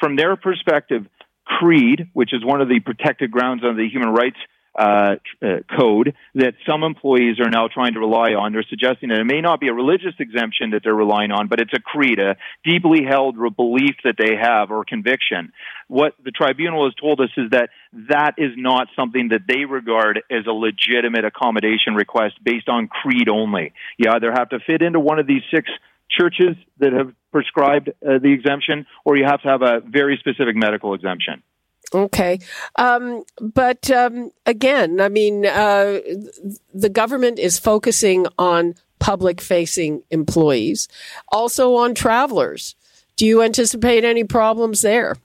from 0.00 0.16
their 0.16 0.36
perspective, 0.36 1.06
creed, 1.44 2.08
which 2.12 2.32
is 2.32 2.44
one 2.44 2.60
of 2.60 2.68
the 2.68 2.80
protected 2.80 3.30
grounds 3.30 3.62
under 3.64 3.80
the 3.80 3.88
Human 3.88 4.10
Rights 4.10 4.38
uh, 4.78 5.16
uh, 5.42 5.46
code 5.76 6.14
that 6.34 6.54
some 6.64 6.84
employees 6.84 7.40
are 7.40 7.50
now 7.50 7.68
trying 7.68 7.94
to 7.94 8.00
rely 8.00 8.34
on. 8.34 8.52
They're 8.52 8.64
suggesting 8.68 9.08
that 9.08 9.18
it 9.18 9.24
may 9.24 9.40
not 9.40 9.58
be 9.58 9.68
a 9.68 9.74
religious 9.74 10.14
exemption 10.18 10.70
that 10.70 10.82
they're 10.84 10.94
relying 10.94 11.32
on, 11.32 11.48
but 11.48 11.60
it's 11.60 11.72
a 11.74 11.80
creed, 11.80 12.18
a 12.20 12.36
deeply 12.64 13.00
held 13.04 13.36
belief 13.56 13.96
that 14.04 14.14
they 14.16 14.36
have 14.40 14.70
or 14.70 14.84
conviction. 14.84 15.52
What 15.88 16.14
the 16.24 16.30
tribunal 16.30 16.84
has 16.84 16.94
told 16.94 17.20
us 17.20 17.30
is 17.36 17.50
that 17.50 17.70
that 18.08 18.34
is 18.38 18.52
not 18.56 18.86
something 18.94 19.28
that 19.30 19.40
they 19.48 19.64
regard 19.64 20.22
as 20.30 20.46
a 20.46 20.52
legitimate 20.52 21.24
accommodation 21.24 21.94
request 21.94 22.34
based 22.44 22.68
on 22.68 22.86
creed 22.86 23.28
only. 23.28 23.72
You 23.98 24.10
either 24.12 24.30
have 24.32 24.50
to 24.50 24.60
fit 24.60 24.82
into 24.82 25.00
one 25.00 25.18
of 25.18 25.26
these 25.26 25.42
six 25.52 25.68
churches 26.10 26.56
that 26.78 26.92
have 26.92 27.12
prescribed 27.32 27.88
uh, 27.88 28.18
the 28.18 28.32
exemption, 28.32 28.86
or 29.04 29.16
you 29.16 29.24
have 29.24 29.42
to 29.42 29.48
have 29.48 29.62
a 29.62 29.80
very 29.80 30.16
specific 30.18 30.56
medical 30.56 30.94
exemption. 30.94 31.42
Okay. 31.92 32.38
Um, 32.76 33.24
but 33.40 33.90
um, 33.90 34.30
again, 34.46 35.00
I 35.00 35.08
mean, 35.08 35.44
uh, 35.44 36.00
the 36.72 36.88
government 36.88 37.38
is 37.38 37.58
focusing 37.58 38.26
on 38.38 38.74
public 39.00 39.40
facing 39.40 40.02
employees, 40.10 40.88
also 41.28 41.74
on 41.76 41.94
travelers. 41.94 42.76
Do 43.16 43.26
you 43.26 43.42
anticipate 43.42 44.04
any 44.04 44.24
problems 44.24 44.82
there? 44.82 45.16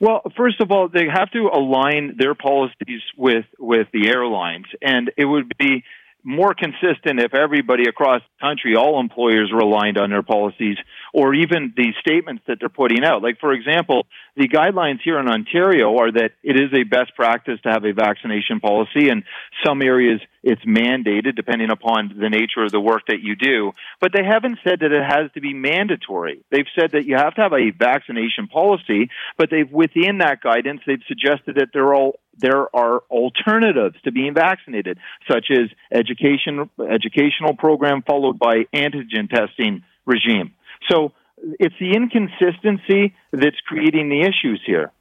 Well, 0.00 0.22
first 0.36 0.60
of 0.60 0.70
all, 0.70 0.88
they 0.88 1.06
have 1.12 1.30
to 1.32 1.50
align 1.52 2.14
their 2.16 2.34
policies 2.34 3.02
with, 3.16 3.46
with 3.58 3.88
the 3.92 4.08
airlines, 4.08 4.66
and 4.80 5.10
it 5.16 5.24
would 5.24 5.52
be 5.58 5.84
more 6.28 6.52
consistent 6.52 7.20
if 7.20 7.32
everybody 7.32 7.88
across 7.88 8.20
the 8.20 8.46
country, 8.46 8.76
all 8.76 9.00
employers 9.00 9.50
were 9.50 9.60
aligned 9.60 9.96
on 9.96 10.10
their 10.10 10.22
policies 10.22 10.76
or 11.14 11.34
even 11.34 11.72
the 11.74 11.94
statements 12.00 12.42
that 12.46 12.58
they're 12.60 12.68
putting 12.68 13.02
out. 13.02 13.22
Like, 13.22 13.40
for 13.40 13.54
example, 13.54 14.06
the 14.36 14.46
guidelines 14.46 15.00
here 15.02 15.18
in 15.18 15.26
Ontario 15.26 15.96
are 15.96 16.12
that 16.12 16.32
it 16.42 16.56
is 16.56 16.70
a 16.74 16.84
best 16.84 17.16
practice 17.16 17.58
to 17.62 17.70
have 17.70 17.86
a 17.86 17.94
vaccination 17.94 18.60
policy. 18.60 19.08
In 19.08 19.24
some 19.64 19.80
areas, 19.80 20.20
it's 20.42 20.60
mandated 20.66 21.34
depending 21.34 21.70
upon 21.70 22.14
the 22.20 22.28
nature 22.28 22.62
of 22.62 22.72
the 22.72 22.80
work 22.80 23.04
that 23.08 23.22
you 23.22 23.34
do. 23.34 23.72
But 23.98 24.12
they 24.12 24.22
haven't 24.22 24.58
said 24.62 24.80
that 24.80 24.92
it 24.92 25.02
has 25.02 25.32
to 25.32 25.40
be 25.40 25.54
mandatory. 25.54 26.44
They've 26.50 26.68
said 26.78 26.90
that 26.92 27.06
you 27.06 27.16
have 27.16 27.36
to 27.36 27.40
have 27.40 27.54
a 27.54 27.70
vaccination 27.70 28.48
policy, 28.48 29.08
but 29.38 29.48
they've, 29.50 29.70
within 29.70 30.18
that 30.18 30.42
guidance, 30.42 30.82
they've 30.86 31.00
suggested 31.08 31.56
that 31.56 31.68
they're 31.72 31.94
all 31.94 32.20
there 32.38 32.74
are 32.74 33.02
alternatives 33.10 33.96
to 34.04 34.12
being 34.12 34.34
vaccinated, 34.34 34.98
such 35.30 35.46
as 35.50 35.68
education, 35.92 36.70
educational 36.78 37.56
program 37.56 38.02
followed 38.02 38.38
by 38.38 38.64
antigen 38.74 39.28
testing 39.28 39.82
regime. 40.06 40.54
So 40.90 41.12
it's 41.60 41.74
the 41.80 41.92
inconsistency 41.92 43.14
that's 43.32 43.60
creating 43.66 44.08
the 44.08 44.22
issues 44.22 44.60
here. 44.66 44.92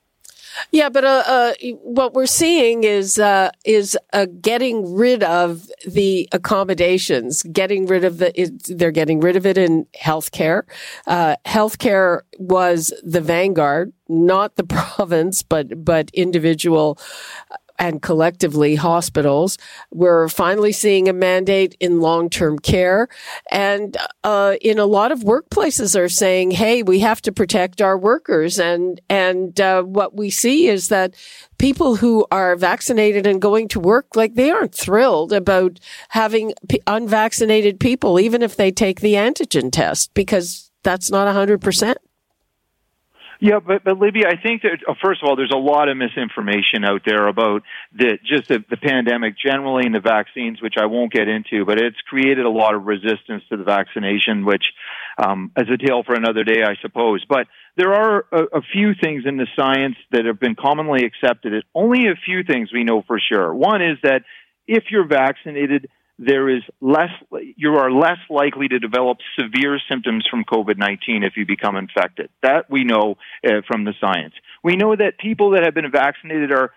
Yeah, 0.71 0.89
but 0.89 1.03
uh, 1.03 1.23
uh, 1.25 1.53
what 1.81 2.13
we're 2.13 2.25
seeing 2.25 2.83
is 2.83 3.19
uh, 3.19 3.51
is 3.65 3.97
uh, 4.13 4.27
getting 4.41 4.93
rid 4.93 5.23
of 5.23 5.69
the 5.87 6.27
accommodations, 6.31 7.43
getting 7.43 7.85
rid 7.85 8.03
of 8.03 8.17
the. 8.17 8.39
It, 8.39 8.63
they're 8.77 8.91
getting 8.91 9.19
rid 9.19 9.35
of 9.35 9.45
it 9.45 9.57
in 9.57 9.85
healthcare. 9.99 10.63
Uh, 11.05 11.35
healthcare 11.45 12.21
was 12.37 12.93
the 13.03 13.21
vanguard, 13.21 13.93
not 14.07 14.55
the 14.55 14.63
province, 14.65 15.43
but 15.43 15.83
but 15.83 16.09
individual 16.13 16.97
and 17.79 18.01
collectively 18.01 18.75
hospitals. 18.75 19.57
We're 19.91 20.29
finally 20.29 20.71
seeing 20.71 21.07
a 21.07 21.13
mandate 21.13 21.75
in 21.79 22.01
long-term 22.01 22.59
care. 22.59 23.07
And 23.51 23.95
uh, 24.23 24.55
in 24.61 24.79
a 24.79 24.85
lot 24.85 25.11
of 25.11 25.19
workplaces 25.19 25.97
are 25.99 26.09
saying, 26.09 26.51
hey, 26.51 26.83
we 26.83 26.99
have 26.99 27.21
to 27.23 27.31
protect 27.31 27.81
our 27.81 27.97
workers. 27.97 28.59
And, 28.59 28.99
and 29.09 29.59
uh, 29.59 29.83
what 29.83 30.15
we 30.15 30.29
see 30.29 30.67
is 30.67 30.89
that 30.89 31.15
people 31.57 31.95
who 31.95 32.25
are 32.31 32.55
vaccinated 32.55 33.27
and 33.27 33.41
going 33.41 33.67
to 33.69 33.79
work, 33.79 34.15
like 34.15 34.35
they 34.35 34.51
aren't 34.51 34.75
thrilled 34.75 35.33
about 35.33 35.79
having 36.09 36.53
unvaccinated 36.85 37.79
people, 37.79 38.19
even 38.19 38.41
if 38.41 38.55
they 38.55 38.71
take 38.71 39.01
the 39.01 39.13
antigen 39.13 39.71
test, 39.71 40.13
because 40.13 40.71
that's 40.83 41.11
not 41.11 41.33
100%. 41.33 41.95
Yeah, 43.39 43.59
but 43.59 43.83
but 43.83 43.99
Libby, 43.99 44.25
I 44.25 44.35
think 44.41 44.63
that 44.63 44.79
uh, 44.87 44.95
first 45.03 45.21
of 45.21 45.29
all, 45.29 45.35
there's 45.35 45.53
a 45.53 45.57
lot 45.57 45.89
of 45.89 45.97
misinformation 45.97 46.83
out 46.83 47.01
there 47.05 47.27
about 47.27 47.61
the 47.93 48.17
just 48.25 48.47
the, 48.47 48.63
the 48.69 48.77
pandemic 48.77 49.35
generally 49.37 49.85
and 49.85 49.93
the 49.93 49.99
vaccines, 49.99 50.61
which 50.61 50.73
I 50.79 50.87
won't 50.87 51.11
get 51.11 51.27
into. 51.27 51.63
But 51.63 51.79
it's 51.79 51.99
created 52.07 52.45
a 52.45 52.49
lot 52.49 52.73
of 52.73 52.85
resistance 52.85 53.43
to 53.49 53.57
the 53.57 53.63
vaccination, 53.63 54.43
which 54.43 54.63
um, 55.17 55.51
is 55.55 55.67
a 55.69 55.77
tale 55.77 56.03
for 56.03 56.15
another 56.15 56.43
day, 56.43 56.63
I 56.63 56.75
suppose. 56.81 57.23
But 57.29 57.47
there 57.75 57.93
are 57.93 58.25
a, 58.31 58.57
a 58.57 58.61
few 58.73 58.93
things 58.99 59.23
in 59.27 59.37
the 59.37 59.47
science 59.55 59.97
that 60.11 60.25
have 60.25 60.39
been 60.39 60.55
commonly 60.55 61.05
accepted. 61.05 61.53
It 61.53 61.65
only 61.75 62.07
a 62.07 62.15
few 62.25 62.43
things 62.43 62.73
we 62.73 62.83
know 62.83 63.03
for 63.05 63.19
sure. 63.19 63.53
One 63.53 63.83
is 63.83 63.97
that 64.01 64.23
if 64.67 64.85
you're 64.89 65.07
vaccinated, 65.07 65.89
there 66.19 66.49
is 66.49 66.63
less, 66.81 67.11
you 67.55 67.75
are 67.75 67.91
less 67.91 68.17
likely 68.29 68.67
to 68.67 68.79
develop 68.79 69.19
severe 69.39 69.79
symptoms 69.89 70.25
from 70.29 70.43
COVID-19 70.45 71.25
if 71.25 71.37
you 71.37 71.45
become 71.45 71.75
infected. 71.75 72.29
That 72.41 72.69
we 72.69 72.83
know 72.83 73.15
uh, 73.45 73.61
from 73.67 73.85
the 73.85 73.93
science. 74.01 74.33
We 74.63 74.75
know 74.75 74.95
that 74.95 75.19
people 75.19 75.51
that 75.51 75.63
have 75.63 75.75
been 75.75 75.91
vaccinated 75.91 76.51
are 76.51 76.71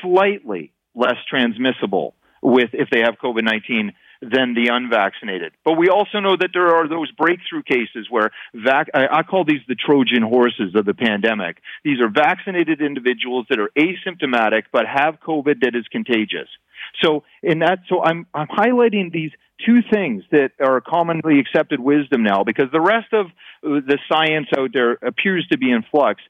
slightly 0.00 0.72
less 0.94 1.16
transmissible 1.28 2.14
with, 2.42 2.70
if 2.72 2.88
they 2.90 3.00
have 3.00 3.16
COVID-19 3.22 3.92
than 4.20 4.54
the 4.54 4.68
unvaccinated. 4.72 5.52
But 5.64 5.74
we 5.74 5.88
also 5.88 6.20
know 6.20 6.36
that 6.36 6.50
there 6.52 6.74
are 6.76 6.88
those 6.88 7.10
breakthrough 7.12 7.62
cases 7.62 8.06
where 8.08 8.30
vac- 8.54 8.90
I 8.94 9.22
call 9.22 9.44
these 9.44 9.60
the 9.68 9.74
Trojan 9.74 10.22
horses 10.22 10.74
of 10.74 10.84
the 10.84 10.94
pandemic. 10.94 11.58
These 11.84 12.00
are 12.00 12.08
vaccinated 12.08 12.80
individuals 12.80 13.46
that 13.50 13.58
are 13.58 13.70
asymptomatic 13.76 14.64
but 14.72 14.84
have 14.86 15.20
COVID 15.20 15.60
that 15.60 15.74
is 15.74 15.86
contagious. 15.90 16.48
So 17.02 17.24
in 17.42 17.60
that, 17.60 17.80
so 17.88 18.02
I'm 18.02 18.26
I'm 18.34 18.48
highlighting 18.48 19.12
these 19.12 19.30
two 19.64 19.80
things 19.92 20.24
that 20.30 20.52
are 20.60 20.80
commonly 20.80 21.38
accepted 21.38 21.80
wisdom 21.80 22.22
now 22.22 22.44
because 22.44 22.66
the 22.72 22.80
rest 22.80 23.12
of 23.12 23.26
uh, 23.26 23.80
the 23.86 23.98
science 24.08 24.48
out 24.56 24.70
there 24.72 24.92
appears 24.92 25.46
to 25.52 25.58
be 25.58 25.70
in 25.70 25.84
flux 25.90 26.20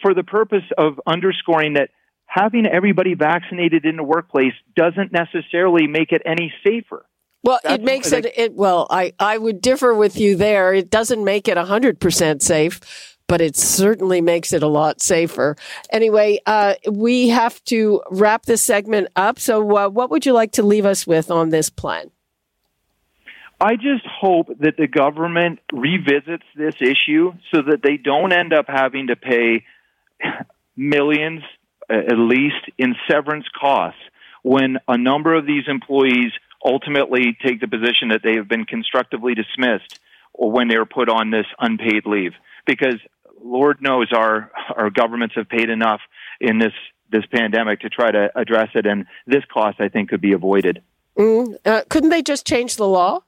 for 0.00 0.14
the 0.14 0.22
purpose 0.22 0.64
of 0.78 1.00
underscoring 1.06 1.74
that 1.74 1.90
having 2.26 2.66
everybody 2.66 3.14
vaccinated 3.14 3.84
in 3.84 3.96
the 3.96 4.02
workplace 4.02 4.54
doesn't 4.74 5.12
necessarily 5.12 5.86
make 5.86 6.12
it 6.12 6.22
any 6.24 6.52
safer. 6.66 7.04
Well, 7.44 7.58
That's 7.62 7.74
it 7.74 7.84
makes 7.84 8.12
it, 8.12 8.26
it, 8.36 8.54
well, 8.54 8.86
I, 8.88 9.14
I 9.18 9.36
would 9.36 9.60
differ 9.60 9.94
with 9.94 10.16
you 10.16 10.36
there. 10.36 10.72
It 10.72 10.90
doesn't 10.90 11.24
make 11.24 11.48
it 11.48 11.56
100% 11.56 12.42
safe, 12.42 13.11
but 13.26 13.40
it 13.40 13.56
certainly 13.56 14.20
makes 14.20 14.52
it 14.52 14.62
a 14.62 14.68
lot 14.68 15.00
safer. 15.00 15.56
Anyway, 15.90 16.38
uh, 16.46 16.74
we 16.90 17.28
have 17.28 17.62
to 17.64 18.02
wrap 18.10 18.46
this 18.46 18.62
segment 18.62 19.08
up. 19.16 19.38
So, 19.38 19.76
uh, 19.76 19.88
what 19.88 20.10
would 20.10 20.26
you 20.26 20.32
like 20.32 20.52
to 20.52 20.62
leave 20.62 20.86
us 20.86 21.06
with 21.06 21.30
on 21.30 21.50
this 21.50 21.70
plan? 21.70 22.10
I 23.60 23.76
just 23.76 24.04
hope 24.04 24.48
that 24.58 24.76
the 24.76 24.88
government 24.88 25.60
revisits 25.72 26.44
this 26.56 26.74
issue 26.80 27.32
so 27.54 27.62
that 27.62 27.80
they 27.82 27.96
don't 27.96 28.32
end 28.32 28.52
up 28.52 28.64
having 28.66 29.06
to 29.06 29.14
pay 29.14 29.64
millions, 30.76 31.42
at 31.88 32.18
least, 32.18 32.70
in 32.76 32.96
severance 33.08 33.46
costs 33.58 34.00
when 34.42 34.78
a 34.88 34.98
number 34.98 35.34
of 35.34 35.46
these 35.46 35.64
employees 35.68 36.32
ultimately 36.64 37.36
take 37.44 37.60
the 37.60 37.68
position 37.68 38.08
that 38.08 38.22
they 38.22 38.34
have 38.34 38.48
been 38.48 38.64
constructively 38.64 39.34
dismissed 39.34 40.00
or 40.32 40.50
when 40.50 40.68
they're 40.68 40.86
put 40.86 41.08
on 41.08 41.30
this 41.30 41.46
unpaid 41.58 42.04
leave. 42.06 42.32
Because 42.66 42.96
Lord 43.42 43.80
knows 43.80 44.08
our 44.12 44.50
our 44.76 44.90
governments 44.90 45.34
have 45.36 45.48
paid 45.48 45.68
enough 45.68 46.00
in 46.40 46.58
this 46.58 46.72
this 47.10 47.24
pandemic 47.26 47.80
to 47.80 47.90
try 47.90 48.10
to 48.10 48.30
address 48.34 48.70
it, 48.74 48.86
and 48.86 49.06
this 49.26 49.44
cost 49.52 49.80
I 49.80 49.88
think 49.88 50.10
could 50.10 50.20
be 50.20 50.32
avoided. 50.32 50.82
Mm, 51.16 51.56
uh, 51.64 51.82
couldn't 51.88 52.10
they 52.10 52.22
just 52.22 52.46
change 52.46 52.76
the 52.76 52.86
law? 52.86 53.22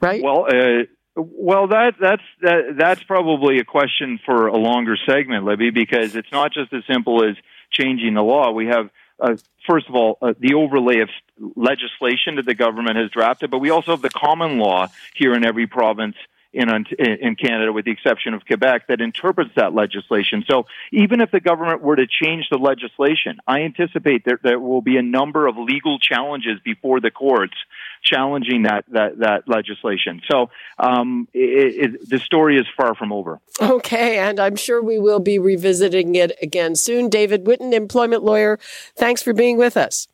Right. 0.00 0.22
Well, 0.22 0.46
uh, 0.48 0.84
well, 1.14 1.68
that 1.68 1.94
that's 2.00 2.22
that, 2.40 2.76
that's 2.76 3.02
probably 3.04 3.58
a 3.58 3.64
question 3.64 4.18
for 4.24 4.48
a 4.48 4.56
longer 4.56 4.96
segment, 5.06 5.44
Libby, 5.44 5.70
because 5.70 6.16
it's 6.16 6.32
not 6.32 6.52
just 6.52 6.72
as 6.72 6.82
simple 6.90 7.24
as 7.24 7.36
changing 7.70 8.14
the 8.14 8.22
law. 8.22 8.50
We 8.50 8.66
have 8.66 8.90
uh, 9.20 9.36
first 9.68 9.88
of 9.88 9.94
all, 9.94 10.18
uh, 10.20 10.34
the 10.38 10.54
overlay 10.54 11.00
of 11.00 11.08
legislation 11.54 12.36
that 12.36 12.46
the 12.46 12.54
government 12.54 12.96
has 12.96 13.10
drafted, 13.10 13.50
but 13.50 13.58
we 13.58 13.70
also 13.70 13.92
have 13.92 14.02
the 14.02 14.10
common 14.10 14.58
law 14.58 14.88
here 15.14 15.34
in 15.34 15.44
every 15.44 15.66
province 15.66 16.16
in 16.52 16.68
in 16.98 17.36
Canada, 17.36 17.72
with 17.72 17.84
the 17.84 17.90
exception 17.90 18.34
of 18.34 18.44
Quebec, 18.44 18.88
that 18.88 19.00
interprets 19.00 19.50
that 19.56 19.74
legislation. 19.74 20.44
So 20.48 20.66
even 20.92 21.20
if 21.20 21.30
the 21.30 21.40
government 21.40 21.82
were 21.82 21.96
to 21.96 22.06
change 22.06 22.48
the 22.50 22.58
legislation, 22.58 23.38
I 23.46 23.60
anticipate 23.60 24.24
that 24.26 24.42
there 24.42 24.58
will 24.58 24.82
be 24.82 24.96
a 24.96 25.02
number 25.02 25.46
of 25.46 25.56
legal 25.56 25.98
challenges 25.98 26.60
before 26.64 27.00
the 27.00 27.10
courts 27.10 27.54
challenging 28.02 28.62
that 28.64 28.84
that, 28.88 29.18
that 29.18 29.48
legislation. 29.48 30.20
So 30.30 30.50
um, 30.78 31.28
it, 31.32 31.94
it, 31.94 32.08
the 32.08 32.18
story 32.18 32.58
is 32.58 32.66
far 32.76 32.94
from 32.94 33.12
over. 33.12 33.40
Okay, 33.60 34.18
and 34.18 34.38
I'm 34.38 34.56
sure 34.56 34.82
we 34.82 34.98
will 34.98 35.20
be 35.20 35.38
revisiting 35.38 36.14
it 36.16 36.32
again 36.42 36.74
soon. 36.76 37.08
David 37.08 37.44
Whitten, 37.44 37.72
employment 37.72 38.22
lawyer, 38.22 38.58
thanks 38.96 39.22
for 39.22 39.32
being 39.32 39.56
with 39.56 39.76
us. 39.76 40.08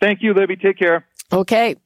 Thank 0.00 0.22
you, 0.22 0.34
Libby. 0.34 0.56
Take 0.56 0.78
care. 0.78 1.06
Okay. 1.32 1.76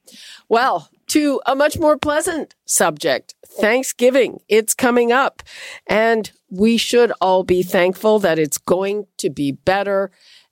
Well, 0.49 0.91
to 1.11 1.41
a 1.45 1.57
much 1.57 1.79
more 1.79 1.99
pleasant 1.99 2.55
subject. 2.67 3.35
Thanksgiving. 3.47 4.41
It's 4.49 4.75
coming 4.75 5.11
up 5.11 5.43
and 5.87 6.31
we 6.51 6.77
should 6.77 7.13
all 7.21 7.43
be 7.43 7.63
thankful 7.63 8.19
that 8.21 8.39
it's 8.39 8.59
going 8.59 9.07
to 9.19 9.29
be 9.29 9.53
better 9.53 10.11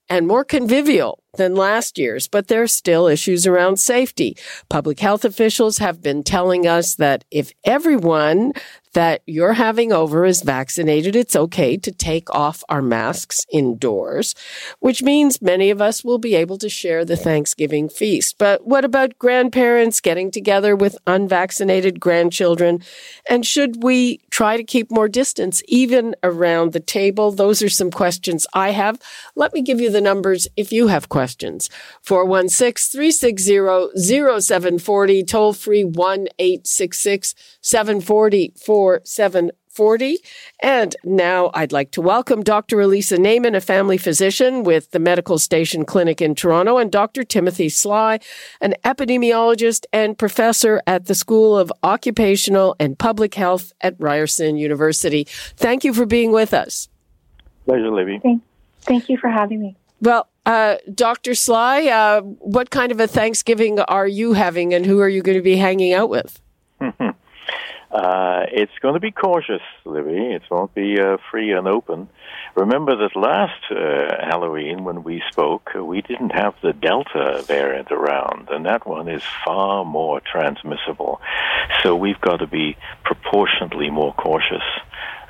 and 0.09 0.27
more 0.27 0.45
convivial 0.45 1.23
than 1.37 1.55
last 1.55 1.99
year's, 1.99 2.29
but 2.29 2.49
there 2.49 2.63
are 2.63 2.69
still 2.69 3.07
issues 3.07 3.47
around 3.47 3.77
safety. 3.77 4.37
Public 4.69 5.01
health 5.01 5.25
officials 5.25 5.79
have 5.79 6.03
been 6.03 6.23
telling 6.23 6.67
us 6.67 6.95
that 6.97 7.25
if 7.31 7.53
everyone 7.65 8.53
that 8.93 9.23
you're 9.27 9.55
having 9.55 9.93
over 9.93 10.25
is 10.25 10.43
vaccinated, 10.43 11.17
it's 11.17 11.37
okay 11.37 11.77
to 11.77 11.93
take 11.93 12.29
off 12.35 12.65
our 12.69 12.83
masks 12.83 13.47
indoors, 13.53 14.35
which 14.81 15.03
means 15.03 15.43
many 15.43 15.71
of 15.71 15.81
us 15.81 16.05
will 16.05 16.19
be 16.19 16.35
able 16.35 16.59
to 16.59 16.69
share 16.69 17.05
the 17.05 17.17
Thanksgiving 17.17 17.89
feast. 17.89 18.37
But 18.39 18.67
what 18.67 18.85
about 18.85 19.19
grandparents 19.19 20.01
getting 20.01 20.31
together 20.31 20.75
with 20.75 20.99
unvaccinated 21.07 22.01
grandchildren? 22.01 22.83
And 23.29 23.47
should 23.47 23.83
we 23.83 24.21
try 24.31 24.57
to 24.57 24.65
keep 24.65 24.91
more 24.91 25.09
distance 25.09 25.63
even 25.69 26.15
around 26.23 26.73
the 26.73 26.81
table? 26.81 27.33
Those 27.33 27.63
are 27.63 27.69
some 27.69 27.91
questions 27.91 28.47
I 28.55 28.71
have. 28.71 29.01
Let 29.35 29.53
me 29.53 29.63
give 29.63 29.81
you 29.81 29.91
the 29.91 30.01
numbers 30.01 30.49
if 30.57 30.73
you 30.73 30.89
have 30.89 31.09
questions. 31.09 31.69
416 32.03 32.99
360 32.99 34.41
0740, 34.41 35.25
toll 35.25 35.53
free 35.53 35.85
1 35.85 36.29
866 36.39 37.35
740 37.61 38.53
4740. 38.79 40.19
And 40.63 40.95
now 41.03 41.51
I'd 41.53 41.73
like 41.73 41.91
to 41.93 42.01
welcome 42.01 42.45
Dr. 42.45 42.77
Alisa 42.77 43.19
Naiman, 43.19 43.57
a 43.57 43.61
family 43.61 43.99
physician 43.99 44.63
with 44.63 44.93
the 44.93 45.01
Medical 45.01 45.37
Station 45.37 45.85
Clinic 45.85 46.23
in 46.23 46.37
Toronto, 46.37 46.79
and 46.79 46.93
Dr. 46.93 47.25
Timothy 47.25 47.71
Sly, 47.71 48.21
an 48.61 48.77
epidemiologist 48.85 49.85
and 49.93 50.17
professor 50.17 50.81
at 50.87 51.07
the 51.07 51.15
School 51.17 51.59
of 51.59 51.73
Occupational 51.83 52.77
and 52.79 52.97
Public 52.97 53.35
Health 53.35 53.73
at 53.81 53.97
Ryerson 53.99 54.57
University. 54.57 55.25
Thank 55.57 55.83
you 55.83 55.93
for 55.93 56.07
being 56.07 56.31
with 56.31 56.55
us. 56.55 56.89
Pleasure, 57.65 57.91
Libby. 57.91 58.21
Thank, 58.23 58.43
thank 58.83 59.09
you 59.09 59.19
for 59.19 59.29
having 59.29 59.61
me. 59.61 59.77
Well, 60.01 60.29
uh, 60.47 60.77
Dr. 60.95 61.35
Sly, 61.35 61.87
uh, 61.87 62.21
what 62.21 62.71
kind 62.71 62.93
of 62.93 63.01
a 63.01 63.09
Thanksgiving 63.09 63.81
are 63.81 64.07
you 64.07 64.35
having, 64.35 64.73
and 64.73 64.87
who 64.87 65.01
are 65.01 65.09
you 65.09 65.21
going 65.21 65.37
to 65.37 65.43
be 65.43 65.57
hanging 65.57 65.93
out 65.95 66.11
with? 66.11 66.41
Uh, 67.91 68.45
it's 68.53 68.73
going 68.83 68.95
to 68.95 69.01
be 69.01 69.11
cautious, 69.11 69.63
Libby. 69.87 70.35
It 70.35 70.43
won't 70.51 70.75
be 70.75 71.01
uh, 71.01 71.17
free 71.31 71.53
and 71.53 71.67
open. 71.67 72.09
Remember 72.55 72.97
that 72.97 73.17
last 73.17 73.63
uh, 73.71 74.27
Halloween 74.27 74.85
when 74.85 75.05
we 75.05 75.23
spoke, 75.31 75.71
uh, 75.75 75.83
we 75.83 76.03
didn't 76.03 76.31
have 76.31 76.55
the 76.63 76.75
Delta 76.75 77.43
variant 77.47 77.91
around, 77.91 78.49
and 78.51 78.67
that 78.67 78.87
one 78.87 79.09
is 79.09 79.23
far 79.45 79.87
more 79.87 80.21
transmissible. 80.21 81.21
So 81.83 81.97
we've 81.97 82.21
got 82.21 82.39
to 82.39 82.47
be 82.47 82.77
proportionately 83.05 83.91
more 83.91 84.13
cautious. 84.13 84.63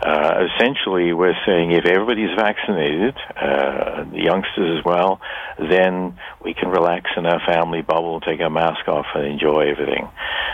Uh, 0.01 0.47
essentially, 0.47 1.13
we're 1.13 1.37
saying 1.45 1.73
if 1.73 1.85
everybody's 1.85 2.31
vaccinated, 2.37 3.17
uh, 3.37 4.05
the 4.05 4.23
youngsters 4.23 4.79
as 4.79 4.85
well, 4.85 5.21
then 5.59 6.17
we 6.45 6.55
can 6.55 6.69
relax 6.69 7.11
in 7.17 7.27
our 7.27 7.41
family 7.45 7.83
bubble, 7.83 8.21
take 8.21 8.41
our 8.41 8.51
mask 8.51 8.87
off, 8.87 9.07
and 9.17 9.27
enjoy 9.27 9.69
everything. 9.71 10.09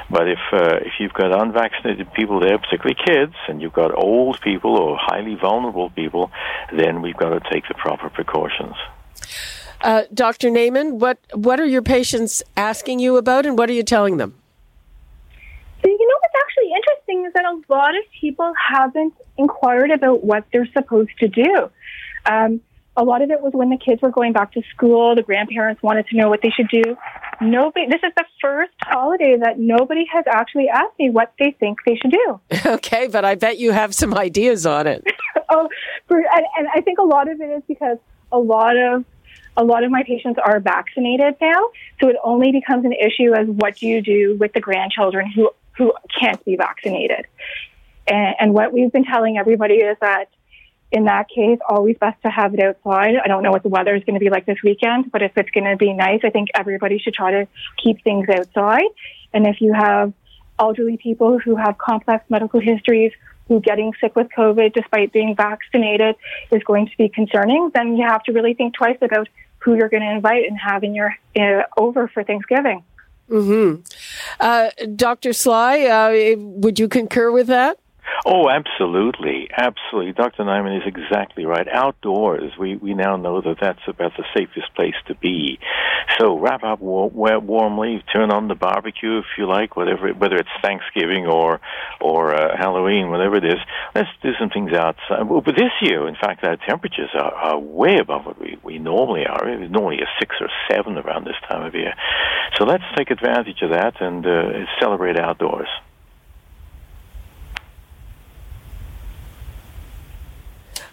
But 0.09 0.29
if 0.29 0.39
uh, 0.51 0.77
if 0.81 0.93
you've 0.99 1.13
got 1.13 1.39
unvaccinated 1.39 2.11
people 2.15 2.41
there, 2.41 2.59
particularly 2.59 2.97
kids, 3.05 3.35
and 3.47 3.61
you've 3.61 3.75
got 3.75 3.95
old 3.95 4.41
people 4.41 4.79
or 4.79 4.97
highly 4.99 5.35
vulnerable 5.35 5.91
people, 5.91 6.31
then 6.73 7.03
we've 7.03 7.17
got 7.17 7.31
to 7.31 7.41
take 7.53 7.69
the 7.69 7.75
proper 7.75 8.09
precautions. 8.09 8.77
Uh, 9.83 10.05
Dr. 10.15 10.49
Naiman, 10.49 10.95
what 10.95 11.19
what 11.35 11.61
are 11.61 11.67
your 11.67 11.83
patients 11.83 12.43
asking 12.57 12.99
you 12.99 13.19
about, 13.19 13.45
and 13.45 13.59
what 13.59 13.69
are 13.69 13.75
you 13.75 13.83
telling 13.83 14.17
them? 14.17 14.35
So 15.83 15.91
you 15.91 16.09
know 16.09 16.17
what's 16.23 16.35
actually 16.47 16.73
interesting 16.75 17.27
is 17.27 17.33
that 17.35 17.45
a 17.45 17.61
lot 17.69 17.95
of 17.95 18.05
people 18.19 18.51
haven't 18.73 19.13
inquired 19.37 19.91
about 19.91 20.25
what 20.25 20.45
they're 20.53 20.69
supposed 20.73 21.11
to 21.21 21.29
do. 21.29 21.71
Um, 22.27 22.61
a 22.97 23.03
lot 23.03 23.23
of 23.23 23.31
it 23.31 23.41
was 23.41 23.53
when 23.53 23.71
the 23.71 23.77
kids 23.77 24.03
were 24.03 24.11
going 24.11 24.33
back 24.33 24.53
to 24.53 24.63
school. 24.75 25.17
The 25.17 25.23
grandparents 25.23 25.83
wanted 25.83 26.07
to 26.09 26.17
know 26.17 26.29
what 26.29 26.41
they 26.43 26.51
should 26.51 26.69
do. 26.69 26.97
Nobody. 27.41 27.87
This 27.87 28.01
is 28.05 28.13
the 28.17 28.25
first 28.41 28.73
holiday 28.83 29.37
that 29.41 29.59
nobody 29.59 30.05
has 30.13 30.25
actually 30.29 30.69
asked 30.69 30.99
me 30.99 31.11
what 31.11 31.33
they 31.39 31.57
think 31.59 31.79
they 31.85 31.97
should 31.97 32.13
do. 32.13 32.41
okay, 32.67 33.09
but 33.09 33.25
I 33.25 33.35
bet 33.35 33.59
you 33.59 33.73
have 33.73 33.95
some 33.95 34.15
ideas 34.15 34.65
on 34.65 34.87
it. 34.87 35.05
oh, 35.51 35.69
for, 36.07 36.19
and, 36.19 36.47
and 36.57 36.69
I 36.73 36.81
think 36.83 36.99
a 36.99 37.05
lot 37.05 37.29
of 37.29 37.41
it 37.41 37.51
is 37.51 37.63
because 37.67 37.99
a 38.31 38.39
lot 38.39 38.77
of 38.77 39.05
a 39.57 39.65
lot 39.65 39.85
of 39.85 39.91
my 39.91 40.03
patients 40.03 40.39
are 40.45 40.59
vaccinated 40.61 41.37
now, 41.41 41.71
so 42.01 42.09
it 42.09 42.17
only 42.25 42.51
becomes 42.51 42.85
an 42.85 42.93
issue 42.93 43.33
as 43.35 43.47
what 43.47 43.77
do 43.77 43.87
you 43.87 44.03
do 44.03 44.37
with 44.39 44.53
the 44.53 44.61
grandchildren 44.61 45.31
who 45.31 45.51
who 45.77 45.93
can't 46.21 46.45
be 46.45 46.57
vaccinated. 46.57 47.27
And, 48.07 48.35
and 48.39 48.55
what 48.55 48.73
we've 48.73 48.93
been 48.93 49.05
telling 49.05 49.39
everybody 49.39 49.75
is 49.75 49.97
that 50.01 50.29
in 50.93 51.07
that 51.07 51.29
case, 51.29 51.59
always 51.69 51.99
best 51.99 52.23
to 52.23 52.31
have 52.31 52.55
it 52.55 52.61
outside. 52.61 53.17
I 53.17 53.27
don't 53.27 53.43
know 53.43 53.51
what 53.51 53.65
the 53.65 53.69
weather 53.69 53.97
is 53.97 54.05
going 54.05 54.15
to 54.15 54.21
be 54.21 54.31
like 54.31 54.47
this 54.47 54.59
weekend, 54.63 55.11
but 55.11 55.23
if 55.23 55.37
it's 55.37 55.51
going 55.51 55.65
to 55.65 55.77
be 55.77 55.93
nice, 55.93 56.21
I 56.23 56.31
think 56.31 56.51
everybody 56.55 56.99
should 56.99 57.15
try 57.15 57.33
to 57.33 57.49
keep 57.83 58.05
things 58.05 58.29
outside. 58.29 58.87
And 59.33 59.47
if 59.47 59.61
you 59.61 59.73
have 59.73 60.13
elderly 60.57 60.97
people 60.97 61.41
who 61.41 61.57
have 61.57 61.79
complex 61.79 62.25
medical 62.31 62.61
histories, 62.61 63.13
who 63.49 63.61
getting 63.61 63.93
sick 64.01 64.15
with 64.15 64.29
COVID 64.37 64.73
despite 64.73 65.13
being 65.13 65.35
vaccinated 65.35 66.15
is 66.51 66.63
going 66.63 66.87
to 66.87 66.97
be 66.97 67.09
concerning, 67.09 67.71
then 67.75 67.97
you 67.97 68.07
have 68.07 68.23
to 68.25 68.33
really 68.33 68.55
think 68.55 68.75
twice 68.75 68.99
about 69.03 69.29
who 69.59 69.75
you're 69.75 69.89
going 69.89 70.03
to 70.03 70.11
invite 70.11 70.45
and 70.45 70.59
have 70.59 70.85
in 70.85 70.95
your 70.95 71.15
uh, 71.37 71.63
over 71.77 72.09
for 72.09 72.23
Thanksgiving. 72.23 72.85
Hmm. 73.29 73.77
Uh, 74.39 74.71
Dr. 74.95 75.33
Sly, 75.33 75.81
uh, 75.83 76.37
would 76.39 76.79
you 76.79 76.89
concur 76.89 77.31
with 77.31 77.47
that? 77.49 77.79
Oh, 78.27 78.49
absolutely, 78.49 79.51
absolutely. 79.55 80.13
Dr. 80.13 80.45
Naiman 80.45 80.79
is 80.79 80.87
exactly 80.87 81.45
right. 81.45 81.69
Outdoors, 81.69 82.53
we, 82.59 82.75
we 82.77 82.95
now 82.95 83.17
know 83.17 83.43
that 83.43 83.59
that's 83.61 83.87
about 83.87 84.13
the 84.17 84.25
safest 84.35 84.75
place 84.75 84.95
to 85.09 85.15
be. 85.15 85.59
So 86.19 86.39
wrap 86.39 86.65
up 86.65 86.81
war- 86.81 87.11
warmly, 87.11 88.03
turn 88.11 88.31
on 88.31 88.49
the 88.49 88.55
barbecue 88.55 89.19
if 89.19 89.27
you 89.37 89.47
like, 89.47 89.77
whatever, 89.77 90.09
whether 90.15 90.37
it's 90.37 90.49
Thanksgiving 90.63 91.27
or 91.27 91.61
or 92.01 92.35
uh, 92.35 92.57
Halloween, 92.57 93.11
whatever 93.11 93.37
it 93.37 93.45
is. 93.45 93.61
Let's 93.95 94.09
do 94.23 94.31
some 94.39 94.49
things 94.49 94.73
outside. 94.73 95.29
But 95.29 95.55
this 95.57 95.73
year, 95.83 96.09
in 96.09 96.15
fact, 96.15 96.45
our 96.45 96.57
temperatures 96.57 97.11
are, 97.13 97.35
are 97.35 97.59
way 97.59 97.99
above 97.99 98.25
what 98.25 98.41
we, 98.41 98.59
we 98.63 98.79
normally 98.79 99.27
are. 99.27 99.47
It's 99.49 99.71
normally 99.71 99.99
a 100.01 100.09
six 100.19 100.37
or 100.41 100.49
seven 100.71 100.97
around 100.97 101.27
this 101.27 101.37
time 101.47 101.63
of 101.63 101.75
year. 101.75 101.93
So 102.57 102.65
let's 102.65 102.85
take 102.97 103.11
advantage 103.11 103.61
of 103.61 103.71
that 103.71 104.01
and 104.01 104.27
uh, 104.27 104.65
celebrate 104.81 105.19
outdoors. 105.19 105.69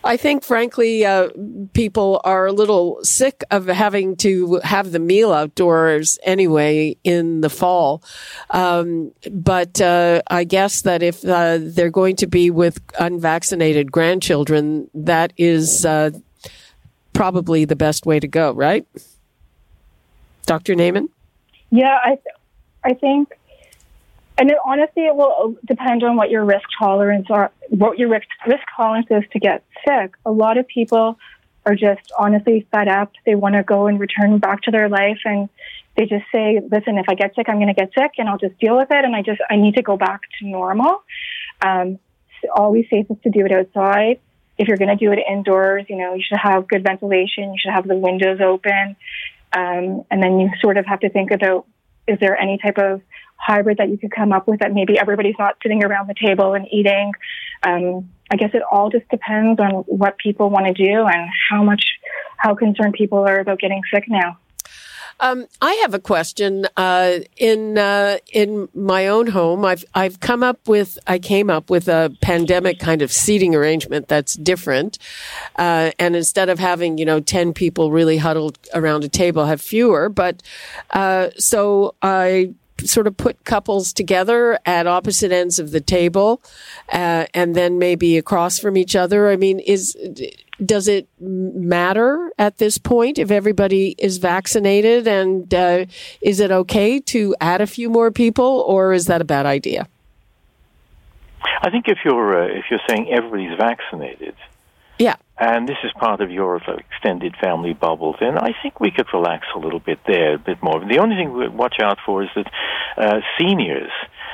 I 0.04 0.18
think, 0.18 0.44
frankly, 0.44 1.06
uh, 1.06 1.30
people 1.74 2.22
are 2.24 2.48
a 2.48 2.52
little 2.52 3.00
sick 3.04 3.44
of 3.52 3.68
having 3.68 4.16
to 4.18 4.60
have 4.64 4.92
the 4.92 5.00
meal 5.00 5.32
outdoors 5.32 6.18
anyway 6.24 6.98
in 7.04 7.42
the 7.42 7.50
fall. 7.50 8.02
Um, 8.50 9.12
but 9.32 9.80
uh, 9.80 10.22
I 10.28 10.44
guess 10.44 10.82
that 10.82 11.04
if 11.04 11.24
uh, 11.24 11.60
they're 11.62 11.92
going 11.92 12.16
to 12.18 12.28
be 12.28 12.50
with 12.50 12.80
unvaccinated 13.00 13.92
grandchildren, 13.92 14.90
that 14.96 15.34
is 15.38 15.86
uh, 15.86 16.12
probably 17.14 17.66
the 17.66 17.76
best 17.76 18.06
way 18.06 18.20
to 18.20 18.28
go, 18.28 18.54
right? 18.54 18.88
Dr. 20.48 20.74
Naiman? 20.74 21.10
Yeah, 21.70 22.00
I, 22.04 22.10
th- 22.10 22.36
I 22.84 22.94
think 22.94 23.30
and 24.42 24.50
it, 24.50 24.58
honestly, 24.66 25.06
it 25.06 25.16
will 25.16 25.56
depend 25.66 26.04
on 26.04 26.16
what 26.16 26.32
your 26.32 26.44
risk 26.44 26.68
tolerance 26.80 27.28
are, 27.30 27.52
what 27.70 28.00
your 28.00 28.10
risk, 28.10 28.26
risk 28.48 28.64
tolerance 28.76 29.06
is 29.12 29.22
to 29.34 29.40
get 29.40 29.64
sick. 29.88 30.16
A 30.26 30.32
lot 30.32 30.58
of 30.58 30.68
people 30.68 31.20
are 31.64 31.76
just 31.76 32.12
honestly 32.18 32.66
fed 32.72 32.88
up. 32.88 33.12
They 33.24 33.36
want 33.36 33.54
to 33.54 33.62
go 33.62 33.86
and 33.86 34.00
return 34.00 34.40
back 34.40 34.64
to 34.64 34.72
their 34.72 34.90
life, 34.90 35.20
and 35.26 35.48
they 35.96 36.08
just 36.08 36.26
say, 36.32 36.60
"Listen, 36.72 36.98
if 36.98 37.06
I 37.08 37.14
get 37.14 37.36
sick, 37.36 37.50
I'm 37.50 37.58
going 37.58 37.68
to 37.68 37.76
get 37.76 37.92
sick, 37.94 38.14
and 38.18 38.28
I'll 38.28 38.40
just 38.40 38.58
deal 38.58 38.76
with 38.76 38.88
it, 38.90 39.06
and 39.06 39.16
I 39.16 39.22
just 39.22 39.42
I 39.48 39.58
need 39.58 39.76
to 39.76 39.84
go 39.84 39.96
back 39.96 40.22
to 40.40 40.48
normal." 40.48 41.04
Um, 41.62 42.00
always 42.56 42.86
safest 42.90 43.22
to 43.22 43.30
do 43.30 43.46
it 43.46 43.52
outside. 43.52 44.20
If 44.58 44.68
you're 44.68 44.78
going 44.78 44.98
to 44.98 45.06
do 45.06 45.12
it 45.12 45.20
indoors, 45.30 45.86
you 45.88 45.98
know 45.98 46.16
you 46.16 46.24
should 46.28 46.40
have 46.40 46.68
good 46.68 46.82
ventilation. 46.84 47.54
You 47.54 47.60
should 47.60 47.74
have 47.74 47.88
the 47.88 47.96
windows 47.96 48.40
open, 48.42 48.96
um, 49.54 50.04
and 50.10 50.24
then 50.24 50.40
you 50.40 50.50
sort 50.62 50.78
of 50.78 50.88
have 50.88 51.02
to 51.02 51.10
think 51.12 51.30
about: 51.30 51.68
is 52.08 52.18
there 52.20 52.36
any 52.36 52.58
type 52.58 52.80
of 52.80 53.02
hybrid 53.42 53.78
that 53.78 53.90
you 53.90 53.98
could 53.98 54.12
come 54.12 54.32
up 54.32 54.48
with 54.48 54.60
that 54.60 54.74
maybe 54.74 55.00
everybody's 55.00 55.36
not 55.40 55.58
sitting 55.64 55.84
around 55.84 56.08
the 56.08 56.14
table 56.14 56.54
and 56.54 56.68
eating. 56.72 57.12
Um, 57.64 58.10
I 58.32 58.38
guess 58.38 58.52
it 58.54 58.62
all 58.72 58.90
just 58.90 59.08
depends 59.10 59.60
on 59.60 59.84
what 59.88 60.18
people 60.18 60.50
want 60.50 60.68
to 60.68 60.74
do 60.74 61.06
and 61.06 61.30
how 61.50 61.64
much, 61.64 61.84
how 62.38 62.56
concerned 62.56 62.94
people 62.94 63.20
are 63.28 63.40
about 63.40 63.60
getting 63.60 63.82
sick 63.94 64.06
now. 64.08 64.38
Um, 65.22 65.46
I 65.62 65.74
have 65.84 65.94
a 65.94 66.00
question. 66.00 66.66
Uh, 66.76 67.20
in 67.38 67.78
uh, 67.78 68.18
in 68.34 68.70
my 68.74 69.08
own 69.08 69.28
home, 69.28 69.64
I've 69.64 69.86
I've 69.94 70.20
come 70.20 70.42
up 70.42 70.68
with 70.68 70.98
I 71.06 71.20
came 71.20 71.52
up 71.52 71.70
with 71.70 71.88
a 71.88 72.12
pandemic 72.22 72.80
kind 72.80 73.04
of 73.04 73.12
seating 73.12 73.54
arrangement 73.54 74.08
that's 74.08 74.34
different, 74.34 74.98
uh, 75.58 75.92
and 76.00 76.16
instead 76.16 76.50
of 76.50 76.58
having 76.58 76.98
you 76.98 77.06
know 77.06 77.20
ten 77.20 77.54
people 77.54 77.92
really 77.92 78.18
huddled 78.18 78.58
around 78.74 79.04
a 79.04 79.10
table, 79.10 79.46
have 79.46 79.62
fewer. 79.62 80.10
But 80.10 80.42
uh, 80.90 81.30
so 81.38 81.94
I 82.02 82.56
sort 82.88 83.08
of 83.08 83.18
put 83.18 83.44
couples 83.44 83.94
together 83.94 84.60
at 84.66 84.88
opposite 84.88 85.32
ends 85.32 85.60
of 85.60 85.72
the 85.72 85.82
table, 85.82 86.42
uh, 86.92 87.26
and 87.34 87.56
then 87.56 87.80
maybe 87.80 88.18
across 88.18 88.60
from 88.60 88.78
each 88.78 88.96
other. 88.96 89.30
I 89.30 89.36
mean, 89.36 89.60
is 89.60 89.96
does 90.64 90.88
it 90.88 91.08
matter 91.20 92.32
at 92.38 92.58
this 92.58 92.78
point 92.78 93.18
if 93.18 93.32
everybody 93.32 93.96
is 93.98 94.18
vaccinated, 94.18 95.08
and 95.08 95.54
uh, 95.54 95.86
is 96.22 96.40
it 96.40 96.52
okay 96.52 97.00
to 97.00 97.36
add 97.42 97.62
a 97.62 97.68
few 97.68 97.90
more 97.90 98.12
people, 98.12 98.64
or 98.68 98.94
is 98.94 99.06
that 99.08 99.22
a 99.22 99.26
bad 99.26 99.46
idea? 99.46 99.88
I 101.64 101.70
think 101.70 101.88
if 101.88 102.00
you're 102.06 102.44
uh, 102.44 102.48
if 102.48 102.66
you're 102.70 102.82
saying 102.88 103.10
everybody's 103.12 103.58
vaccinated, 103.58 104.36
yeah. 105.02 105.16
And 105.40 105.68
this 105.68 105.78
is 105.84 105.92
part 106.00 106.22
of 106.22 106.30
your 106.30 106.58
extended 106.58 107.36
family 107.42 107.74
bubble. 107.74 108.16
Then 108.20 108.38
I 108.38 108.52
think 108.62 108.80
we 108.80 108.92
could 108.92 109.08
relax 109.12 109.48
a 109.56 109.60
little 109.60 109.80
bit 109.80 110.00
there, 110.06 110.36
a 110.36 110.38
bit 110.38 110.62
more. 110.62 110.80
The 110.80 111.00
only 111.00 111.16
thing 111.16 111.34
we 111.34 111.48
watch 111.48 111.78
out 111.82 111.98
for 112.06 112.22
is 112.22 112.30
that 112.36 112.52
uh, 112.98 113.20
seniors 113.40 113.92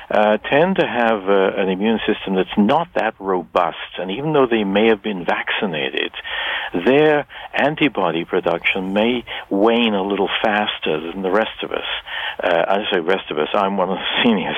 uh, 0.10 0.38
tend 0.38 0.78
to 0.78 0.88
have 0.88 1.28
uh, 1.28 1.62
an 1.62 1.70
immune 1.70 1.99
system 2.08 2.36
that's 2.36 2.58
not 2.58 2.88
that 2.95 3.16
robust. 3.20 3.99
And 3.99 4.12
even 4.12 4.34
though 4.34 4.47
they 4.47 4.64
may 4.64 4.88
have 4.88 5.03
been 5.03 5.26
vaccinated, 5.26 6.14
their 6.86 7.28
antibody 7.53 8.24
production 8.24 8.93
may 8.93 9.26
wane 9.49 9.93
a 9.93 10.03
little 10.03 10.30
faster 10.41 10.99
than 11.12 11.22
the 11.24 11.32
rest 11.32 11.64
of 11.64 11.72
us. 11.72 11.88
Uh, 12.41 12.64
I 12.68 12.78
say 12.91 12.99
rest 12.99 13.32
of 13.32 13.38
us, 13.38 13.49
I'm 13.53 13.78
one 13.78 13.89
of 13.89 13.97
the 13.97 14.05
seniors. 14.24 14.55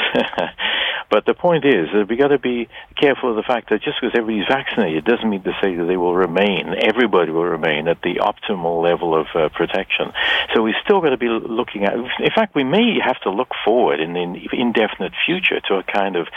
but 1.10 1.26
the 1.26 1.34
point 1.34 1.66
is 1.66 1.88
that 1.94 2.08
we've 2.08 2.20
got 2.20 2.28
to 2.28 2.40
be 2.40 2.68
careful 3.00 3.32
of 3.32 3.36
the 3.36 3.44
fact 3.44 3.70
that 3.70 3.82
just 3.82 3.98
because 4.00 4.16
everybody's 4.16 4.48
vaccinated 4.48 5.06
doesn't 5.06 5.30
mean 5.30 5.44
to 5.44 5.58
say 5.62 5.76
that 5.76 5.86
they 5.86 5.98
will 5.98 6.16
remain, 6.16 6.76
everybody 6.80 7.32
will 7.32 7.46
remain 7.46 7.88
at 7.88 8.02
the 8.02 8.16
optimal 8.16 8.84
level 8.84 9.20
of 9.20 9.28
uh, 9.34 9.50
protection. 9.50 10.12
So 10.54 10.62
we're 10.62 10.78
still 10.84 11.02
got 11.02 11.10
to 11.10 11.18
be 11.18 11.30
looking 11.30 11.86
at, 11.86 11.96
in 11.96 12.32
fact, 12.36 12.54
we 12.54 12.64
may 12.64 13.00
have 13.04 13.20
to 13.22 13.32
look 13.32 13.50
forward 13.66 14.00
in 14.00 14.14
the 14.14 14.50
indefinite 14.54 15.14
future 15.26 15.39
future 15.40 15.62
to 15.68 15.76
a 15.76 15.84
kind 15.84 16.16
of 16.16 16.28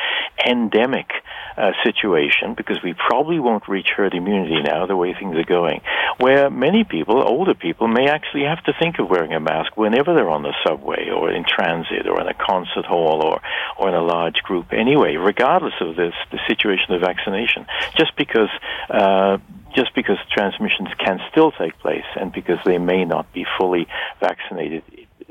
endemic 0.47 1.11
uh, 1.57 1.73
situation 1.85 2.55
because 2.57 2.79
we 2.83 2.95
probably 2.95 3.39
won't 3.39 3.69
reach 3.69 3.89
herd 3.97 4.15
immunity 4.15 4.63
now 4.63 4.87
the 4.87 4.97
way 4.97 5.15
things 5.15 5.37
are 5.37 5.45
going, 5.45 5.81
where 6.19 6.51
many 6.51 6.85
people, 6.85 7.23
older 7.23 7.55
people, 7.55 7.89
may 7.89 8.09
actually 8.09 8.45
have 8.45 8.63
to 8.65 8.73
think 8.81 8.99
of 8.99 9.09
wearing 9.09 9.33
a 9.33 9.41
mask 9.41 9.77
whenever 9.77 10.15
they're 10.15 10.31
on 10.31 10.43
the 10.43 10.55
subway 10.67 11.11
or 11.11 11.31
in 11.31 11.45
transit 11.45 12.07
or 12.07 12.21
in 12.21 12.29
a 12.29 12.35
concert 12.35 12.85
hall 12.85 13.23
or, 13.23 13.41
or 13.79 13.89
in 13.89 13.95
a 13.95 14.03
large 14.03 14.37
group 14.43 14.73
anyway, 14.73 15.17
regardless 15.17 15.75
of 15.81 15.97
this, 15.97 16.15
the 16.31 16.39
situation 16.49 16.95
of 16.95 17.01
vaccination, 17.01 17.67
just 17.97 18.17
because 18.17 18.51
uh, 18.91 19.39
just 19.75 19.95
because 19.95 20.19
transmissions 20.31 20.91
can 20.99 21.19
still 21.31 21.51
take 21.53 21.79
place 21.79 22.05
and 22.17 22.31
because 22.31 22.59
they 22.67 22.77
may 22.77 23.07
not 23.07 23.33
be 23.33 23.47
fully 23.59 23.87
vaccinated 24.21 24.83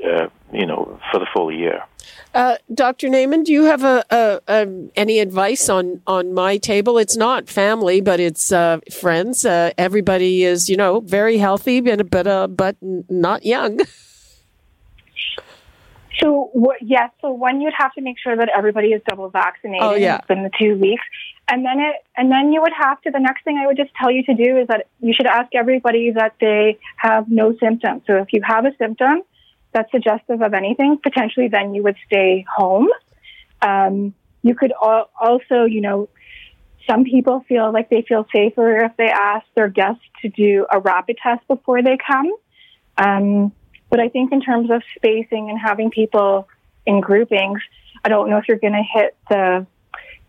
uh, 0.04 0.26
you 0.52 0.66
know, 0.66 1.00
for 1.10 1.18
the 1.18 1.26
full 1.32 1.50
year. 1.50 1.82
Uh, 2.34 2.56
Dr. 2.72 3.08
Naiman, 3.08 3.44
do 3.44 3.52
you 3.52 3.64
have 3.64 3.84
a, 3.84 4.04
a, 4.10 4.40
a, 4.48 4.88
any 4.96 5.18
advice 5.18 5.68
on, 5.68 6.00
on 6.06 6.32
my 6.32 6.56
table? 6.56 6.98
It's 6.98 7.16
not 7.16 7.48
family, 7.48 8.00
but 8.00 8.20
it's 8.20 8.50
uh, 8.52 8.80
friends. 8.90 9.44
Uh, 9.44 9.72
everybody 9.76 10.44
is, 10.44 10.68
you 10.68 10.76
know, 10.76 11.00
very 11.00 11.38
healthy, 11.38 11.80
but 11.80 12.10
but, 12.10 12.26
uh, 12.26 12.48
but 12.48 12.76
not 12.80 13.44
young. 13.44 13.80
So 16.22 16.50
what, 16.52 16.76
yes, 16.80 17.10
so 17.20 17.32
one 17.32 17.60
you'd 17.60 17.74
have 17.76 17.92
to 17.94 18.00
make 18.00 18.16
sure 18.22 18.36
that 18.36 18.48
everybody 18.56 18.88
is 18.88 19.02
double 19.08 19.28
vaccinated 19.30 19.82
oh, 19.82 19.94
yeah. 19.94 20.20
within 20.20 20.44
the 20.44 20.50
two 20.56 20.76
weeks, 20.76 21.02
and 21.48 21.64
then 21.64 21.80
it 21.80 21.96
and 22.16 22.30
then 22.30 22.52
you 22.52 22.60
would 22.60 22.72
have 22.78 23.00
to. 23.02 23.10
The 23.10 23.18
next 23.18 23.42
thing 23.42 23.58
I 23.58 23.66
would 23.66 23.76
just 23.76 23.90
tell 24.00 24.10
you 24.10 24.22
to 24.24 24.34
do 24.34 24.58
is 24.58 24.68
that 24.68 24.86
you 25.00 25.14
should 25.14 25.26
ask 25.26 25.52
everybody 25.54 26.12
that 26.12 26.34
they 26.40 26.78
have 26.96 27.28
no 27.28 27.56
symptoms. 27.58 28.02
So 28.06 28.18
if 28.18 28.28
you 28.32 28.40
have 28.44 28.66
a 28.66 28.70
symptom, 28.78 29.22
that's 29.72 29.90
suggestive 29.90 30.42
of 30.42 30.54
anything, 30.54 30.98
potentially 31.02 31.48
then 31.48 31.74
you 31.74 31.82
would 31.82 31.96
stay 32.06 32.44
home. 32.56 32.88
Um, 33.60 34.14
you 34.42 34.54
could 34.54 34.72
al- 34.82 35.10
also, 35.20 35.64
you 35.64 35.80
know, 35.80 36.08
some 36.88 37.04
people 37.04 37.44
feel 37.48 37.72
like 37.72 37.88
they 37.90 38.02
feel 38.02 38.26
safer 38.34 38.84
if 38.84 38.96
they 38.96 39.08
ask 39.08 39.46
their 39.54 39.68
guests 39.68 40.02
to 40.22 40.28
do 40.28 40.66
a 40.70 40.80
rapid 40.80 41.16
test 41.22 41.46
before 41.46 41.82
they 41.82 41.96
come. 41.96 42.30
Um, 42.98 43.52
but 43.88 44.00
I 44.00 44.08
think 44.08 44.32
in 44.32 44.40
terms 44.40 44.70
of 44.70 44.82
spacing 44.96 45.48
and 45.48 45.58
having 45.58 45.90
people 45.90 46.48
in 46.86 47.00
groupings, 47.00 47.60
I 48.04 48.08
don't 48.08 48.28
know 48.30 48.38
if 48.38 48.48
you're 48.48 48.58
going 48.58 48.72
to 48.72 48.82
hit 48.82 49.16
the, 49.28 49.66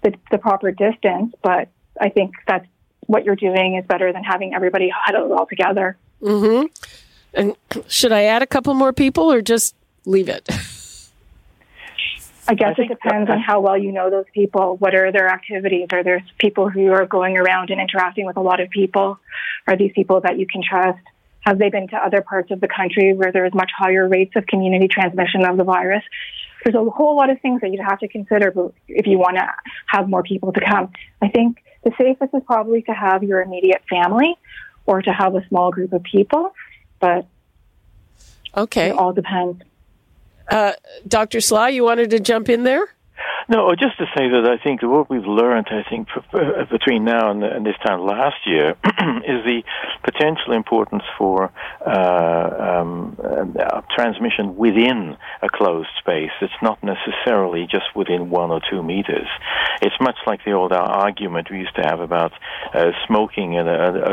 the, 0.04 0.14
the 0.32 0.38
proper 0.38 0.72
distance, 0.72 1.34
but 1.42 1.70
I 2.00 2.10
think 2.10 2.34
that's 2.48 2.68
what 3.08 3.26
you're 3.26 3.36
doing 3.36 3.76
is 3.76 3.86
better 3.86 4.14
than 4.14 4.24
having 4.24 4.54
everybody 4.54 4.92
huddled 4.94 5.32
all 5.32 5.46
together. 5.46 5.98
Mm-hmm. 6.22 6.68
And 7.34 7.56
should 7.88 8.12
I 8.12 8.24
add 8.24 8.42
a 8.42 8.48
couple 8.48 8.74
more 8.74 8.94
people 8.94 9.32
or 9.32 9.42
just 9.42 9.76
leave 10.06 10.30
it? 10.30 10.48
I 12.46 12.56
guess 12.56 12.76
I 12.78 12.84
it 12.84 12.88
depends 12.90 13.30
on 13.30 13.40
how 13.40 13.62
well 13.62 13.78
you 13.78 13.92
know 13.92 14.10
those 14.10 14.26
people. 14.34 14.76
What 14.78 14.94
are 14.96 15.12
their 15.12 15.30
activities? 15.30 15.88
Are 15.94 16.04
there 16.04 16.24
people 16.38 16.70
who 16.70 16.92
are 16.92 17.06
going 17.06 17.38
around 17.38 17.70
and 17.70 17.80
interacting 17.80 18.26
with 18.26 18.36
a 18.36 18.42
lot 18.42 18.60
of 18.60 18.70
people? 18.70 19.18
Are 19.66 19.78
these 19.78 19.92
people 19.96 20.22
that 20.22 20.38
you 20.38 20.46
can 20.46 20.62
trust? 20.62 21.00
Have 21.42 21.58
they 21.58 21.70
been 21.70 21.88
to 21.90 21.96
other 21.96 22.22
parts 22.22 22.52
of 22.52 22.60
the 22.60 22.68
country 22.68 23.14
where 23.14 23.32
there's 23.32 23.54
much 23.54 23.72
higher 23.78 24.08
rates 24.08 24.34
of 24.36 24.46
community 24.46 24.88
transmission 24.90 25.46
of 25.46 25.58
the 25.58 25.64
virus? 25.64 26.04
There's 26.64 26.76
a 26.76 26.84
whole 26.90 27.16
lot 27.16 27.30
of 27.30 27.40
things 27.42 27.62
that 27.62 27.72
you'd 27.72 27.82
have 27.82 28.00
to 28.00 28.08
consider 28.08 28.54
if 28.88 29.08
you 29.08 29.18
want 29.18 29.38
to 29.38 29.48
have 29.88 30.10
more 30.10 30.24
people 30.24 30.52
to 30.54 30.62
come. 30.62 30.92
I 31.22 31.30
think 31.30 31.64
the 31.84 31.92
safest 31.98 32.34
is 32.34 32.42
probably 32.46 32.82
to 32.84 32.92
have 32.92 33.24
your 33.24 33.42
immediate 33.42 33.84
family 33.90 34.36
or 34.86 35.02
to 35.02 35.12
have 35.12 35.36
a 35.36 35.46
small 35.48 35.72
group 35.72 35.94
of 35.94 36.04
people 36.04 36.54
but 37.04 37.26
okay, 38.56 38.92
it 38.92 38.96
all 38.96 39.12
depends. 39.12 39.62
Uh, 40.50 40.72
Dr. 41.06 41.42
Sly, 41.42 41.68
you 41.68 41.84
wanted 41.84 42.12
to 42.12 42.20
jump 42.22 42.48
in 42.48 42.64
there? 42.64 42.88
No, 43.50 43.76
just 43.76 43.98
to 43.98 44.06
say 44.16 44.30
that 44.30 44.46
I 44.48 44.62
think 44.64 44.82
what 44.84 45.10
we've 45.10 45.26
learned, 45.26 45.68
I 45.70 45.84
think, 45.90 46.08
between 46.72 47.04
now 47.04 47.32
and, 47.32 47.66
this 47.66 47.76
time 47.86 48.02
last 48.02 48.38
year, 48.46 48.72
is 49.28 49.44
the 49.44 49.64
potential 50.04 50.54
importance 50.54 51.04
for 51.18 51.52
uh, 51.86 52.80
um, 52.80 53.18
uh, 53.20 53.82
transmission 53.96 54.56
within 54.56 55.18
a 55.42 55.50
closed 55.50 55.90
space. 56.00 56.32
It's 56.42 56.54
not 56.62 56.80
necessarily 56.84 57.68
just 57.70 57.86
within 57.96 58.30
one 58.30 58.50
or 58.52 58.62
two 58.70 58.82
meters. 58.82 59.28
It's 59.82 59.96
much 60.00 60.16
like 60.26 60.44
the 60.46 60.54
old 60.54 60.72
argument 60.72 61.50
we 61.52 61.60
used 61.60 61.76
to 61.76 61.84
have 61.84 62.00
about 62.00 62.32
uh, 62.74 62.92
smoking 63.08 63.58
and 63.58 63.68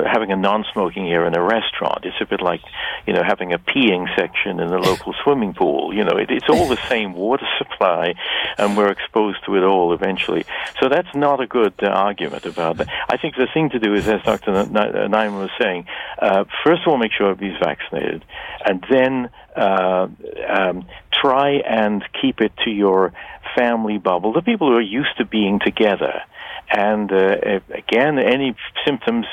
having 0.06 0.32
a 0.32 0.36
non-smoking 0.36 1.08
area 1.08 1.28
in 1.28 1.36
a 1.36 1.42
restaurant. 1.42 2.04
It's 2.04 2.20
a 2.20 2.26
bit 2.26 2.40
like, 2.40 2.62
you 3.06 3.12
know, 3.12 3.22
having 3.22 3.52
a 3.52 3.58
peeing 3.58 4.06
section 4.18 4.58
in 4.58 4.68
the 4.68 4.78
local 4.78 5.14
swimming 5.22 5.54
pool. 5.54 5.94
You 5.94 6.04
know, 6.04 6.16
it, 6.16 6.30
it's 6.30 6.48
all 6.48 6.68
the 6.68 6.80
same 6.88 7.12
water 7.14 7.46
supply, 7.58 8.14
and 8.58 8.76
we're 8.76 8.90
exposed 8.90 9.19
to 9.46 9.56
it 9.56 9.62
all 9.62 9.92
eventually. 9.92 10.44
So 10.80 10.88
that's 10.88 11.14
not 11.14 11.40
a 11.40 11.46
good 11.46 11.74
uh, 11.82 11.88
argument 11.88 12.46
about 12.46 12.78
that. 12.78 12.88
I 13.08 13.16
think 13.16 13.36
the 13.36 13.48
thing 13.52 13.70
to 13.70 13.78
do 13.78 13.94
is, 13.94 14.08
as 14.08 14.22
Dr. 14.22 14.52
Naiman 14.52 15.40
was 15.40 15.50
saying, 15.60 15.86
uh, 16.18 16.44
first 16.64 16.82
of 16.82 16.88
all, 16.88 16.98
make 16.98 17.12
sure 17.12 17.30
everybody's 17.30 17.58
vaccinated, 17.62 18.24
and 18.64 18.84
then 18.90 19.30
uh, 19.56 20.08
um, 20.48 20.86
try 21.12 21.50
and 21.58 22.02
keep 22.20 22.40
it 22.40 22.52
to 22.64 22.70
your 22.70 23.12
family 23.56 23.98
bubble, 23.98 24.32
the 24.32 24.42
people 24.42 24.68
who 24.68 24.76
are 24.76 24.80
used 25.00 25.16
to 25.18 25.24
being 25.24 25.58
together. 25.58 26.22
And 26.70 27.10
uh, 27.12 27.60
again, 27.70 28.18
any 28.18 28.54
symptoms, 28.86 29.26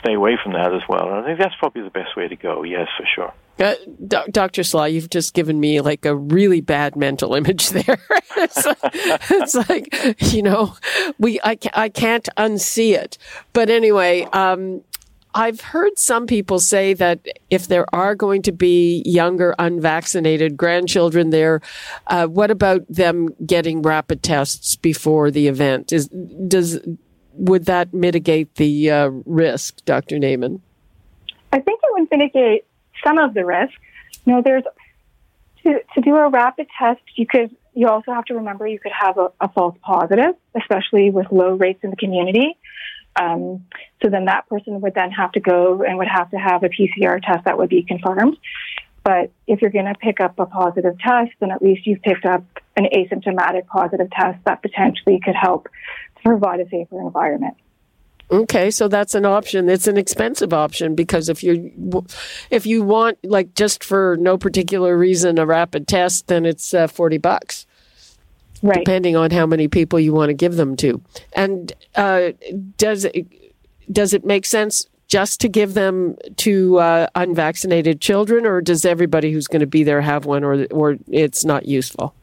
stay 0.00 0.14
away 0.14 0.38
from 0.42 0.52
that 0.52 0.74
as 0.74 0.82
well. 0.88 1.12
I 1.12 1.24
think 1.24 1.38
that's 1.38 1.54
probably 1.58 1.82
the 1.82 1.90
best 1.90 2.16
way 2.16 2.28
to 2.28 2.36
go. 2.36 2.62
Yes, 2.62 2.88
for 2.96 3.06
sure. 3.14 3.32
Uh, 3.60 3.74
Dr. 4.30 4.64
Sly, 4.64 4.88
you've 4.88 5.10
just 5.10 5.34
given 5.34 5.60
me 5.60 5.80
like 5.80 6.04
a 6.04 6.16
really 6.16 6.60
bad 6.60 6.96
mental 6.96 7.34
image 7.36 7.70
there. 7.70 7.98
it's, 8.36 8.66
like, 8.66 8.78
it's, 9.30 9.54
like, 9.68 10.32
you 10.32 10.42
know, 10.42 10.74
we 11.18 11.40
I, 11.42 11.58
I 11.74 11.88
can't 11.88 12.28
unsee 12.36 12.94
it. 12.94 13.18
But 13.52 13.70
anyway, 13.70 14.22
um, 14.32 14.82
I've 15.34 15.60
heard 15.60 15.98
some 15.98 16.26
people 16.26 16.58
say 16.58 16.92
that 16.94 17.26
if 17.48 17.66
there 17.66 17.86
are 17.94 18.14
going 18.14 18.42
to 18.42 18.52
be 18.52 19.02
younger 19.06 19.54
unvaccinated 19.58 20.56
grandchildren 20.56 21.30
there, 21.30 21.60
uh, 22.08 22.26
what 22.26 22.50
about 22.50 22.86
them 22.88 23.30
getting 23.46 23.82
rapid 23.82 24.22
tests 24.22 24.76
before 24.76 25.30
the 25.30 25.48
event? 25.48 25.92
Is 25.92 26.08
does 26.08 26.80
would 27.34 27.66
that 27.66 27.92
mitigate 27.92 28.54
the 28.56 28.90
uh, 28.90 29.08
risk, 29.24 29.84
Dr. 29.84 30.16
Naiman? 30.16 30.60
I 31.52 31.60
think 31.60 31.80
it 31.82 31.88
would 31.92 32.08
mitigate 32.10 32.64
some 33.04 33.18
of 33.18 33.34
the 33.34 33.44
risk. 33.44 33.74
You 34.24 34.34
know, 34.34 34.42
there's 34.42 34.64
to, 35.62 35.80
to 35.94 36.00
do 36.00 36.16
a 36.16 36.28
rapid 36.28 36.66
test, 36.78 37.00
you 37.14 37.26
could 37.26 37.54
you 37.74 37.88
also 37.88 38.12
have 38.12 38.24
to 38.26 38.34
remember 38.34 38.66
you 38.66 38.78
could 38.78 38.92
have 38.92 39.16
a, 39.16 39.30
a 39.40 39.48
false 39.48 39.76
positive, 39.82 40.34
especially 40.54 41.10
with 41.10 41.26
low 41.30 41.54
rates 41.54 41.80
in 41.82 41.90
the 41.90 41.96
community. 41.96 42.58
Um, 43.16 43.64
so 44.02 44.10
then 44.10 44.26
that 44.26 44.46
person 44.48 44.80
would 44.82 44.94
then 44.94 45.10
have 45.10 45.32
to 45.32 45.40
go 45.40 45.82
and 45.82 45.98
would 45.98 46.08
have 46.08 46.30
to 46.30 46.36
have 46.36 46.62
a 46.64 46.68
PCR 46.68 47.20
test 47.22 47.44
that 47.44 47.56
would 47.56 47.70
be 47.70 47.82
confirmed. 47.82 48.36
But 49.04 49.32
if 49.46 49.60
you're 49.60 49.70
going 49.70 49.86
to 49.86 49.94
pick 49.94 50.20
up 50.20 50.38
a 50.38 50.46
positive 50.46 50.98
test, 50.98 51.32
then 51.40 51.50
at 51.50 51.60
least 51.60 51.86
you've 51.86 52.02
picked 52.02 52.24
up 52.24 52.44
an 52.76 52.86
asymptomatic 52.94 53.66
positive 53.66 54.10
test 54.10 54.38
that 54.44 54.62
potentially 54.62 55.20
could 55.22 55.34
help 55.34 55.64
to 56.16 56.22
provide 56.22 56.60
a 56.60 56.68
safer 56.68 57.00
environment. 57.00 57.56
Okay, 58.30 58.70
so 58.70 58.88
that's 58.88 59.14
an 59.14 59.26
option. 59.26 59.68
It's 59.68 59.86
an 59.86 59.98
expensive 59.98 60.54
option 60.54 60.94
because 60.94 61.28
if 61.28 61.42
you 61.42 62.06
if 62.50 62.64
you 62.64 62.82
want 62.82 63.18
like 63.24 63.54
just 63.54 63.84
for 63.84 64.16
no 64.18 64.38
particular 64.38 64.96
reason 64.96 65.38
a 65.38 65.44
rapid 65.44 65.86
test, 65.86 66.28
then 66.28 66.46
it's 66.46 66.72
uh, 66.72 66.86
forty 66.86 67.18
bucks, 67.18 67.66
right? 68.62 68.78
Depending 68.78 69.16
on 69.16 69.32
how 69.32 69.44
many 69.44 69.68
people 69.68 70.00
you 70.00 70.14
want 70.14 70.30
to 70.30 70.34
give 70.34 70.56
them 70.56 70.76
to. 70.76 71.02
And 71.34 71.74
uh, 71.94 72.30
does 72.78 73.04
it 73.04 73.26
does 73.92 74.14
it 74.14 74.24
make 74.24 74.46
sense 74.46 74.86
just 75.12 75.42
to 75.42 75.48
give 75.48 75.74
them 75.74 76.16
to 76.38 76.78
uh, 76.78 77.06
unvaccinated 77.14 78.00
children, 78.00 78.46
or 78.46 78.62
does 78.62 78.86
everybody 78.86 79.30
who's 79.30 79.46
going 79.46 79.60
to 79.60 79.66
be 79.66 79.84
there 79.84 80.00
have 80.00 80.24
one, 80.24 80.42
or 80.42 80.64
or 80.70 80.96
it's 81.06 81.44
not 81.44 81.66
useful? 81.66 82.14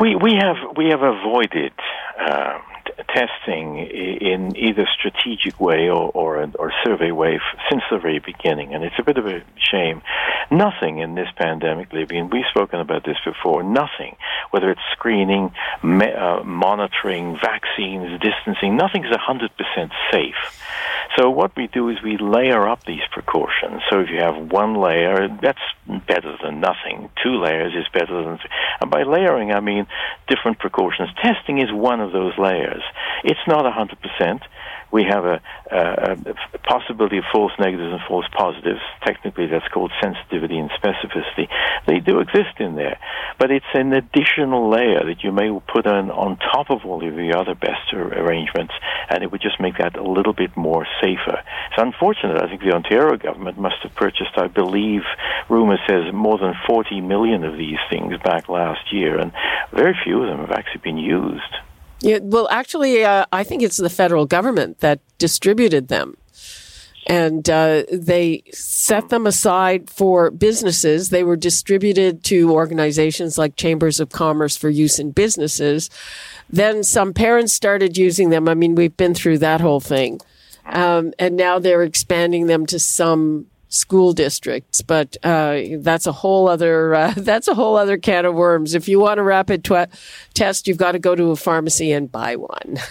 We 0.00 0.16
we 0.16 0.36
have 0.40 0.56
we 0.74 0.86
have 0.86 1.02
avoided. 1.02 1.72
Uh, 2.86 3.02
testing 3.14 3.78
in 3.78 4.56
either 4.56 4.86
strategic 4.98 5.60
way 5.60 5.88
or 5.88 6.10
or, 6.14 6.50
or 6.58 6.72
survey 6.84 7.12
way 7.12 7.38
since 7.70 7.82
the 7.90 7.98
very 7.98 8.18
beginning, 8.18 8.74
and 8.74 8.82
it's 8.82 8.98
a 8.98 9.04
bit 9.04 9.16
of 9.18 9.26
a 9.26 9.42
shame. 9.70 10.02
Nothing 10.50 10.98
in 10.98 11.14
this 11.14 11.28
pandemic, 11.36 11.92
Libby, 11.92 12.18
and 12.18 12.32
we've 12.32 12.44
spoken 12.50 12.80
about 12.80 13.04
this 13.04 13.16
before. 13.24 13.62
Nothing, 13.62 14.16
whether 14.50 14.70
it's 14.70 14.80
screening, 14.92 15.52
me, 15.82 16.06
uh, 16.12 16.42
monitoring, 16.42 17.38
vaccines, 17.40 18.20
distancing, 18.20 18.76
nothing 18.76 19.04
is 19.04 19.14
hundred 19.16 19.52
percent 19.56 19.92
safe. 20.10 20.34
So 21.16 21.30
what 21.30 21.56
we 21.56 21.68
do 21.68 21.88
is 21.90 22.02
we 22.02 22.18
layer 22.18 22.68
up 22.68 22.84
these 22.84 23.06
precautions. 23.12 23.82
So 23.88 24.00
if 24.00 24.10
you 24.10 24.18
have 24.18 24.36
one 24.50 24.74
layer, 24.74 25.28
that's 25.40 25.62
better 25.86 26.36
than 26.42 26.60
nothing. 26.60 27.10
Two 27.22 27.40
layers 27.40 27.72
is 27.74 27.86
better 27.92 28.24
than, 28.24 28.38
and 28.80 28.90
by 28.90 29.04
layering 29.04 29.52
I 29.52 29.60
mean 29.60 29.86
different 30.26 30.58
precautions. 30.58 31.10
Testing 31.22 31.58
is 31.58 31.70
one 31.72 32.00
of 32.00 32.12
those 32.12 32.36
layers. 32.36 32.73
It's 33.24 33.40
not 33.46 33.64
100%. 33.64 34.40
We 34.94 35.02
have 35.10 35.24
a, 35.24 35.40
a, 35.72 36.12
a, 36.54 36.58
possibility 36.58 37.18
of 37.18 37.24
false 37.32 37.50
negatives 37.58 37.90
and 37.90 38.00
false 38.06 38.26
positives. 38.32 38.78
Technically, 39.04 39.46
that's 39.46 39.66
called 39.68 39.90
sensitivity 40.00 40.56
and 40.56 40.70
specificity. 40.70 41.48
They 41.86 41.98
do 41.98 42.20
exist 42.20 42.60
in 42.60 42.76
there, 42.76 42.98
but 43.36 43.50
it's 43.50 43.66
an 43.74 43.92
additional 43.92 44.70
layer 44.70 45.04
that 45.04 45.24
you 45.24 45.32
may 45.32 45.50
put 45.66 45.88
on, 45.88 46.12
on 46.12 46.36
top 46.36 46.70
of 46.70 46.86
all 46.86 47.04
of 47.04 47.16
the 47.16 47.34
other 47.36 47.56
best 47.56 47.92
arrangements, 47.92 48.72
and 49.10 49.24
it 49.24 49.32
would 49.32 49.42
just 49.42 49.58
make 49.58 49.78
that 49.78 49.96
a 49.96 50.04
little 50.04 50.32
bit 50.32 50.56
more 50.56 50.86
safer. 51.00 51.42
It's 51.70 51.78
unfortunate. 51.78 52.40
I 52.40 52.46
think 52.46 52.60
the 52.62 52.72
Ontario 52.72 53.16
government 53.16 53.58
must 53.58 53.82
have 53.82 53.96
purchased, 53.96 54.36
I 54.36 54.46
believe, 54.46 55.02
rumor 55.48 55.78
says, 55.88 56.14
more 56.14 56.38
than 56.38 56.54
40 56.68 57.00
million 57.00 57.42
of 57.42 57.58
these 57.58 57.78
things 57.90 58.14
back 58.22 58.48
last 58.48 58.92
year, 58.92 59.18
and 59.18 59.32
very 59.72 59.98
few 60.04 60.22
of 60.22 60.28
them 60.28 60.38
have 60.38 60.52
actually 60.52 60.82
been 60.82 60.98
used. 60.98 61.52
Yeah, 62.00 62.18
well, 62.22 62.48
actually, 62.50 63.04
uh, 63.04 63.26
I 63.32 63.44
think 63.44 63.62
it's 63.62 63.78
the 63.78 63.90
federal 63.90 64.26
government 64.26 64.80
that 64.80 65.00
distributed 65.18 65.88
them. 65.88 66.16
And 67.06 67.48
uh, 67.50 67.82
they 67.92 68.44
set 68.52 69.10
them 69.10 69.26
aside 69.26 69.90
for 69.90 70.30
businesses. 70.30 71.10
They 71.10 71.22
were 71.22 71.36
distributed 71.36 72.24
to 72.24 72.50
organizations 72.50 73.36
like 73.36 73.56
chambers 73.56 74.00
of 74.00 74.08
commerce 74.08 74.56
for 74.56 74.70
use 74.70 74.98
in 74.98 75.10
businesses. 75.10 75.90
Then 76.48 76.82
some 76.82 77.12
parents 77.12 77.52
started 77.52 77.98
using 77.98 78.30
them. 78.30 78.48
I 78.48 78.54
mean, 78.54 78.74
we've 78.74 78.96
been 78.96 79.14
through 79.14 79.38
that 79.38 79.60
whole 79.60 79.80
thing. 79.80 80.20
Um, 80.64 81.12
and 81.18 81.36
now 81.36 81.58
they're 81.58 81.82
expanding 81.82 82.46
them 82.46 82.64
to 82.66 82.78
some 82.78 83.46
school 83.74 84.12
districts, 84.12 84.82
but 84.82 85.16
uh, 85.22 85.60
that's 85.78 86.06
a 86.06 86.12
whole 86.12 86.48
other 86.48 86.94
uh, 86.94 87.14
that's 87.16 87.48
a 87.48 87.54
whole 87.54 87.76
other 87.76 87.98
can 87.98 88.24
of 88.24 88.34
worms. 88.34 88.74
If 88.74 88.88
you 88.88 89.00
want 89.00 89.20
a 89.20 89.22
rapid 89.22 89.64
tw- 89.64 89.90
test, 90.34 90.68
you've 90.68 90.78
got 90.78 90.92
to 90.92 90.98
go 90.98 91.14
to 91.14 91.30
a 91.30 91.36
pharmacy 91.36 91.92
and 91.92 92.10
buy 92.10 92.36
one. 92.36 92.78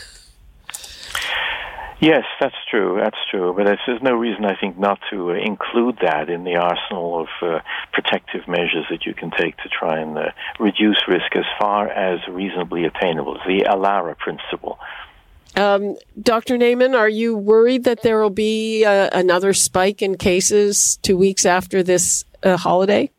Yes, 2.03 2.25
that's 2.37 2.55
true. 2.69 2.99
That's 3.01 3.15
true. 3.31 3.53
But 3.55 3.63
there's 3.63 4.01
no 4.01 4.11
reason, 4.13 4.43
I 4.43 4.59
think, 4.59 4.77
not 4.77 4.99
to 5.09 5.31
uh, 5.31 5.35
include 5.35 5.99
that 6.01 6.29
in 6.29 6.43
the 6.43 6.57
arsenal 6.57 7.21
of 7.21 7.27
uh, 7.41 7.59
protective 7.93 8.45
measures 8.45 8.85
that 8.89 9.05
you 9.05 9.13
can 9.13 9.31
take 9.31 9.55
to 9.59 9.69
try 9.69 10.01
and 10.01 10.17
uh, 10.17 10.31
reduce 10.59 11.01
risk 11.07 11.33
as 11.33 11.45
far 11.57 11.87
as 11.87 12.19
reasonably 12.27 12.83
attainable. 12.83 13.39
The 13.47 13.67
ALARA 13.69 14.17
principle. 14.17 14.79
Um, 15.55 15.95
Dr. 16.19 16.57
Naiman, 16.57 16.97
are 16.97 17.09
you 17.09 17.35
worried 17.37 17.83
that 17.83 18.01
there 18.01 18.21
will 18.21 18.29
be 18.29 18.85
uh, 18.85 19.09
another 19.13 19.53
spike 19.53 20.01
in 20.01 20.17
cases 20.17 20.97
two 21.03 21.15
weeks 21.15 21.45
after 21.45 21.83
this 21.83 22.25
uh, 22.41 22.57
holiday? 22.57 23.11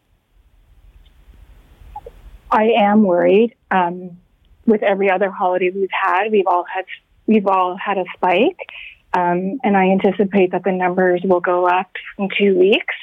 I 2.50 2.70
am 2.76 3.02
worried. 3.02 3.54
Um, 3.70 4.18
with 4.66 4.82
every 4.82 5.10
other 5.10 5.30
holiday 5.30 5.70
we've 5.70 5.88
had, 5.90 6.30
we've 6.30 6.46
all 6.46 6.64
had 6.64 6.84
we've 7.26 7.46
all 7.46 7.76
had 7.76 7.98
a 7.98 8.04
spike, 8.14 8.58
um, 9.12 9.58
and 9.62 9.76
I 9.76 9.90
anticipate 9.90 10.52
that 10.52 10.64
the 10.64 10.72
numbers 10.72 11.22
will 11.24 11.40
go 11.40 11.66
up 11.66 11.90
in 12.18 12.28
two 12.36 12.58
weeks. 12.58 12.94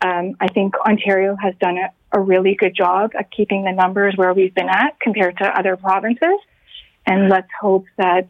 Um, 0.00 0.36
I 0.40 0.48
think 0.48 0.74
Ontario 0.86 1.36
has 1.40 1.54
done 1.60 1.78
a, 1.78 1.92
a 2.12 2.20
really 2.20 2.54
good 2.54 2.74
job 2.74 3.12
at 3.18 3.30
keeping 3.30 3.64
the 3.64 3.72
numbers 3.72 4.14
where 4.16 4.32
we've 4.32 4.54
been 4.54 4.68
at 4.68 4.98
compared 5.00 5.36
to 5.38 5.44
other 5.44 5.76
provinces. 5.76 6.38
And 7.06 7.28
let's 7.28 7.48
hope 7.60 7.86
that, 7.96 8.28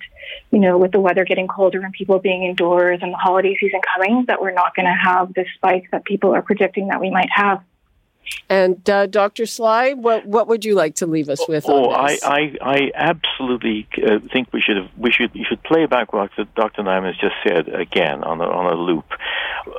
you 0.51 0.59
know, 0.59 0.79
with 0.79 0.93
the 0.93 1.01
weather 1.01 1.25
getting 1.25 1.47
colder 1.47 1.81
and 1.81 1.93
people 1.93 2.19
being 2.19 2.45
indoors 2.45 3.01
and 3.03 3.13
the 3.13 3.19
holiday 3.19 3.57
season 3.61 3.81
coming, 3.95 4.25
that 4.29 4.41
we're 4.41 4.53
not 4.53 4.75
going 4.75 4.87
to 4.87 4.93
have 4.95 5.35
this 5.35 5.49
spike 5.55 5.91
that 5.93 6.05
people 6.05 6.35
are 6.35 6.43
predicting 6.43 6.89
that 6.89 7.01
we 7.01 7.11
might 7.11 7.31
have. 7.31 7.63
And 8.49 8.89
uh, 8.89 9.07
Dr. 9.07 9.47
Sly, 9.47 9.95
what 9.95 10.27
what 10.27 10.47
would 10.49 10.65
you 10.65 10.75
like 10.75 10.95
to 10.97 11.07
leave 11.07 11.29
us 11.29 11.47
with? 11.49 11.65
Oh, 11.69 11.91
I, 11.91 12.19
I, 12.23 12.57
I 12.61 12.91
absolutely 12.95 13.89
uh, 13.97 14.19
think 14.33 14.53
we 14.53 14.61
should 14.61 14.77
have, 14.77 14.91
we 14.97 15.11
should 15.11 15.31
you 15.35 15.45
should 15.49 15.63
play 15.63 15.87
back 15.87 16.13
what 16.13 16.31
Dr. 16.55 16.83
Naiman 16.83 17.07
has 17.07 17.17
just 17.17 17.35
said 17.47 17.69
again 17.69 18.23
on 18.25 18.41
a, 18.41 18.45
on 18.45 18.73
a 18.73 18.77
loop. 18.77 19.07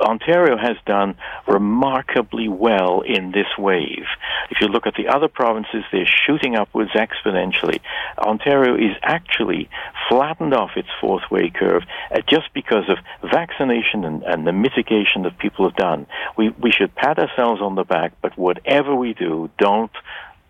Ontario 0.00 0.56
has 0.56 0.76
done 0.86 1.14
remarkably 1.46 2.48
well 2.48 3.02
in 3.02 3.32
this 3.32 3.46
wave. 3.58 4.06
If 4.50 4.60
you 4.60 4.68
look 4.68 4.86
at 4.86 4.94
the 4.94 5.08
other 5.08 5.28
provinces, 5.28 5.84
they're 5.92 6.08
shooting 6.26 6.56
upwards 6.56 6.92
exponentially. 6.92 7.80
Ontario 8.18 8.74
is 8.74 8.96
actually 9.02 9.68
flattened 10.08 10.54
off 10.54 10.70
its 10.76 10.88
fourth 11.00 11.22
wave 11.30 11.52
curve 11.54 11.82
uh, 12.10 12.20
just 12.28 12.52
because 12.54 12.88
of 12.88 12.98
vaccination 13.30 14.04
and, 14.04 14.22
and 14.22 14.46
the 14.46 14.52
mitigation 14.52 15.22
that 15.22 15.38
people 15.38 15.68
have 15.68 15.76
done. 15.76 16.06
We 16.36 16.50
we 16.50 16.70
should 16.70 16.94
pat 16.94 17.18
ourselves 17.18 17.60
on 17.60 17.74
the 17.74 17.84
back, 17.84 18.12
but 18.22 18.33
whatever 18.36 18.94
we 18.94 19.14
do, 19.14 19.50
don't 19.58 19.90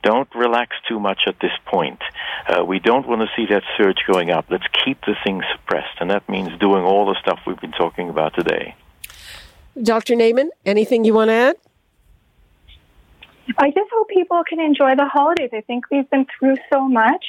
don't 0.02 0.28
relax 0.34 0.76
too 0.86 1.00
much 1.00 1.22
at 1.26 1.40
this 1.40 1.52
point. 1.64 1.98
Uh, 2.46 2.62
we 2.62 2.78
don't 2.78 3.08
want 3.08 3.22
to 3.22 3.28
see 3.34 3.46
that 3.46 3.62
surge 3.78 3.96
going 4.06 4.30
up. 4.30 4.44
Let's 4.50 4.66
keep 4.84 5.00
the 5.06 5.14
thing 5.24 5.42
suppressed, 5.52 5.98
and 5.98 6.10
that 6.10 6.28
means 6.28 6.50
doing 6.60 6.84
all 6.84 7.06
the 7.06 7.18
stuff 7.22 7.40
we've 7.46 7.60
been 7.60 7.72
talking 7.72 8.10
about 8.10 8.34
today. 8.34 8.74
Dr. 9.82 10.14
Naiman, 10.14 10.48
anything 10.66 11.04
you 11.04 11.14
want 11.14 11.30
to 11.30 11.32
add? 11.32 11.56
I 13.58 13.70
just 13.70 13.90
hope 13.92 14.08
people 14.08 14.42
can 14.48 14.60
enjoy 14.60 14.94
the 14.94 15.06
holidays. 15.06 15.50
I 15.52 15.62
think 15.62 15.84
we've 15.90 16.08
been 16.10 16.26
through 16.38 16.56
so 16.72 16.86
much 16.86 17.24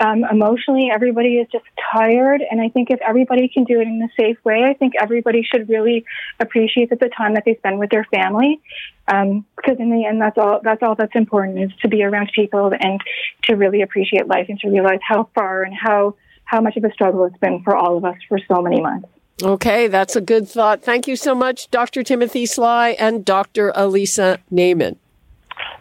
um, 0.00 0.24
emotionally, 0.30 0.90
everybody 0.92 1.38
is 1.38 1.48
just 1.50 1.64
tired. 1.92 2.40
And 2.48 2.60
I 2.60 2.68
think 2.68 2.90
if 2.90 3.00
everybody 3.00 3.48
can 3.48 3.64
do 3.64 3.80
it 3.80 3.88
in 3.88 4.00
a 4.02 4.08
safe 4.20 4.36
way, 4.44 4.64
I 4.64 4.74
think 4.74 4.94
everybody 5.00 5.42
should 5.42 5.68
really 5.68 6.04
appreciate 6.38 6.90
that 6.90 7.00
the 7.00 7.08
time 7.08 7.34
that 7.34 7.44
they 7.44 7.56
spend 7.56 7.78
with 7.78 7.90
their 7.90 8.04
family. 8.04 8.60
Um, 9.08 9.44
because 9.56 9.78
in 9.80 9.90
the 9.90 10.06
end, 10.06 10.20
that's 10.20 10.38
all, 10.38 10.60
that's 10.62 10.82
all 10.82 10.94
that's 10.94 11.16
important 11.16 11.58
is 11.58 11.70
to 11.80 11.88
be 11.88 12.04
around 12.04 12.30
people 12.34 12.72
and 12.78 13.00
to 13.44 13.56
really 13.56 13.82
appreciate 13.82 14.28
life 14.28 14.46
and 14.48 14.58
to 14.60 14.68
realize 14.68 15.00
how 15.02 15.28
far 15.34 15.62
and 15.62 15.74
how, 15.74 16.14
how 16.44 16.60
much 16.60 16.76
of 16.76 16.84
a 16.84 16.92
struggle 16.92 17.24
it's 17.24 17.38
been 17.38 17.62
for 17.62 17.74
all 17.74 17.96
of 17.96 18.04
us 18.04 18.16
for 18.28 18.38
so 18.46 18.62
many 18.62 18.80
months. 18.80 19.08
Okay, 19.42 19.86
that's 19.86 20.16
a 20.16 20.20
good 20.20 20.48
thought. 20.48 20.82
Thank 20.82 21.06
you 21.06 21.16
so 21.16 21.34
much, 21.34 21.70
Dr. 21.70 22.02
Timothy 22.02 22.44
Sly 22.44 22.90
and 22.90 23.24
Dr. 23.24 23.72
Alisa 23.72 24.38
Naiman. 24.52 24.96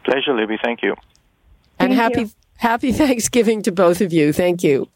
Pleasure, 0.05 0.33
Libby. 0.33 0.57
Thank 0.63 0.83
you. 0.83 0.95
And 1.79 1.93
Thank 1.93 1.93
happy 1.93 2.21
you. 2.21 2.31
Happy 2.57 2.91
Thanksgiving 3.03 3.61
to 3.63 3.71
both 3.71 4.01
of 4.01 4.13
you. 4.13 4.33
Thank 4.33 4.63
you. 4.63 4.89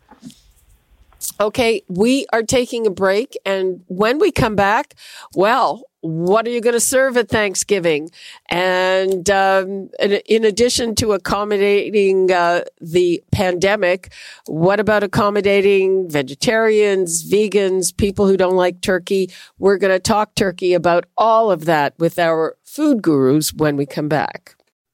Okay, 1.39 1.83
we 1.87 2.25
are 2.33 2.43
taking 2.43 2.87
a 2.87 2.91
break. 2.91 3.37
And 3.45 3.83
when 3.87 4.19
we 4.19 4.31
come 4.31 4.55
back, 4.55 4.95
well, 5.35 5.83
what 6.01 6.47
are 6.47 6.49
you 6.49 6.61
going 6.61 6.73
to 6.73 6.79
serve 6.79 7.15
at 7.15 7.29
Thanksgiving? 7.29 8.09
And 8.49 9.29
um, 9.29 9.89
in 9.99 10.43
addition 10.43 10.95
to 10.95 11.13
accommodating 11.13 12.31
uh, 12.31 12.63
the 12.79 13.23
pandemic, 13.31 14.11
what 14.47 14.79
about 14.79 15.03
accommodating 15.03 16.09
vegetarians, 16.09 17.29
vegans, 17.29 17.95
people 17.95 18.27
who 18.27 18.37
don't 18.37 18.55
like 18.55 18.81
turkey? 18.81 19.29
We're 19.59 19.77
going 19.77 19.93
to 19.93 19.99
talk 19.99 20.33
turkey 20.33 20.73
about 20.73 21.05
all 21.17 21.51
of 21.51 21.65
that 21.65 21.93
with 21.99 22.17
our 22.17 22.55
food 22.63 23.03
gurus 23.03 23.53
when 23.53 23.77
we 23.77 23.85
come 23.85 24.07
back. 24.07 24.55